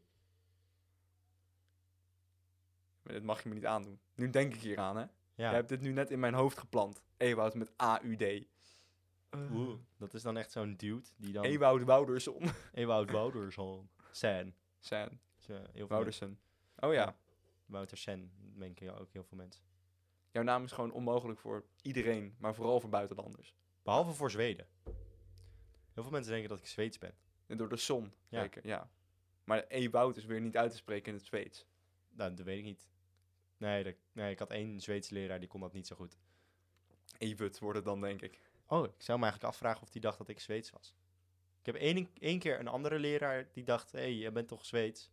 Maar 3.02 3.14
dit 3.14 3.24
mag 3.24 3.44
je 3.44 3.50
me 3.50 3.56
niet 3.56 3.66
aandoen. 3.66 4.00
Nu 4.16 4.30
denk 4.30 4.54
ik 4.54 4.62
hier 4.62 4.80
aan, 4.80 4.96
hè? 4.98 5.02
Ja, 5.02 5.10
Jij 5.36 5.54
hebt 5.54 5.70
dit 5.70 5.82
nu 5.82 5.92
net 5.92 6.12
in 6.12 6.20
mijn 6.20 6.34
hoofd 6.34 6.58
geplant. 6.58 7.02
Ewout 7.18 7.54
met 7.54 7.82
A-U-D. 7.82 8.46
Eh, 9.43 9.56
Oeh, 9.56 9.80
dat 9.98 10.13
is 10.13 10.21
dan 10.21 10.38
echt 10.38 10.52
zo'n 10.52 10.76
dude 10.76 11.08
die 11.17 11.34
dan... 11.34 11.43
Ewout 11.43 11.84
Wouderson. 11.84 12.41
Ewout 12.74 13.12
Wouterson. 13.12 13.89
Sen. 14.12 14.56
San. 14.80 15.19
Dus, 15.38 15.48
heel 15.48 15.71
veel 15.74 15.88
Wouderson. 15.88 16.38
Oh 16.80 16.93
ja. 16.93 17.02
Ja. 17.04 17.15
Wouter 17.65 17.98
Sen, 17.98 18.32
denken 18.58 19.00
ook 19.00 19.13
heel 19.13 19.24
veel 19.24 19.38
mensen. 19.38 19.63
Jouw 20.32 20.43
naam 20.43 20.63
is 20.63 20.71
gewoon 20.71 20.91
onmogelijk 20.91 21.39
voor 21.39 21.65
iedereen, 21.82 22.36
maar 22.39 22.56
vooral 22.56 22.80
voor 22.80 22.89
buitenlanders. 22.89 23.56
Behalve 23.84 24.12
voor 24.13 24.32
Zweden. 24.32 24.67
Heel 25.93 26.04
veel 26.04 26.12
mensen 26.12 26.32
denken 26.32 26.50
dat 26.50 26.60
ik 26.60 26.67
Zweeds 26.67 26.98
ben. 26.98 27.13
En 27.48 27.58
door 27.58 27.69
de 27.69 27.76
zon, 27.76 28.13
Ja. 28.30 28.41
zeker, 28.41 28.67
ja. 28.67 28.89
Maar 29.43 29.67
Ewout 29.67 30.17
is 30.17 30.26
weer 30.26 30.41
niet 30.41 30.58
uit 30.58 30.71
te 30.71 30.78
spreken 30.78 31.08
in 31.12 31.17
het 31.17 31.26
Zweeds. 31.26 31.65
Nou, 32.10 32.34
dat 32.34 32.45
weet 32.45 32.58
ik 32.58 32.63
niet. 32.63 32.89
Nee, 33.58 33.84
dat, 33.84 33.95
nee, 34.12 34.32
ik 34.32 34.39
had 34.39 34.52
één 34.52 34.80
Zweedse 34.82 35.13
leraar, 35.13 35.39
die 35.39 35.50
kon 35.50 35.62
dat 35.62 35.74
niet 35.74 35.88
zo 35.88 35.95
goed. 35.95 36.17
Ewout 37.17 37.60
wordt 37.60 37.76
het 37.78 37.86
dan, 37.86 38.02
denk 38.02 38.21
ik. 38.21 38.41
Oh, 38.67 38.86
ik 38.86 39.01
zou 39.01 39.17
me 39.19 39.23
eigenlijk 39.23 39.54
afvragen 39.54 39.82
of 39.82 39.89
die 39.89 40.01
dacht 40.01 40.17
dat 40.17 40.28
ik 40.28 40.39
Zweeds 40.39 40.69
was. 40.71 40.95
Ik 41.60 41.65
heb 41.65 41.75
één, 41.75 42.10
één 42.19 42.39
keer 42.39 42.60
een 42.60 42.67
andere 42.67 42.99
leraar 42.99 43.47
die 43.51 43.63
dacht, 43.63 43.91
hé, 43.91 43.99
hey, 43.99 44.13
jij 44.13 44.32
bent 44.32 44.47
toch 44.47 44.65
Zweeds? 44.65 45.12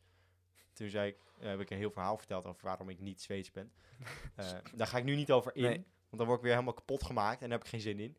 Toen 0.72 0.88
zei 0.88 1.08
ik, 1.08 1.16
eh, 1.38 1.48
heb 1.48 1.60
ik 1.60 1.70
een 1.70 1.76
heel 1.76 1.90
verhaal 1.90 2.16
verteld 2.18 2.46
over 2.46 2.64
waarom 2.64 2.88
ik 2.88 3.00
niet 3.00 3.22
Zweeds 3.22 3.50
ben. 3.50 3.72
Eh, 4.36 4.50
daar 4.74 4.86
ga 4.86 4.98
ik 4.98 5.04
nu 5.04 5.14
niet 5.14 5.32
over 5.32 5.56
in, 5.56 5.62
Nee. 5.62 5.76
want 5.76 6.16
dan 6.16 6.26
word 6.26 6.36
ik 6.38 6.44
weer 6.44 6.52
helemaal 6.52 6.74
kapot 6.74 7.02
gemaakt 7.02 7.42
en 7.42 7.48
daar 7.48 7.58
heb 7.58 7.66
ik 7.66 7.72
geen 7.72 7.80
zin 7.80 7.98
in. 7.98 8.16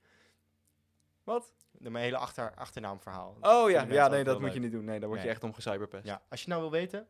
Wat? 1.23 1.53
Mijn 1.71 1.95
hele 1.95 2.17
achter, 2.17 2.55
achternaamverhaal. 2.55 3.37
Oh 3.41 3.69
ja, 3.69 3.83
ja 3.83 4.07
nee, 4.07 4.23
dat 4.23 4.39
moet 4.39 4.53
je 4.53 4.59
niet 4.59 4.71
doen. 4.71 4.85
Nee, 4.85 4.99
daar 4.99 5.09
word 5.09 5.21
je 5.21 5.27
echt 5.29 5.43
om 5.43 5.53
gecyberpest. 5.53 6.05
Ja, 6.05 6.21
als 6.29 6.41
je 6.41 6.47
nou 6.49 6.61
wil 6.61 6.71
weten, 6.71 7.07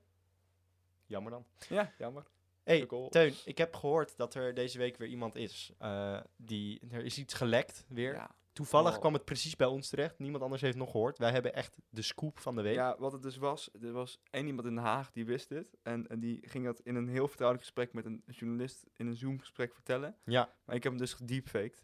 jammer 1.05 1.31
dan. 1.31 1.45
ja 1.69 1.91
jammer. 1.97 2.25
Hey. 2.63 2.85
Teun, 3.09 3.33
ik 3.45 3.57
heb 3.57 3.75
gehoord 3.75 4.17
dat 4.17 4.33
er 4.35 4.53
deze 4.53 4.77
week 4.77 4.97
weer 4.97 5.07
iemand 5.07 5.35
is. 5.35 5.71
eh, 5.77 6.19
die, 6.37 6.81
er 6.89 7.03
is 7.05 7.17
iets 7.17 7.33
gelekt 7.33 7.85
weer. 7.87 8.13
Ja. 8.13 8.35
Toevallig 8.53 8.93
Oh. 8.93 8.99
kwam 8.99 9.13
het 9.13 9.25
precies 9.25 9.55
bij 9.55 9.67
ons 9.67 9.89
terecht. 9.89 10.19
Niemand 10.19 10.43
anders 10.43 10.61
heeft 10.61 10.77
nog 10.77 10.91
gehoord. 10.91 11.17
Wij 11.17 11.31
hebben 11.31 11.53
echt 11.53 11.77
de 11.89 12.01
scoop 12.01 12.39
van 12.39 12.55
de 12.55 12.61
week. 12.61 12.75
ja, 12.75 12.95
wat 12.99 13.11
het 13.11 13.21
dus 13.21 13.37
was, 13.37 13.69
er 13.81 13.91
was 13.91 14.19
één 14.29 14.47
iemand 14.47 14.67
in 14.67 14.75
Den 14.75 14.83
Haag 14.83 15.11
die 15.11 15.25
wist 15.25 15.49
dit. 15.49 15.77
En, 15.83 16.07
en 16.07 16.19
die 16.19 16.47
ging 16.47 16.65
dat 16.65 16.79
in 16.79 16.95
een 16.95 17.07
heel 17.07 17.27
vertrouwelijk 17.27 17.65
gesprek 17.65 17.93
met 17.93 18.05
een 18.05 18.23
journalist 18.27 18.85
in 18.93 19.07
een 19.07 19.15
Zoom-gesprek 19.15 19.73
vertellen. 19.73 20.17
Ja. 20.23 20.53
Maar 20.65 20.75
ik 20.75 20.83
heb 20.83 20.91
hem 20.91 21.01
dus 21.01 21.13
gedeepfaked. 21.13 21.83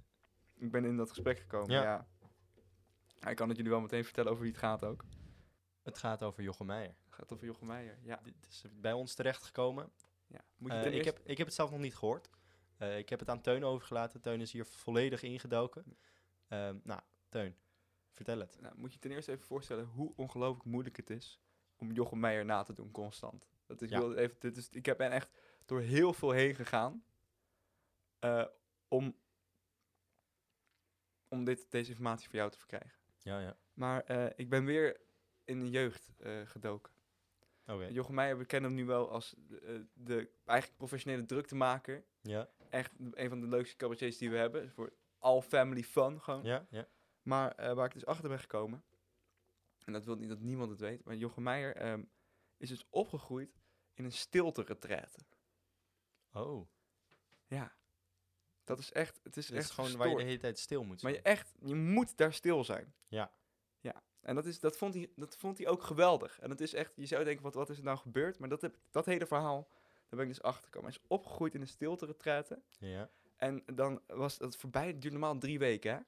Ik 0.55 0.71
ben 0.71 0.85
in 0.85 0.97
dat 0.97 1.09
gesprek 1.09 1.39
gekomen, 1.39 1.71
Ja. 1.71 1.83
ja. 1.83 2.07
ja. 3.19 3.29
Ik 3.29 3.35
kan 3.35 3.47
het 3.47 3.57
jullie 3.57 3.71
wel 3.71 3.81
meteen 3.81 4.03
vertellen 4.03 4.31
over 4.31 4.43
wie 4.43 4.51
het 4.51 4.61
gaat 4.61 4.83
ook. 4.85 5.05
Het 5.83 5.97
gaat 5.97 6.23
over 6.23 6.43
Jochem 6.43 6.65
Meijer. 6.65 6.95
Het 7.05 7.15
gaat 7.15 7.33
over 7.33 7.45
Jochem 7.45 7.67
Meijer, 7.67 7.97
ja. 8.03 8.19
Dit 8.23 8.35
is 8.49 8.63
bij 8.73 8.93
ons 8.93 9.13
terechtgekomen. 9.13 9.91
Ja. 10.29 10.43
Moet 10.57 10.71
je 10.71 10.77
Eh, 10.77 10.93
ik, 10.93 11.05
heb, 11.05 11.19
ik 11.23 11.37
heb 11.37 11.47
het 11.47 11.55
zelf 11.55 11.71
nog 11.71 11.79
niet 11.79 11.95
gehoord. 11.95 12.29
Eh, 12.77 12.97
ik 12.97 13.09
heb 13.09 13.19
het 13.19 13.29
aan 13.29 13.41
Teun 13.41 13.63
overgelaten. 13.63 14.21
Teun 14.21 14.41
is 14.41 14.51
hier 14.51 14.65
volledig 14.65 15.21
ingedoken. 15.21 15.97
Ehm, 16.47 16.77
nou, 16.83 17.01
Teun, 17.29 17.55
vertel 18.11 18.39
het. 18.39 18.57
Nou, 18.61 18.77
moet 18.77 18.93
je 18.93 18.99
ten 18.99 19.11
eerste 19.11 19.31
even 19.31 19.45
voorstellen 19.45 19.85
hoe 19.85 20.13
ongelooflijk 20.15 20.65
moeilijk 20.65 20.97
het 20.97 21.09
is 21.09 21.41
om 21.75 21.91
Jochem 21.91 22.19
Meijer 22.19 22.45
na 22.45 22.63
te 22.63 22.73
doen, 22.73 22.91
constant. 22.91 23.49
Dat 23.65 23.81
is, 23.81 23.89
Ja. 23.89 23.99
wil 23.99 24.13
even, 24.15 24.35
dit 24.39 24.57
is, 24.57 24.69
ik 24.69 24.85
heb 24.85 24.97
ben 24.97 25.11
echt 25.11 25.29
door 25.65 25.81
heel 25.81 26.13
veel 26.13 26.31
heen 26.31 26.55
gegaan 26.55 27.03
eh, 28.19 28.45
om, 28.87 29.15
om 31.27 31.43
dit, 31.43 31.71
deze 31.71 31.89
informatie 31.89 32.29
voor 32.29 32.37
jou 32.37 32.51
te 32.51 32.57
verkrijgen. 32.57 32.99
Ja, 33.19 33.39
ja. 33.39 33.57
Maar 33.73 34.09
ik 34.35 34.49
ben 34.49 34.65
weer 34.65 35.01
in 35.43 35.59
de 35.59 35.69
jeugd 35.69 36.11
gedoken. 36.43 36.98
Oké. 37.69 37.85
Jochem 37.85 38.15
Meijer, 38.15 38.37
we 38.37 38.45
kennen 38.45 38.69
hem 38.69 38.79
nu 38.79 38.85
wel 38.85 39.11
als 39.11 39.35
de, 39.37 39.59
eh, 39.59 39.79
de 39.93 40.29
eigenlijk 40.45 40.77
professionele 40.77 41.25
druktemaker. 41.25 42.05
Ja, 42.21 42.49
Echt 42.69 42.91
een 43.11 43.29
van 43.29 43.39
de 43.39 43.47
leukste 43.47 43.75
cabaretiers 43.75 44.17
die 44.17 44.29
we 44.29 44.37
hebben. 44.37 44.71
Voor 44.71 44.93
all 45.17 45.41
family 45.41 45.83
fun 45.83 46.21
gewoon. 46.21 46.43
ja, 46.43 46.67
ja. 46.69 46.87
Maar 47.21 47.51
eh, 47.51 47.73
waar 47.73 47.85
ik 47.85 47.93
dus 47.93 48.05
achter 48.05 48.29
ben 48.29 48.39
gekomen, 48.39 48.83
en 49.85 49.93
dat 49.93 50.05
wil 50.05 50.15
niet 50.15 50.29
dat 50.29 50.39
niemand 50.39 50.69
het 50.69 50.79
weet, 50.79 51.03
maar 51.03 51.15
Jochem 51.15 51.43
Meijer 51.43 51.75
ehm, 51.75 52.03
is 52.57 52.69
dus 52.69 52.85
opgegroeid 52.89 53.59
in 53.93 54.05
een 54.05 54.11
stilte-retraite. 54.11 55.19
Oh, 56.33 56.67
Ja. 57.47 57.77
Dat 58.63 58.79
is 58.79 58.91
echt, 58.91 59.19
het 59.23 59.37
is 59.37 59.47
het 59.47 59.57
is 59.57 59.63
echt 59.63 59.71
gewoon 59.71 59.97
waar 59.97 60.09
je 60.09 60.15
de 60.15 60.23
hele 60.23 60.37
tijd 60.37 60.59
stil 60.59 60.83
moet 60.83 61.01
Maar 61.01 61.11
zijn. 61.11 61.23
je 61.23 61.29
echt, 61.29 61.55
je 61.61 61.75
moet 61.75 62.17
daar 62.17 62.33
stil 62.33 62.63
zijn. 62.63 62.93
Ja. 63.07 63.31
En 64.21 64.35
dat, 64.35 64.45
is, 64.45 64.59
dat, 64.59 64.77
vond 64.77 64.93
hij, 64.93 65.09
dat 65.15 65.37
vond 65.37 65.57
hij 65.57 65.67
ook 65.67 65.83
geweldig. 65.83 66.39
En 66.39 66.49
het 66.49 66.61
is 66.61 66.73
echt, 66.73 66.93
je 66.95 67.05
zou 67.05 67.23
denken, 67.23 67.43
wat, 67.43 67.53
wat 67.53 67.69
is 67.69 67.77
er 67.77 67.83
nou 67.83 67.97
gebeurd? 67.97 68.39
Maar 68.39 68.49
dat, 68.49 68.61
heb, 68.61 68.77
dat 68.91 69.05
hele 69.05 69.25
verhaal, 69.25 69.67
daar 70.09 70.19
ben 70.19 70.21
ik 70.21 70.27
dus 70.27 70.41
achter 70.41 70.63
gekomen. 70.63 70.89
Hij 70.89 70.99
is 71.01 71.07
opgegroeid 71.07 71.55
in 71.55 71.61
een 71.61 71.67
stilte-retraite. 71.67 72.61
Ja. 72.79 73.09
En 73.37 73.63
dan 73.73 74.01
was 74.07 74.37
dat 74.37 74.57
voorbij, 74.57 74.87
het 74.87 75.01
duurde 75.01 75.17
normaal 75.17 75.37
drie 75.37 75.59
weken, 75.59 75.91
hè? 75.91 75.99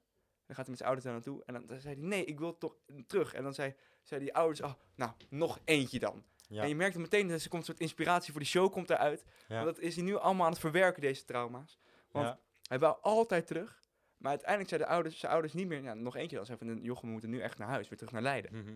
Dan 0.46 0.56
gaat 0.56 0.66
hij 0.66 0.76
met 0.76 0.78
zijn 0.78 0.90
ouders 0.90 1.06
daar 1.06 1.14
naartoe. 1.14 1.44
En 1.46 1.54
dan, 1.54 1.66
dan 1.66 1.82
zei 1.82 1.96
hij, 1.96 2.04
nee, 2.04 2.26
ik 2.26 2.40
wil 2.40 2.58
toch 2.58 2.76
terug. 3.08 3.34
En 3.34 3.44
dan 3.44 3.54
zei, 3.54 3.76
zei 4.04 4.22
die 4.22 4.36
ouders, 4.36 4.62
oh, 4.62 4.74
nou, 4.96 5.12
nog 5.30 5.60
eentje 5.64 6.00
dan. 6.00 6.24
Ja. 6.48 6.62
En 6.62 6.68
je 6.68 6.76
merkte 6.76 7.00
meteen, 7.00 7.28
dat 7.28 7.42
er 7.42 7.50
komt 7.50 7.62
een 7.62 7.68
soort 7.68 7.80
inspiratie 7.80 8.32
voor 8.32 8.42
die 8.42 8.50
show 8.50 8.72
komt 8.72 8.90
eruit. 8.90 9.24
Ja. 9.48 9.64
Want 9.64 9.66
dat 9.66 9.80
is 9.80 9.96
hij 9.96 10.04
nu 10.04 10.16
allemaal 10.16 10.46
aan 10.46 10.52
het 10.52 10.62
verwerken, 10.62 11.02
deze 11.02 11.26
trauma's. 11.26 11.80
Want 12.12 12.28
ja. 12.28 12.40
hij 12.68 12.80
wou 12.80 12.98
altijd 13.02 13.48
terug. 13.48 13.82
Maar 14.22 14.30
uiteindelijk 14.32 14.70
zeiden 14.70 14.90
de 14.90 14.94
ouders, 14.94 15.20
zijn 15.20 15.32
ouders 15.32 15.54
niet 15.54 15.68
meer, 15.68 15.84
ja, 15.84 15.94
nog 15.94 16.16
eentje 16.16 16.36
dan. 16.36 16.46
Ze 16.46 16.58
van, 16.58 16.82
Jochem, 16.82 17.06
we 17.06 17.12
moeten 17.12 17.30
nu 17.30 17.40
echt 17.40 17.58
naar 17.58 17.68
huis, 17.68 17.90
weer 17.90 17.98
terug 17.98 18.14
naar 18.14 18.22
Leiden. 18.22 18.52
Mhm. 18.54 18.76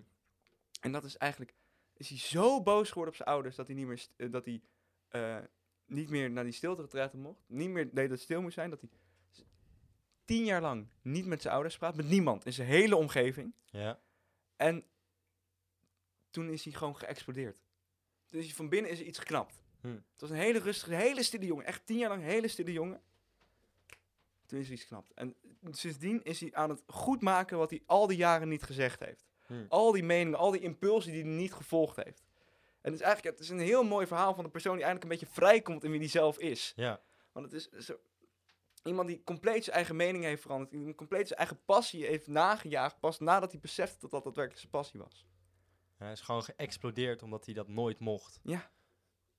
En 0.81 0.91
dat 0.91 1.03
is 1.03 1.17
eigenlijk, 1.17 1.53
is 1.93 2.09
hij 2.09 2.17
zo 2.17 2.61
boos 2.61 2.87
geworden 2.87 3.13
op 3.13 3.15
zijn 3.15 3.29
ouders, 3.29 3.55
dat 3.55 3.67
hij 3.67 3.75
niet 3.75 3.85
meer, 3.85 4.05
eh, 4.15 4.31
dat 4.31 4.45
hij, 4.45 4.61
eh, 5.07 5.37
niet 5.85 6.09
meer 6.09 6.31
naar 6.31 6.43
die 6.43 6.53
stilte 6.53 7.17
mocht. 7.17 7.43
Niet 7.47 7.69
meer 7.69 7.83
deed 7.83 7.95
dat 7.95 8.09
het 8.09 8.21
stil 8.21 8.41
moest 8.41 8.53
zijn. 8.53 8.69
Dat 8.69 8.81
hij 8.81 8.89
tien 10.25 10.45
jaar 10.45 10.61
lang 10.61 10.87
niet 11.01 11.25
met 11.25 11.41
zijn 11.41 11.53
ouders 11.53 11.77
praat. 11.77 11.95
Met 11.95 12.07
niemand 12.07 12.45
in 12.45 12.53
zijn 12.53 12.67
hele 12.67 12.95
omgeving. 12.95 13.53
Ja. 13.65 13.99
En 14.55 14.85
toen 16.29 16.49
is 16.49 16.63
hij 16.63 16.73
gewoon 16.73 16.97
geëxplodeerd. 16.97 17.57
Hij 18.29 18.43
van 18.43 18.69
binnen 18.69 18.91
is 18.91 18.99
er 18.99 19.05
iets 19.05 19.19
geknapt. 19.19 19.63
Hm. 19.81 19.87
Het 19.87 20.21
was 20.21 20.29
een 20.29 20.35
hele 20.35 20.59
rustige, 20.59 20.95
hele 20.95 21.23
stille 21.23 21.45
jongen. 21.45 21.65
Echt 21.65 21.85
tien 21.85 21.97
jaar 21.97 22.09
lang 22.09 22.23
hele 22.23 22.47
stille 22.47 22.71
jongen. 22.71 23.01
Toen 24.45 24.59
is 24.59 24.71
iets 24.71 24.81
geknapt. 24.81 25.13
En 25.13 25.35
sindsdien 25.71 26.23
is 26.23 26.39
hij 26.39 26.53
aan 26.53 26.69
het 26.69 26.83
goedmaken 26.87 27.57
wat 27.57 27.69
hij 27.69 27.83
al 27.85 28.07
die 28.07 28.17
jaren 28.17 28.49
niet 28.49 28.63
gezegd 28.63 28.99
heeft. 28.99 29.25
Hm. 29.45 29.65
Al 29.69 29.91
die 29.91 30.03
meningen, 30.03 30.39
al 30.39 30.51
die 30.51 30.61
impulsen 30.61 31.11
die 31.11 31.21
hij 31.21 31.31
niet 31.31 31.53
gevolgd 31.53 31.95
heeft. 31.95 32.23
En 32.81 32.91
het 32.91 32.99
is 32.99 33.05
eigenlijk 33.05 33.37
het 33.37 33.45
is 33.45 33.49
een 33.49 33.59
heel 33.59 33.83
mooi 33.83 34.07
verhaal 34.07 34.33
van 34.33 34.43
een 34.43 34.51
persoon 34.51 34.75
die 34.75 34.83
eigenlijk 34.85 35.13
een 35.13 35.19
beetje 35.19 35.35
vrijkomt 35.35 35.83
in 35.83 35.91
wie 35.91 35.99
hij 35.99 36.09
zelf 36.09 36.39
is. 36.39 36.73
Ja. 36.75 37.01
Want 37.31 37.51
het 37.51 37.53
is 37.73 37.85
zo, 37.85 37.99
iemand 38.83 39.07
die 39.07 39.23
compleet 39.23 39.63
zijn 39.63 39.75
eigen 39.75 39.95
mening 39.95 40.23
heeft 40.23 40.41
veranderd. 40.41 40.71
Die 40.71 40.95
compleet 40.95 41.27
zijn 41.27 41.39
eigen 41.39 41.59
passie 41.65 42.05
heeft 42.05 42.27
nagejaagd. 42.27 42.99
Pas 42.99 43.19
nadat 43.19 43.51
hij 43.51 43.59
besefte 43.59 43.99
dat 43.99 44.11
dat 44.11 44.23
daadwerkelijk 44.23 44.59
zijn 44.59 44.71
passie 44.71 44.99
was. 44.99 45.25
Hij 45.97 46.11
is 46.11 46.21
gewoon 46.21 46.43
geëxplodeerd 46.43 47.23
omdat 47.23 47.45
hij 47.45 47.53
dat 47.53 47.67
nooit 47.67 47.99
mocht. 47.99 48.39
Ja. 48.43 48.71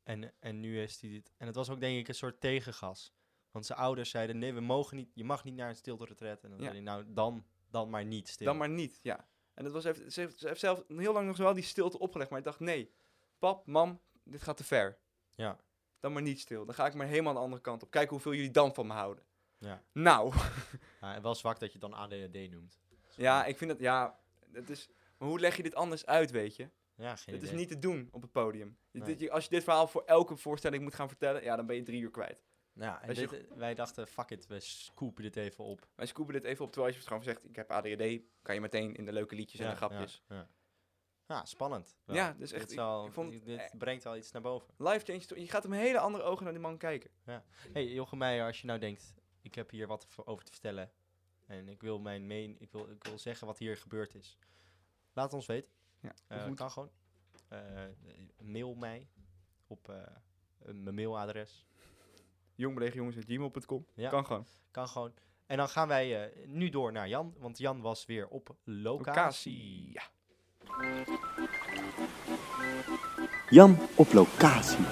En, 0.02 0.32
en 0.40 0.60
nu 0.60 0.82
is 0.82 1.00
hij 1.00 1.10
dit. 1.10 1.32
En 1.36 1.46
het 1.46 1.54
was 1.54 1.70
ook 1.70 1.80
denk 1.80 1.98
ik 1.98 2.08
een 2.08 2.14
soort 2.14 2.40
tegengas. 2.40 3.12
Want 3.56 3.68
zijn 3.68 3.78
ouders 3.78 4.10
zeiden, 4.10 4.38
nee, 4.38 4.52
we 4.54 4.60
mogen 4.60 4.96
niet, 4.96 5.10
je 5.14 5.24
mag 5.24 5.44
niet 5.44 5.54
naar 5.54 5.68
een 5.68 5.76
stilte-retreat. 5.76 6.42
En 6.44 6.48
dan 6.50 6.58
Ja. 6.58 6.64
zei 6.64 6.74
hij, 6.76 6.84
nou, 6.84 7.04
dan, 7.08 7.46
dan 7.70 7.90
maar 7.90 8.04
niet 8.04 8.28
stil. 8.28 8.46
Dan 8.46 8.56
maar 8.56 8.68
niet, 8.68 8.98
ja. 9.02 9.28
En 9.54 9.64
dat 9.64 9.72
was 9.72 9.84
even, 9.84 10.12
ze, 10.12 10.20
heeft, 10.20 10.38
ze 10.38 10.46
heeft 10.48 10.60
zelf 10.60 10.84
heel 10.88 11.12
lang 11.12 11.26
nog 11.26 11.36
wel 11.36 11.54
die 11.54 11.62
stilte 11.62 11.98
opgelegd. 11.98 12.30
Maar 12.30 12.38
ik 12.38 12.44
dacht, 12.44 12.60
nee, 12.60 12.90
pap, 13.38 13.66
mam, 13.66 14.00
dit 14.24 14.42
gaat 14.42 14.56
te 14.56 14.64
ver. 14.64 14.98
Ja. 15.34 15.58
Dan 16.00 16.12
maar 16.12 16.22
niet 16.22 16.40
stil. 16.40 16.64
Dan 16.64 16.74
ga 16.74 16.86
ik 16.86 16.94
maar 16.94 17.06
helemaal 17.06 17.32
de 17.32 17.38
andere 17.38 17.62
kant 17.62 17.82
op. 17.82 17.90
Kijken 17.90 18.10
hoeveel 18.10 18.34
jullie 18.34 18.50
dan 18.50 18.74
van 18.74 18.86
me 18.86 18.92
houden. 18.92 19.24
Ja. 19.58 19.82
Nou, 19.92 20.34
Ja, 21.00 21.14
en 21.14 21.22
wel 21.22 21.34
zwak 21.34 21.58
dat 21.60 21.72
je 21.72 21.78
het 21.78 21.90
dan 21.90 21.98
ADHD 22.00 22.50
noemt. 22.50 22.80
ja, 23.16 23.44
ik 23.44 23.56
vind 23.58 23.70
het, 23.70 23.80
ja, 23.80 24.18
het 24.52 24.70
is... 24.70 24.88
Maar 25.18 25.28
hoe 25.28 25.40
leg 25.40 25.56
je 25.56 25.62
dit 25.62 25.74
anders 25.74 26.06
uit, 26.06 26.30
weet 26.30 26.56
je? 26.56 26.70
Ja, 26.94 27.16
geen 27.16 27.34
Het 27.34 27.42
is 27.42 27.50
niet 27.52 27.68
te 27.68 27.78
doen 27.78 28.08
op 28.12 28.22
het 28.22 28.32
podium. 28.32 28.78
Nee. 28.90 29.16
dit- 29.16 29.30
als 29.30 29.44
je 29.44 29.50
dit 29.50 29.64
verhaal 29.64 29.86
voor 29.86 30.02
elke 30.04 30.36
voorstelling 30.36 30.82
moet 30.82 30.94
gaan 30.94 31.08
vertellen, 31.08 31.42
ja, 31.42 31.56
dan 31.56 31.66
ben 31.66 31.76
je 31.76 31.82
drie 31.82 32.00
uur 32.00 32.10
kwijt. 32.10 32.44
Ja, 32.78 33.02
en 33.02 33.14
je 33.14 33.26
dit, 33.28 33.48
wij 33.54 33.74
dachten, 33.74 34.06
fuck 34.06 34.30
it, 34.30 34.46
we 34.46 34.60
scoopen 34.60 35.22
dit 35.22 35.36
even 35.36 35.64
op. 35.64 35.86
Wij 35.94 36.06
scoopen 36.06 36.32
dit 36.34 36.44
even 36.44 36.64
op, 36.64 36.72
terwijl 36.72 36.92
als 36.94 37.02
je 37.02 37.08
gewoon 37.08 37.22
zegt, 37.22 37.44
ik 37.44 37.56
heb 37.56 37.70
ADHD, 37.70 38.20
kan 38.42 38.54
je 38.54 38.60
meteen 38.60 38.94
in 38.94 39.04
de 39.04 39.12
leuke 39.12 39.34
liedjes 39.34 39.60
en 39.60 39.70
de 39.70 39.76
grapjes. 39.76 40.22
Ja, 40.28 40.36
ja. 40.36 40.48
Ja, 41.26 41.44
spannend. 41.44 41.96
wel. 42.04 42.16
Ja, 42.16 42.32
dus 42.32 42.52
echt, 42.52 42.60
Dit, 42.62 42.70
ik- 42.70 42.76
zal- 42.76 43.06
ik 43.06 43.12
vond- 43.12 43.30
dit 43.44 43.58
eh, 43.58 43.70
brengt 43.78 44.04
wel 44.04 44.16
iets 44.16 44.32
naar 44.32 44.42
boven. 44.42 44.74
Life 44.76 45.04
change, 45.04 45.40
je 45.40 45.48
gaat 45.48 45.68
met 45.68 45.80
hele 45.80 45.98
andere 45.98 46.24
ogen 46.24 46.44
naar 46.44 46.52
die 46.52 46.62
man 46.62 46.78
kijken. 46.78 47.10
hey, 47.72 47.86
Jochem 47.86 48.18
Meijer, 48.18 48.46
als 48.46 48.60
je 48.60 48.66
nou 48.66 48.78
denkt, 48.78 49.14
ik 49.40 49.54
heb 49.54 49.70
hier 49.70 49.86
wat 49.86 50.06
over 50.24 50.44
te 50.44 50.52
vertellen 50.52 50.92
en 51.46 51.68
ik 51.68 51.80
wil 51.80 51.98
mijn 51.98 52.26
meen, 52.26 52.56
ik 52.60 52.72
wil, 52.72 52.90
ik 52.90 53.04
wil 53.04 53.18
zeggen 53.18 53.46
wat 53.46 53.58
hier 53.58 53.76
gebeurd 53.76 54.14
is. 54.14 54.38
Laat 55.12 55.32
ons 55.32 55.46
weten. 55.46 55.70
Ja, 56.00 56.14
of 56.30 56.46
moet- 56.46 56.56
kan 56.56 56.70
gewoon. 56.70 56.90
Eh, 57.48 57.84
mail 58.42 58.74
mij 58.74 59.08
op 59.66 59.88
eh, 59.88 60.02
mijn 60.72 60.94
mailadres. 60.94 61.66
jongbelegenjongens.gmail.com. 62.56 63.86
Ja. 63.94 64.08
Kan 64.10 64.26
gewoon. 64.26 64.46
Kan 64.70 64.88
gewoon. 64.88 65.12
En 65.46 65.56
dan 65.56 65.68
gaan 65.68 65.88
wij 65.88 66.24
eh, 66.24 66.46
nu 66.46 66.68
door 66.68 66.92
naar 66.92 67.08
Jan, 67.08 67.34
want 67.38 67.58
Jan 67.58 67.80
was 67.80 68.06
weer 68.06 68.28
op 68.28 68.56
locatie. 68.64 69.90
Ja. 69.92 70.02
Jan 73.50 73.78
op 73.96 74.12
locatie. 74.12 74.84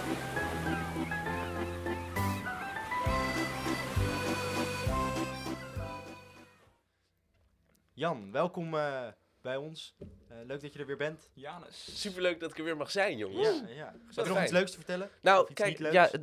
Jan, 7.92 8.32
welkom 8.32 8.74
eh, 8.74 9.06
bij 9.42 9.56
ons. 9.56 9.96
Eh, 10.28 10.36
leuk 10.46 10.60
dat 10.60 10.72
je 10.72 10.78
er 10.78 10.86
weer 10.86 10.96
bent. 10.96 11.30
Janus. 11.34 12.00
Superleuk 12.00 12.40
dat 12.40 12.50
ik 12.50 12.58
er 12.58 12.64
weer 12.64 12.76
mag 12.76 12.90
zijn, 12.90 13.16
jongens. 13.16 13.60
Ja, 13.60 13.68
ja. 13.68 13.94
Heb 14.14 14.24
je 14.26 14.32
nog 14.32 14.42
iets 14.42 14.52
leuks 14.52 14.70
te 14.70 14.76
vertellen? 14.76 15.10
Nou, 15.22 15.42
Of 15.42 15.50
iets 15.50 15.60
kijk, 15.60 15.70
niet 15.70 15.92
leuks? 15.92 16.10
ja, 16.12 16.18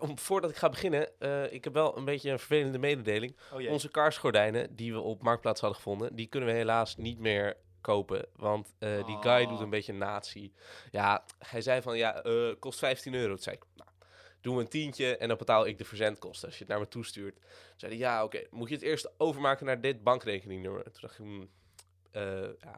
om, 0.00 0.18
voordat 0.18 0.50
ik 0.50 0.56
ga 0.56 0.68
beginnen, 0.68 1.20
eh, 1.20 1.52
ik 1.52 1.64
heb 1.64 1.72
wel 1.72 1.96
een 1.96 2.04
beetje 2.04 2.30
een 2.30 2.38
vervelende 2.38 2.78
mededeling. 2.78 3.36
Oh. 3.52 3.70
Onze 3.70 3.88
kaarsgordijnen, 3.88 4.76
die 4.76 4.92
we 4.92 5.00
op 5.00 5.22
Marktplaats 5.22 5.60
hadden 5.60 5.78
gevonden, 5.78 6.14
die 6.16 6.26
kunnen 6.26 6.48
we 6.48 6.54
helaas 6.54 6.96
niet 6.96 7.18
meer 7.18 7.56
kopen. 7.80 8.26
Want 8.36 8.74
eh, 8.78 9.06
die 9.06 9.16
guy 9.20 9.42
Oh. 9.42 9.48
doet 9.48 9.60
een 9.60 9.70
beetje 9.70 9.92
nazi. 9.92 10.52
Ja, 10.90 11.24
hij 11.38 11.60
zei 11.60 11.82
van, 11.82 11.96
ja, 11.96 12.22
eh, 12.22 12.54
kost 12.58 12.78
15 12.78 13.14
euro. 13.14 13.34
Toen 13.34 13.42
zei 13.42 13.56
ik, 13.56 13.64
nou, 13.74 13.90
doen 14.40 14.56
we 14.56 14.62
een 14.62 14.68
tientje 14.68 15.16
en 15.16 15.28
dan 15.28 15.36
betaal 15.36 15.66
ik 15.66 15.78
de 15.78 15.84
verzendkosten 15.84 16.48
als 16.48 16.56
je 16.58 16.64
het 16.64 16.72
naar 16.72 16.80
me 16.82 16.88
toestuurt. 16.88 17.34
Toen 17.34 17.44
zei 17.76 17.92
hij, 17.92 18.00
ja, 18.00 18.24
oké, 18.24 18.46
moet 18.50 18.68
je 18.68 18.74
het 18.74 18.84
eerst 18.84 19.10
overmaken 19.16 19.66
naar 19.66 19.80
dit 19.80 20.02
bankrekeningnummer? 20.02 20.82
Toen 20.82 21.00
dacht 21.00 21.18
ik, 21.18 21.24
hmm, 21.24 21.48
ja, 22.60 22.76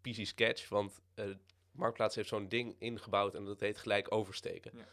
PC 0.00 0.26
Sketch, 0.26 0.68
want 0.68 1.00
Marktplaats 1.76 2.14
heeft 2.14 2.28
zo'n 2.28 2.48
ding 2.48 2.76
ingebouwd 2.78 3.34
en 3.34 3.44
dat 3.44 3.60
heet 3.60 3.78
gelijk 3.78 4.12
oversteken. 4.12 4.70
Ja. 4.74 4.84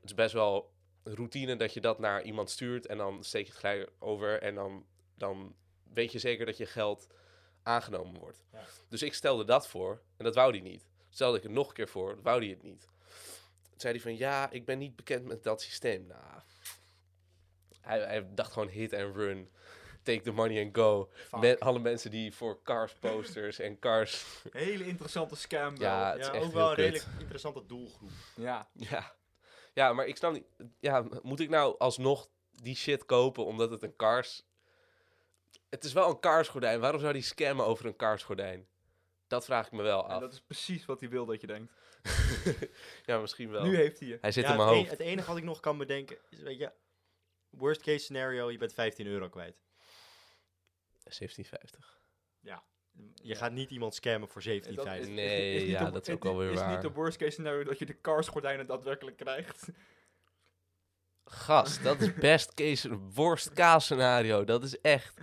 Het 0.00 0.10
is 0.10 0.14
best 0.14 0.32
wel 0.32 0.74
routine 1.14 1.56
dat 1.56 1.72
je 1.72 1.80
dat 1.80 1.98
naar 1.98 2.22
iemand 2.22 2.50
stuurt 2.50 2.86
en 2.86 2.98
dan 2.98 3.24
steek 3.24 3.46
je 3.46 3.50
het 3.50 3.60
gelijk 3.60 3.90
over 3.98 4.42
en 4.42 4.54
dan, 4.54 4.86
dan 5.14 5.56
weet 5.92 6.12
je 6.12 6.18
zeker 6.18 6.46
dat 6.46 6.56
je 6.56 6.66
geld 6.66 7.06
aangenomen 7.62 8.20
wordt. 8.20 8.44
Ja. 8.52 8.64
Dus 8.88 9.02
ik 9.02 9.14
stelde 9.14 9.44
dat 9.44 9.68
voor 9.68 10.02
en 10.16 10.24
dat 10.24 10.34
wou 10.34 10.50
hij 10.50 10.60
niet. 10.60 10.86
Stelde 11.08 11.36
ik 11.36 11.42
het 11.42 11.52
nog 11.52 11.68
een 11.68 11.74
keer 11.74 11.88
voor, 11.88 12.22
wou 12.22 12.40
hij 12.40 12.48
het 12.48 12.62
niet. 12.62 12.88
Toen 13.70 13.80
zei 13.80 13.92
hij 13.92 14.02
van 14.02 14.16
ja, 14.16 14.50
ik 14.50 14.64
ben 14.64 14.78
niet 14.78 14.96
bekend 14.96 15.24
met 15.24 15.42
dat 15.42 15.62
systeem. 15.62 16.06
Nou, 16.06 16.40
hij, 17.80 17.98
hij 17.98 18.34
dacht 18.34 18.52
gewoon 18.52 18.68
hit 18.68 18.92
and 18.92 19.16
run. 19.16 19.50
Take 20.02 20.20
the 20.20 20.32
money 20.32 20.64
and 20.64 20.76
go. 20.76 21.10
Fuck. 21.12 21.40
Met 21.40 21.60
alle 21.60 21.78
mensen 21.78 22.10
die 22.10 22.34
voor 22.34 22.62
cars 22.62 22.92
posters 22.92 23.58
en 23.58 23.78
cars. 23.78 24.24
Hele 24.50 24.86
interessante 24.86 25.36
scam. 25.36 25.76
Ja, 25.76 26.10
het 26.10 26.20
is 26.20 26.26
ja, 26.26 26.32
echt 26.32 26.44
ook 26.44 26.52
wel 26.52 26.62
heel 26.62 26.70
een 26.70 26.90
redelijk 26.90 27.20
interessante 27.20 27.66
doelgroep. 27.66 28.10
Ja. 28.34 28.68
Ja. 28.72 29.14
Ja, 29.76 29.92
maar 29.92 30.06
ik 30.06 30.16
snap 30.16 30.32
niet. 30.32 30.44
Ja, 30.80 31.06
moet 31.22 31.40
ik 31.40 31.48
nou 31.48 31.78
alsnog 31.78 32.28
die 32.50 32.76
shit 32.76 33.04
kopen 33.04 33.44
omdat 33.44 33.70
het 33.70 33.82
een 33.82 33.96
cars. 33.96 34.42
Het 35.68 35.84
is 35.84 35.92
wel 35.92 36.08
een 36.10 36.20
karsgordijn. 36.20 36.80
Waarom 36.80 37.00
zou 37.00 37.12
die 37.12 37.22
scammen 37.22 37.66
over 37.66 37.86
een 37.86 37.96
karsgordijn? 37.96 38.66
Dat 39.26 39.44
vraag 39.44 39.66
ik 39.66 39.72
me 39.72 39.82
wel 39.82 40.04
En 40.04 40.10
af. 40.10 40.20
dat 40.20 40.32
is 40.32 40.40
precies 40.40 40.84
wat 40.84 41.00
hij 41.00 41.08
wil 41.08 41.26
dat 41.26 41.40
je 41.40 41.46
denkt. 41.46 41.72
ja, 43.06 43.18
misschien 43.18 43.50
wel. 43.50 43.64
Nu 43.64 43.76
heeft 43.76 43.98
hij 43.98 44.08
je. 44.08 44.18
Hij 44.20 44.32
zit 44.32 44.44
Ja, 44.44 44.50
in 44.50 44.56
mijn 44.56 44.68
het, 44.68 44.78
hoofd. 44.78 44.90
het 44.90 45.00
enige 45.00 45.28
wat 45.28 45.36
ik 45.36 45.44
nog 45.44 45.60
kan 45.60 45.78
bedenken 45.78 46.18
is, 46.30 46.40
weet 46.40 46.58
je, 46.58 46.72
worst 47.50 47.80
case 47.82 47.98
scenario, 47.98 48.50
je 48.50 48.58
bent 48.58 48.72
15 48.72 49.06
euro 49.06 49.28
kwijt. 49.28 49.56
1750. 51.02 52.00
Je 53.22 53.34
gaat 53.34 53.52
niet 53.52 53.70
iemand 53.70 53.94
scammen 53.94 54.28
voor 54.28 54.42
17,50. 54.42 54.74
Dat 54.84 54.86
is- 55.00 55.08
Nee, 55.08 55.54
is 55.54 55.62
niet 55.62 55.70
ja, 55.70 55.84
de- 55.84 55.90
dat 55.90 56.08
is 56.08 56.14
ook 56.14 56.22
het 56.22 56.32
wel 56.32 56.40
weer 56.42 56.50
is 56.52 56.58
waar. 56.58 56.70
niet 56.70 56.82
de 56.82 56.90
worst 56.90 57.16
case 57.18 57.30
scenario 57.30 57.64
dat 57.64 57.78
je 57.78 57.86
de 57.86 57.92
karsgordijnen 57.94 58.66
daadwerkelijk 58.66 59.16
krijgt. 59.16 59.68
Gast, 61.24 61.82
dat 61.82 62.00
is 62.00 62.14
best 62.14 62.54
case, 62.54 62.98
worst 63.14 63.52
case 63.52 63.84
scenario. 63.84 64.44
Dat 64.44 64.62
is 64.62 64.80
echt. 64.80 65.14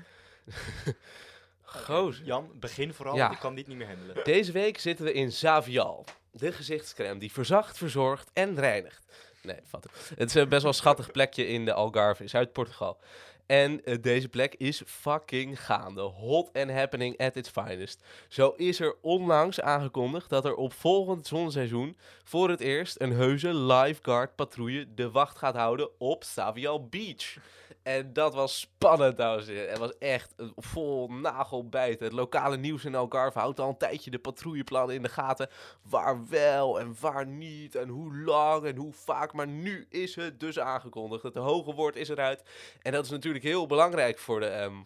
Gozer. 1.61 2.25
Jan, 2.25 2.51
begin 2.59 2.93
vooral, 2.93 3.15
Ja. 3.15 3.31
ik 3.31 3.39
kan 3.39 3.55
dit 3.55 3.67
niet 3.67 3.77
meer 3.77 3.87
handelen. 3.87 4.23
Deze 4.23 4.51
week 4.51 4.77
zitten 4.79 5.05
we 5.05 5.13
in 5.13 5.31
Zavial. 5.31 6.05
De 6.31 6.51
gezichtscrème 6.51 7.19
die 7.19 7.31
verzacht, 7.31 7.77
verzorgt 7.77 8.29
en 8.33 8.55
reinigt. 8.59 9.05
Nee, 9.41 9.59
vat 9.63 9.83
het. 9.83 10.09
Het 10.17 10.29
is 10.29 10.35
een 10.35 10.49
best 10.49 10.61
wel 10.61 10.71
een 10.71 10.77
schattig 10.77 11.11
plekje 11.11 11.47
in 11.47 11.65
de 11.65 11.73
Algarve, 11.73 12.21
in 12.23 12.29
Zuid-Portugal. 12.29 12.99
En 13.45 13.85
eh, 13.85 14.01
deze 14.01 14.29
plek 14.29 14.55
is 14.55 14.81
fucking 14.85 15.65
gaande. 15.65 16.01
Hot 16.01 16.49
and 16.53 16.71
happening 16.71 17.17
at 17.17 17.35
its 17.35 17.49
finest. 17.49 18.03
Zo 18.27 18.53
is 18.57 18.79
er 18.79 18.95
onlangs 19.01 19.61
aangekondigd 19.61 20.29
dat 20.29 20.45
er 20.45 20.55
op 20.55 20.73
volgend 20.73 21.27
zonneseizoen 21.27 21.97
voor 22.23 22.49
het 22.49 22.59
eerst 22.59 23.01
een 23.01 23.11
heuse 23.11 23.53
lifeguard 23.53 24.35
patrouille 24.35 24.93
de 24.93 25.11
wacht 25.11 25.37
gaat 25.37 25.55
houden 25.55 25.89
op 25.97 26.23
Savial 26.23 26.87
Beach. 26.87 27.37
En 27.83 28.13
dat 28.13 28.33
was 28.33 28.59
spannend, 28.59 29.17
dames. 29.17 29.47
Het 29.47 29.77
was 29.77 29.97
echt 29.97 30.33
een 30.35 30.53
vol 30.55 31.07
nagelbijten. 31.07 32.05
Het 32.05 32.13
lokale 32.13 32.57
nieuws 32.57 32.85
in 32.85 32.95
Algarve 32.95 33.39
houdt 33.39 33.59
al 33.59 33.69
een 33.69 33.77
tijdje 33.77 34.11
de 34.11 34.19
patrouilleplannen 34.19 34.95
in 34.95 35.01
de 35.01 35.09
gaten. 35.09 35.49
Waar 35.81 36.27
wel 36.27 36.79
en 36.79 36.95
waar 36.99 37.27
niet 37.27 37.75
en 37.75 37.87
hoe 37.87 38.17
lang 38.17 38.65
en 38.65 38.75
hoe 38.75 38.93
vaak. 38.93 39.33
Maar 39.33 39.47
nu 39.47 39.85
is 39.89 40.15
het 40.15 40.39
dus 40.39 40.59
aangekondigd. 40.59 41.23
Het 41.23 41.35
hoge 41.35 41.73
woord 41.73 41.95
is 41.95 42.09
eruit. 42.09 42.43
En 42.81 42.91
dat 42.91 43.05
is 43.05 43.11
natuurlijk 43.11 43.43
heel 43.43 43.65
belangrijk 43.65 44.19
voor 44.19 44.39
de... 44.39 44.45
ehm, 44.45 44.81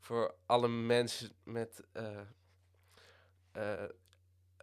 voor 0.00 0.34
alle 0.46 0.68
mensen 0.68 1.32
met... 1.42 1.82
eh, 1.92 3.82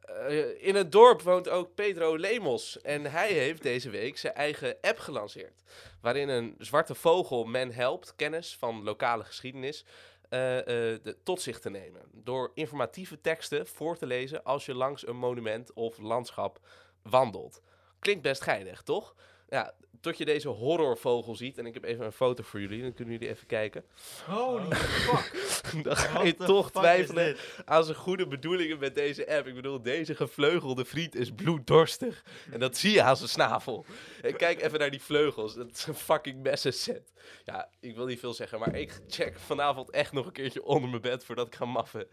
eh, 0.01 0.67
in 0.67 0.75
het 0.75 0.91
dorp 0.91 1.21
woont 1.21 1.49
ook 1.49 1.75
Pedro 1.75 2.17
Lemos. 2.17 2.81
En 2.81 3.05
hij 3.05 3.31
heeft 3.31 3.61
deze 3.61 3.89
week 3.89 4.17
zijn 4.17 4.33
eigen 4.33 4.77
app 4.81 4.99
gelanceerd. 4.99 5.63
Waarin 6.01 6.29
een 6.29 6.55
zwarte 6.57 6.95
vogel 6.95 7.43
men 7.43 7.71
helpt 7.71 8.15
kennis 8.15 8.55
van 8.55 8.83
lokale 8.83 9.23
geschiedenis 9.23 9.85
eh, 10.29 10.93
eh, 10.93 10.99
tot 11.23 11.41
zich 11.41 11.59
te 11.59 11.69
nemen. 11.69 12.01
Door 12.11 12.51
informatieve 12.53 13.21
teksten 13.21 13.67
voor 13.67 13.97
te 13.97 14.05
lezen 14.05 14.43
als 14.43 14.65
je 14.65 14.75
langs 14.75 15.07
een 15.07 15.17
monument 15.17 15.73
of 15.73 15.97
landschap 15.97 16.59
wandelt. 17.01 17.61
Klinkt 17.99 18.21
best 18.21 18.41
geinig, 18.41 18.81
toch? 18.81 19.15
Ja, 19.51 19.73
tot 20.01 20.17
je 20.17 20.25
deze 20.25 20.47
horrorvogel 20.47 21.35
ziet. 21.35 21.57
En 21.57 21.65
ik 21.65 21.73
heb 21.73 21.83
even 21.83 22.05
een 22.05 22.11
foto 22.11 22.43
voor 22.43 22.59
jullie, 22.61 22.81
dan 22.81 22.93
kunnen 22.93 23.13
jullie 23.13 23.29
even 23.29 23.47
kijken. 23.47 23.83
Holy 24.25 24.75
fuck. 24.75 25.33
dan 25.83 25.95
ga 25.95 26.23
je 26.23 26.35
toch 26.35 26.71
twijfelen 26.71 27.37
aan 27.65 27.83
zijn 27.83 27.97
goede 27.97 28.27
bedoelingen 28.27 28.79
met 28.79 28.95
deze 28.95 29.35
app. 29.35 29.47
Ik 29.47 29.55
bedoel, 29.55 29.81
deze 29.81 30.15
gevleugelde 30.15 30.85
vriend 30.85 31.15
is 31.15 31.31
bloeddorstig. 31.31 32.23
En 32.51 32.59
dat 32.59 32.77
zie 32.77 32.91
je 32.91 33.01
aan 33.01 33.17
zijn 33.17 33.29
snavel. 33.29 33.85
En 34.21 34.35
kijk 34.35 34.61
even 34.61 34.79
naar 34.79 34.91
die 34.91 35.01
vleugels. 35.01 35.55
Dat 35.55 35.71
is 35.71 35.85
een 35.85 35.95
fucking 35.95 36.41
messenset. 36.43 37.11
Ja, 37.43 37.69
ik 37.79 37.95
wil 37.95 38.05
niet 38.05 38.19
veel 38.19 38.33
zeggen, 38.33 38.59
maar 38.59 38.75
ik 38.75 38.99
check 39.07 39.39
vanavond 39.39 39.89
echt 39.89 40.11
nog 40.11 40.25
een 40.25 40.31
keertje 40.31 40.63
onder 40.63 40.89
mijn 40.89 41.01
bed 41.01 41.25
voordat 41.25 41.47
ik 41.47 41.55
ga 41.55 41.65
maffen. 41.65 42.07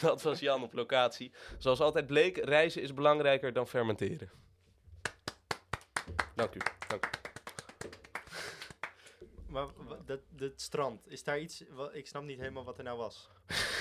Dat 0.00 0.22
was 0.22 0.40
Jan 0.40 0.62
op 0.62 0.72
locatie. 0.72 1.32
Zoals 1.58 1.80
altijd 1.80 2.06
bleek, 2.06 2.36
reizen 2.36 2.82
is 2.82 2.94
belangrijker 2.94 3.52
dan 3.52 3.68
fermenteren. 3.68 4.41
Dank 6.34 6.54
u. 6.54 6.58
Dank 6.88 7.06
u. 7.06 7.08
Maar 9.46 9.66
dat, 10.04 10.20
dat 10.28 10.60
strand, 10.60 11.08
is 11.08 11.24
daar 11.24 11.40
iets... 11.40 11.64
wa- 11.70 11.90
ik 11.92 12.06
snap 12.06 12.22
niet 12.22 12.38
helemaal 12.38 12.64
wat 12.64 12.78
er 12.78 12.84
nou 12.84 12.98
was. 12.98 13.30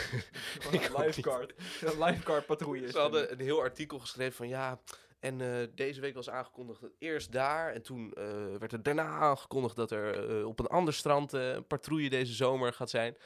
Ook 0.65 0.97
lifeguard. 0.97 1.53
Een 1.81 2.03
lifeguard 2.03 2.45
patrouille 2.45 2.85
is 2.85 2.91
Ze 2.91 2.99
hadden 2.99 3.31
een 3.31 3.39
heel 3.39 3.59
artikel 3.61 3.99
geschreven 3.99 4.33
van 4.33 4.47
ja. 4.47 4.79
En 5.19 5.41
eh, 5.41 5.67
deze 5.75 6.01
week 6.01 6.13
was 6.13 6.29
aangekondigd 6.29 6.81
dat 6.81 6.91
eerst 6.99 7.31
daar. 7.31 7.73
En 7.73 7.81
toen 7.81 8.13
eh, 8.13 8.23
werd 8.59 8.71
er 8.71 8.83
daarna 8.83 9.03
aangekondigd 9.07 9.75
dat 9.75 9.91
er 9.91 10.29
eh, 10.39 10.45
op 10.47 10.59
een 10.59 10.67
ander 10.67 10.93
strand 10.93 11.33
eh, 11.33 11.49
een 11.49 11.67
patrouille 11.67 12.09
deze 12.09 12.33
zomer 12.33 12.73
gaat 12.73 12.89
zijn. 12.89 13.17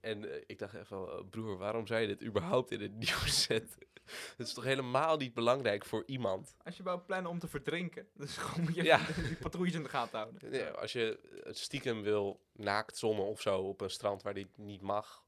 En 0.00 0.48
ik 0.48 0.58
dacht 0.58 0.74
even, 0.74 0.86
van, 0.86 1.28
broer, 1.30 1.56
waarom 1.58 1.86
zou 1.86 2.00
je 2.00 2.06
dit 2.06 2.24
überhaupt 2.24 2.70
in 2.70 2.80
het 2.80 2.94
nieuws 3.04 3.42
zetten? 3.42 3.78
Het 4.36 4.46
is 4.46 4.52
toch 4.52 4.64
helemaal 4.64 5.16
niet 5.16 5.34
belangrijk 5.34 5.84
voor 5.84 6.02
iemand? 6.06 6.56
Als 6.64 6.76
je 6.76 6.82
wou 6.82 7.00
plannen 7.00 7.30
om 7.30 7.38
te 7.38 7.48
verdrinken, 7.48 8.08
dus 8.16 8.36
gewoon 8.36 8.64
moet 8.64 8.74
je 8.74 8.82
Ja. 8.82 9.00
die 9.28 9.36
patrouilles 9.36 9.74
in 9.74 9.82
de 9.82 9.88
gaten 9.88 10.18
houden. 10.18 10.50
Nee, 10.50 10.64
als 10.64 10.92
je 10.92 11.20
eh, 11.44 11.52
stiekem 11.54 12.02
wil 12.02 12.40
naakt 12.52 12.96
zonnen 12.96 13.24
of 13.24 13.40
zo 13.40 13.58
op 13.58 13.80
een 13.80 13.90
strand 13.90 14.22
waar 14.22 14.34
dit 14.34 14.58
niet 14.58 14.80
mag. 14.82 15.24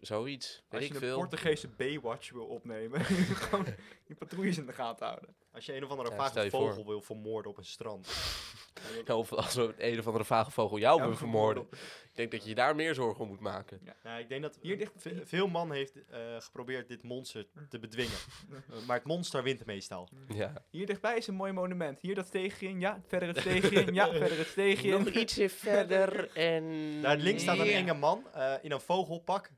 Zoiets. 0.00 0.64
Weet 0.68 0.80
Als 0.80 0.82
ik 0.82 0.88
je 0.88 0.94
een 0.94 1.00
veel. 1.00 1.16
Portugese 1.18 1.68
Baywatch 1.68 2.30
wil 2.30 2.46
opnemen, 2.46 3.04
gewoon 3.04 3.66
die 4.04 4.16
patrouilles 4.16 4.58
in 4.58 4.66
de 4.66 4.72
gaten 4.72 5.06
houden. 5.06 5.34
Als 5.52 5.66
je 5.66 5.76
een 5.76 5.84
of 5.84 5.90
andere 5.90 6.10
Ja, 6.10 6.16
vage 6.16 6.50
vogel 6.50 6.74
voor. 6.74 6.86
wil 6.86 7.00
vermoorden 7.00 7.50
op 7.50 7.56
een 7.58 7.64
strand. 7.64 8.08
Ja, 9.06 9.16
Of 9.16 9.32
als 9.32 9.54
we 9.54 9.74
een 9.78 9.98
of 9.98 10.06
andere 10.06 10.24
vage 10.24 10.50
vogel 10.50 10.78
jou 10.78 11.00
Ja, 11.00 11.06
wil 11.06 11.16
vermoorden. 11.26 11.62
Ik 11.72 12.10
denk 12.14 12.30
dat 12.30 12.44
je 12.44 12.54
daar 12.54 12.74
meer 12.74 12.94
zorgen 12.94 13.20
om 13.20 13.28
moet 13.28 13.40
maken. 13.40 13.80
Nou, 14.02 14.20
ik 14.20 14.28
denk 14.28 14.42
dat 14.42 14.58
Hier 14.60 14.78
dicht- 14.78 14.92
ve- 14.96 15.20
veel 15.24 15.48
man 15.48 15.72
heeft 15.72 16.06
eh, 16.08 16.20
geprobeerd 16.38 16.88
dit 16.88 17.02
monster 17.02 17.46
te 17.68 17.78
bedwingen. 17.78 18.16
Eh, 18.70 18.86
maar 18.86 18.96
het 18.96 19.06
monster 19.06 19.42
wint 19.42 19.66
meestal. 19.66 20.08
Ja. 20.28 20.64
Hier 20.70 20.86
dichtbij 20.86 21.16
is 21.16 21.26
een 21.26 21.34
mooi 21.34 21.52
monument. 21.52 22.00
Hier 22.00 22.14
dat 22.14 22.26
steegje 22.26 22.68
in, 22.68 22.80
ja, 22.80 23.00
verder 23.08 23.28
het 23.28 23.38
steegje 23.38 23.80
in, 23.84 23.94
ja, 23.94 24.10
verder 24.10 24.38
het 24.38 24.46
steegje 24.46 24.88
in. 24.88 24.98
Nog 25.04 25.08
ietsje 25.14 25.48
verder 25.48 26.30
en... 26.36 26.64
Daar 27.02 27.16
links 27.16 27.42
staat 27.42 27.58
een 27.58 27.64
Ja. 27.66 27.72
enge 27.76 27.94
man 27.94 28.24
eh, 28.34 28.54
in 28.62 28.72
een 28.72 28.80
vogelpak. 28.80 29.50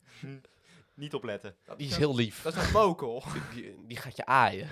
Niet 0.95 1.15
opletten. 1.15 1.57
Die 1.77 1.89
is 1.89 1.97
heel 1.97 2.15
lief. 2.15 2.43
Dat 2.43 2.57
is 2.57 2.67
een 2.67 2.73
mokel. 2.73 3.23
Die, 3.55 3.75
die 3.87 3.97
gaat 3.97 4.17
je 4.17 4.27
aaien. 4.27 4.69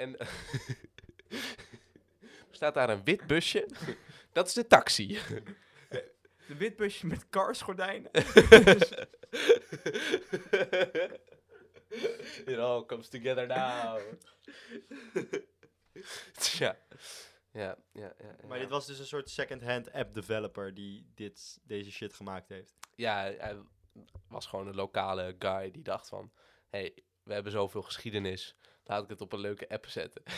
En 0.00 0.18
er 0.18 0.28
staat 2.50 2.74
daar 2.74 2.90
een 2.90 3.04
wit 3.04 3.26
busje. 3.26 3.68
Dat 4.32 4.46
is 4.46 4.52
de 4.52 4.66
taxi. 4.66 5.18
De 6.48 6.56
witbusje 6.56 7.06
met 7.06 7.28
karsgordijnen. 7.28 8.10
It 12.44 12.58
all 12.58 12.84
comes 12.84 13.08
together 13.08 13.46
now. 13.46 14.00
Tja. 16.32 16.78
Ja, 17.52 17.78
ja, 17.92 17.92
ja. 17.92 18.14
ja. 18.18 18.46
Maar 18.46 18.58
dit 18.58 18.68
was 18.68 18.86
dus 18.86 18.98
een 18.98 19.06
soort 19.06 19.30
second-hand 19.30 19.92
app 19.92 20.14
developer 20.14 20.74
die 20.74 21.10
dit, 21.14 21.58
deze 21.62 21.90
shit 21.90 22.14
gemaakt 22.14 22.48
heeft. 22.48 22.74
Ja, 22.94 23.14
hij 23.22 23.58
was 24.28 24.46
gewoon 24.46 24.66
een 24.66 24.74
lokale 24.74 25.36
guy 25.38 25.70
die 25.70 25.82
dacht 25.82 26.08
van... 26.08 26.32
hey, 26.68 27.04
we 27.22 27.32
hebben 27.32 27.52
zoveel 27.52 27.82
geschiedenis. 27.82 28.56
Laat 28.90 29.02
ik 29.02 29.08
het 29.08 29.20
op 29.20 29.32
een 29.32 29.40
leuke 29.40 29.68
app 29.68 29.86
zetten. 29.86 30.22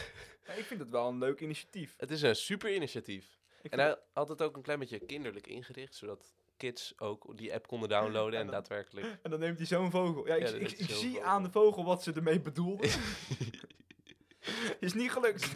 Ja, 0.47 0.53
ik 0.53 0.65
vind 0.65 0.81
het 0.81 0.91
wel 0.91 1.09
een 1.09 1.19
leuk 1.19 1.41
initiatief. 1.41 1.95
Het 1.99 2.11
is 2.11 2.23
een 2.23 2.37
super 2.37 2.75
initiatief. 2.75 3.39
En 3.71 3.79
hij 3.79 3.97
had 4.13 4.29
het 4.29 4.43
ook 4.43 4.57
een 4.57 4.63
klein 4.63 4.79
beetje 4.79 4.99
kinderlijk 4.99 5.47
ingericht, 5.47 5.95
zodat 5.95 6.35
kids 6.57 6.93
ook 6.99 7.37
die 7.37 7.55
app 7.55 7.67
konden 7.67 7.89
downloaden 7.89 8.39
en 8.39 8.45
dan- 8.47 8.55
daadwerkelijk... 8.55 9.07
En 9.23 9.31
dan 9.31 9.41
neemt 9.41 9.59
hij 9.59 9.67
zo'n 9.67 9.91
vogel. 9.91 10.27
Ja, 10.27 10.35
ik, 10.35 10.49
Ja, 10.49 10.55
ik, 10.55 10.71
is 10.71 11.01
zie 11.01 11.13
vogel. 11.13 11.23
aan 11.29 11.43
de 11.43 11.51
vogel 11.51 11.85
wat 11.85 12.03
ze 12.03 12.13
ermee 12.13 12.41
bedoelde. 12.41 12.87
is 14.81 14.95
niet 14.95 15.11
gelukt. 15.13 15.55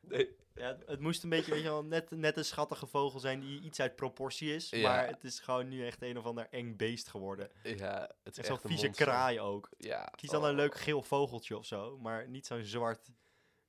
nee. 0.00 0.36
Ja, 0.58 0.66
het, 0.66 0.82
het 0.86 1.00
moest 1.00 1.22
een 1.22 1.28
beetje, 1.28 1.50
weet 1.52 1.62
je 1.62 1.68
wel, 1.68 1.84
net, 1.84 2.10
net 2.10 2.36
een 2.36 2.44
schattige 2.44 2.86
vogel 2.86 3.20
zijn 3.20 3.40
die 3.40 3.60
iets 3.60 3.80
uit 3.80 3.96
proportie 3.96 4.54
is. 4.54 4.70
Ja. 4.70 4.88
Maar 4.88 5.06
het 5.06 5.24
is 5.24 5.40
gewoon 5.40 5.68
nu 5.68 5.86
echt 5.86 6.02
een 6.02 6.18
of 6.18 6.24
ander 6.24 6.46
eng 6.50 6.76
beest 6.76 7.08
geworden. 7.08 7.50
Ja, 7.62 8.00
het 8.24 8.36
is 8.38 8.38
En 8.38 8.38
echt 8.38 8.46
zo'n 8.46 8.54
een 8.62 8.68
vieze 8.68 8.84
monster. 8.84 9.06
kraai 9.06 9.40
ook. 9.40 9.68
Ja. 9.78 10.04
Kies 10.16 10.30
dan 10.30 10.42
oh. 10.42 10.48
een 10.48 10.54
leuk 10.54 10.74
geel 10.74 11.02
vogeltje 11.02 11.56
of 11.56 11.66
zo, 11.66 11.98
maar 11.98 12.28
niet 12.28 12.46
zo'n 12.46 12.64
zwart, 12.64 13.08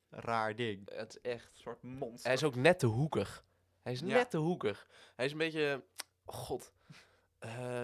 raar 0.09 0.55
ding. 0.55 0.89
Het 0.93 1.15
is 1.21 1.31
echt... 1.31 1.45
Een 1.45 1.61
soort 1.61 1.83
monster. 1.83 2.23
Hij 2.25 2.33
is 2.33 2.43
ook 2.43 2.55
net 2.55 2.79
te 2.79 2.85
hoekig. 2.85 3.45
Hij 3.81 3.91
is 3.93 3.99
Ja. 3.99 4.05
net 4.05 4.29
te 4.29 4.37
hoekig. 4.37 4.87
Hij 5.15 5.25
is 5.25 5.31
een 5.31 5.37
beetje... 5.37 5.83
oh 6.25 6.35
God. 6.35 6.71
eh, 7.39 7.81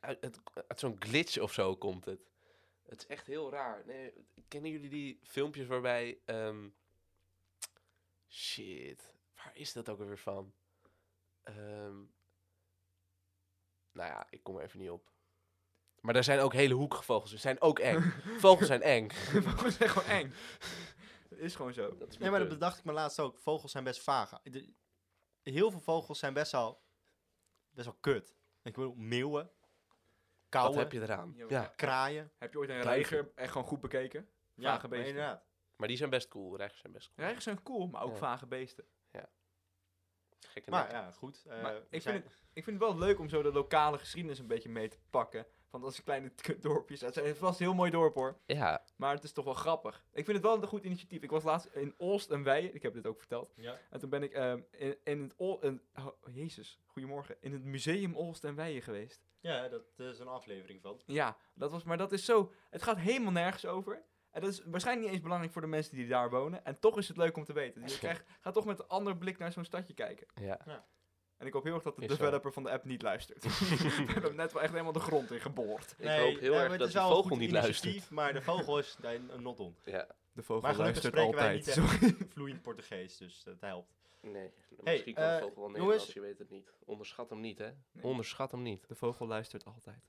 uit, 0.00 0.20
uit, 0.20 0.40
uit 0.68 0.80
zo'n 0.80 0.96
glitch 0.98 1.38
of 1.38 1.52
zo 1.52 1.76
komt 1.76 2.04
het. 2.04 2.20
Het 2.88 2.98
is 3.00 3.06
echt 3.06 3.26
heel 3.26 3.50
raar. 3.50 3.82
Nee, 3.86 4.12
kennen 4.48 4.70
jullie 4.70 4.90
die 4.90 5.20
filmpjes 5.22 5.66
waarbij... 5.66 6.18
ehm, 6.24 6.68
shit. 8.28 9.14
Waar 9.34 9.50
is 9.56 9.72
dat 9.72 9.88
ook 9.88 9.98
weer 9.98 10.18
van? 10.18 10.54
Ehm, 11.42 11.96
nou 13.92 14.08
ja, 14.10 14.26
ik 14.30 14.42
kom 14.42 14.56
er 14.56 14.62
even 14.62 14.78
niet 14.80 14.90
op. 14.90 15.14
Maar 16.00 16.16
er 16.16 16.24
zijn 16.24 16.40
ook 16.40 16.52
hele 16.52 16.74
hoekige 16.74 17.02
vogels. 17.02 17.30
Ze 17.30 17.36
zijn 17.38 17.60
ook 17.60 17.78
eng. 17.78 18.00
Vogels 18.38 18.66
zijn 18.66 18.82
eng. 18.82 19.10
Vogels 19.46 19.76
zijn 19.76 19.88
gewoon 19.88 20.08
eng. 20.08 20.32
Het 21.28 21.38
is 21.48 21.54
gewoon 21.56 21.72
zo. 21.72 21.96
Dat 21.96 22.08
is 22.08 22.18
Nee, 22.18 22.30
maar 22.30 22.38
dat 22.40 22.48
bedacht 22.48 22.78
ik 22.78 22.84
me 22.84 22.92
laatst 22.92 23.20
ook. 23.20 23.38
Vogels 23.38 23.72
zijn 23.72 23.84
best 23.84 24.00
vaag. 24.02 24.40
De- 24.42 24.74
heel 25.42 25.70
veel 25.70 25.80
vogels 25.80 26.18
zijn 26.18 26.34
best 26.34 26.52
wel, 26.52 26.82
best 27.70 27.86
wel 27.86 27.96
kut. 28.00 28.34
Ik 28.62 28.74
bedoel, 28.74 28.94
meeuwen, 28.94 29.44
Wat 29.44 29.52
kauwen, 30.48 30.78
heb 30.78 30.92
je 30.92 31.00
eraan? 31.00 31.32
Ja, 31.36 31.46
Ja, 31.48 31.66
kraaien. 31.76 32.32
Heb 32.38 32.52
je 32.52 32.58
ooit 32.58 32.70
een 32.70 32.82
reiger 32.82 33.32
echt 33.34 33.52
gewoon 33.52 33.66
goed 33.66 33.80
bekeken? 33.80 34.28
Ja, 34.54 34.70
Vage 34.74 34.80
maar 34.80 34.98
beesten. 34.98 35.08
inderdaad. 35.08 35.45
Maar 35.76 35.88
die 35.88 35.96
zijn 35.96 36.10
best 36.10 36.28
cool. 36.28 36.56
Reigers 36.56 36.80
zijn 36.80 36.92
best 36.92 37.06
cool. 37.06 37.18
Reigers 37.18 37.44
zijn 37.44 37.62
cool, 37.62 37.86
maar 37.86 38.02
ook 38.02 38.10
Ja. 38.12 38.16
vage 38.16 38.46
beesten. 38.46 38.84
Gekke 40.48 40.70
Maar 40.70 40.90
ja, 40.90 41.10
goed. 41.12 41.42
eh, 41.46 41.62
Maar 41.62 41.74
we 41.74 41.86
ik 41.90 42.02
zijn- 42.02 42.14
vind, 42.20 42.32
het, 42.32 42.42
ik 42.52 42.64
vind 42.64 42.80
het 42.80 42.88
wel 42.90 42.98
leuk 42.98 43.18
om 43.18 43.28
zo 43.28 43.42
de 43.42 43.52
lokale 43.52 43.98
geschiedenis 43.98 44.38
een 44.38 44.46
beetje 44.46 44.68
mee 44.68 44.88
te 44.88 44.98
pakken. 45.10 45.46
Want 45.70 45.84
dat 45.84 45.92
is 45.92 46.02
kleine 46.02 46.32
dorpjes. 46.60 47.00
Het 47.00 47.16
is 47.16 47.38
vast 47.38 47.60
een 47.60 47.66
heel 47.66 47.74
mooi 47.74 47.90
dorp 47.90 48.14
hoor. 48.14 48.38
Ja, 48.46 48.84
Maar 48.96 49.14
het 49.14 49.24
is 49.24 49.32
toch 49.32 49.44
wel 49.44 49.54
grappig. 49.54 50.04
Ik 50.12 50.24
vind 50.24 50.36
het 50.36 50.46
wel 50.46 50.56
een 50.62 50.68
goed 50.68 50.84
initiatief. 50.84 51.22
Ik 51.22 51.30
was 51.30 51.42
laatst 51.44 51.66
in 51.66 51.94
Olst 51.96 52.30
en 52.30 52.42
Weijen. 52.42 52.74
Ik 52.74 52.82
heb 52.82 52.94
dit 52.94 53.06
ook 53.06 53.18
verteld. 53.18 53.52
Ja. 53.56 53.78
En 53.90 54.00
toen 54.00 54.10
ben 54.10 54.22
ik 54.22 54.32
ehm, 54.32 54.60
in, 54.70 54.96
in 55.04 55.22
het 55.22 55.34
Ol 55.36 55.62
in, 55.62 55.82
oh, 55.98 56.06
Jezus, 56.34 56.80
goedemorgen. 56.86 57.36
In 57.40 57.52
het 57.52 57.64
museum 57.64 58.14
Olst 58.14 58.44
en 58.44 58.54
Weijen 58.54 58.82
geweest. 58.82 59.26
ja, 59.40 59.68
dat 59.68 59.82
is 59.96 60.18
een 60.18 60.28
aflevering 60.28 60.80
van. 60.82 61.00
Ja, 61.06 61.36
dat 61.54 61.70
was, 61.70 61.84
maar 61.84 61.98
dat 61.98 62.12
is 62.12 62.24
zo. 62.24 62.52
Het 62.70 62.82
gaat 62.82 62.98
helemaal 62.98 63.32
nergens 63.32 63.66
over. 63.66 64.04
En 64.36 64.42
dat 64.42 64.50
is 64.50 64.62
waarschijnlijk 64.64 65.06
niet 65.06 65.14
eens 65.14 65.22
belangrijk 65.22 65.52
voor 65.52 65.62
de 65.62 65.68
mensen 65.68 65.96
die 65.96 66.06
daar 66.08 66.30
wonen. 66.30 66.64
En 66.64 66.78
toch 66.78 66.98
is 66.98 67.08
het 67.08 67.16
leuk 67.16 67.36
om 67.36 67.44
te 67.44 67.52
weten. 67.52 67.82
Dus 67.82 67.92
je 67.92 67.98
krijgt, 67.98 68.24
gaat 68.40 68.54
toch 68.54 68.64
met 68.64 68.78
een 68.78 68.88
andere 68.88 69.16
blik 69.16 69.38
naar 69.38 69.52
zo'n 69.52 69.64
stadje 69.64 69.94
kijken. 69.94 70.26
ja. 70.34 70.84
En 71.36 71.46
ik 71.46 71.52
hoop 71.52 71.64
heel 71.64 71.74
erg 71.74 71.82
dat 71.82 71.96
de 71.96 72.02
Is 72.02 72.08
zo. 72.10 72.16
developer 72.16 72.52
van 72.52 72.62
de 72.62 72.70
app 72.70 72.84
niet 72.84 73.02
luistert. 73.02 73.42
We 73.98 74.04
hebben 74.06 74.22
hem 74.22 74.34
net 74.34 74.52
wel 74.52 74.62
echt 74.62 74.70
helemaal 74.72 74.92
de 74.92 75.00
grond 75.00 75.30
in 75.30 75.40
geboord. 75.40 75.94
Ik 75.98 76.08
hoop 76.08 76.38
heel 76.38 76.54
erg 76.54 76.70
het 76.70 76.78
dat 76.80 76.94
een 76.94 77.00
vogel 77.02 77.36
niet 77.36 77.50
luistert. 77.50 78.10
Maar 78.10 78.32
de 78.32 78.42
vogel 78.42 78.78
is 78.78 78.96
daar 79.00 79.14
een 79.14 79.42
not 79.42 79.60
on. 79.60 79.76
Ja, 79.84 80.06
De 80.32 80.42
vogel 80.42 80.62
Maar 80.62 80.74
gelukkig 80.74 81.02
luistert 81.02 81.34
spreken 81.34 81.74
wij 81.74 81.88
altijd. 81.88 82.12
echt 82.18 82.32
vloeiend 82.34 82.62
Portugees, 82.62 83.16
dus 83.16 83.42
dat 83.42 83.60
helpt. 83.60 83.92
nee. 84.20 84.32
Hey, 84.32 84.50
Misschien 84.92 85.14
kan 85.14 85.24
eh, 85.24 85.34
de 85.36 85.40
vogel 85.42 85.60
wel. 85.60 85.70
Nederlands, 85.70 86.12
je 86.12 86.20
weet 86.20 86.38
het 86.38 86.50
niet. 86.50 86.72
Onderschat 86.84 87.30
hem 87.30 87.40
niet, 87.40 87.58
hè? 87.58 87.70
Nee. 87.92 88.04
Onderschat 88.04 88.50
hem 88.50 88.62
niet. 88.62 88.88
De 88.88 88.94
vogel 88.94 89.26
luistert 89.26 89.64
altijd. 89.64 90.02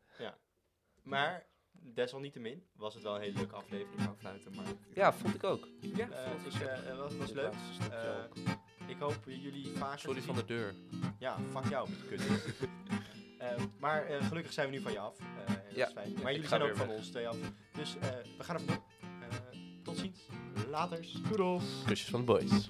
Maar 1.01 1.45
desalniettemin 1.81 2.63
was 2.75 2.93
het 2.93 3.03
wel 3.03 3.15
een 3.15 3.21
hele 3.21 3.37
leuke 3.37 3.55
aflevering. 3.55 3.99
Ik 3.99 4.05
wou 4.05 4.17
fluiten, 4.17 4.55
maar... 4.55 4.65
Ja, 4.93 5.13
vond 5.13 5.35
ik 5.35 5.43
ook. 5.43 5.67
Ja, 5.81 6.09
Eh, 6.09 6.31
vond 6.31 6.45
ik, 6.55 6.61
ik 6.61 6.67
eh, 6.67 6.89
eh, 6.89 6.97
was, 6.97 7.17
was 7.17 7.31
leuk. 7.31 7.53
Eh, 7.91 8.23
ook. 8.23 8.35
ik 8.87 8.99
hoop 8.99 9.17
jullie 9.25 9.71
vaker 9.77 9.99
Sorry 9.99 10.21
van 10.21 10.35
de 10.35 10.45
deur. 10.45 10.75
Ja, 11.19 11.37
fuck 11.51 11.69
jou 11.69 11.89
met 11.89 11.99
je 11.99 12.05
kut. 12.07 12.21
Eh, 13.37 13.63
maar 13.79 14.05
eh, 14.05 14.27
gelukkig 14.27 14.53
zijn 14.53 14.69
we 14.69 14.75
nu 14.75 14.81
van 14.81 14.91
je 14.91 14.99
af. 14.99 15.17
Eh, 15.19 15.47
dat 15.47 15.75
Ja, 15.75 15.87
is 15.87 15.93
fijn. 15.93 16.09
ik 16.11 16.21
Maar 16.23 16.31
jullie 16.33 16.47
zijn 16.47 16.61
ook 16.61 16.75
van 16.75 16.87
weg. 16.87 16.97
ons 16.97 17.09
twee 17.09 17.27
af. 17.27 17.37
Dus 17.73 17.97
eh, 17.97 18.07
we 18.37 18.43
gaan 18.43 18.55
ervoor. 18.55 18.83
Eh 19.01 19.37
tot 19.83 19.97
ziens. 19.97 20.19
Laters. 20.69 21.11
Doedels. 21.11 21.63
Kusjes 21.85 22.09
van 22.09 22.19
de 22.19 22.25
boys. 22.25 22.69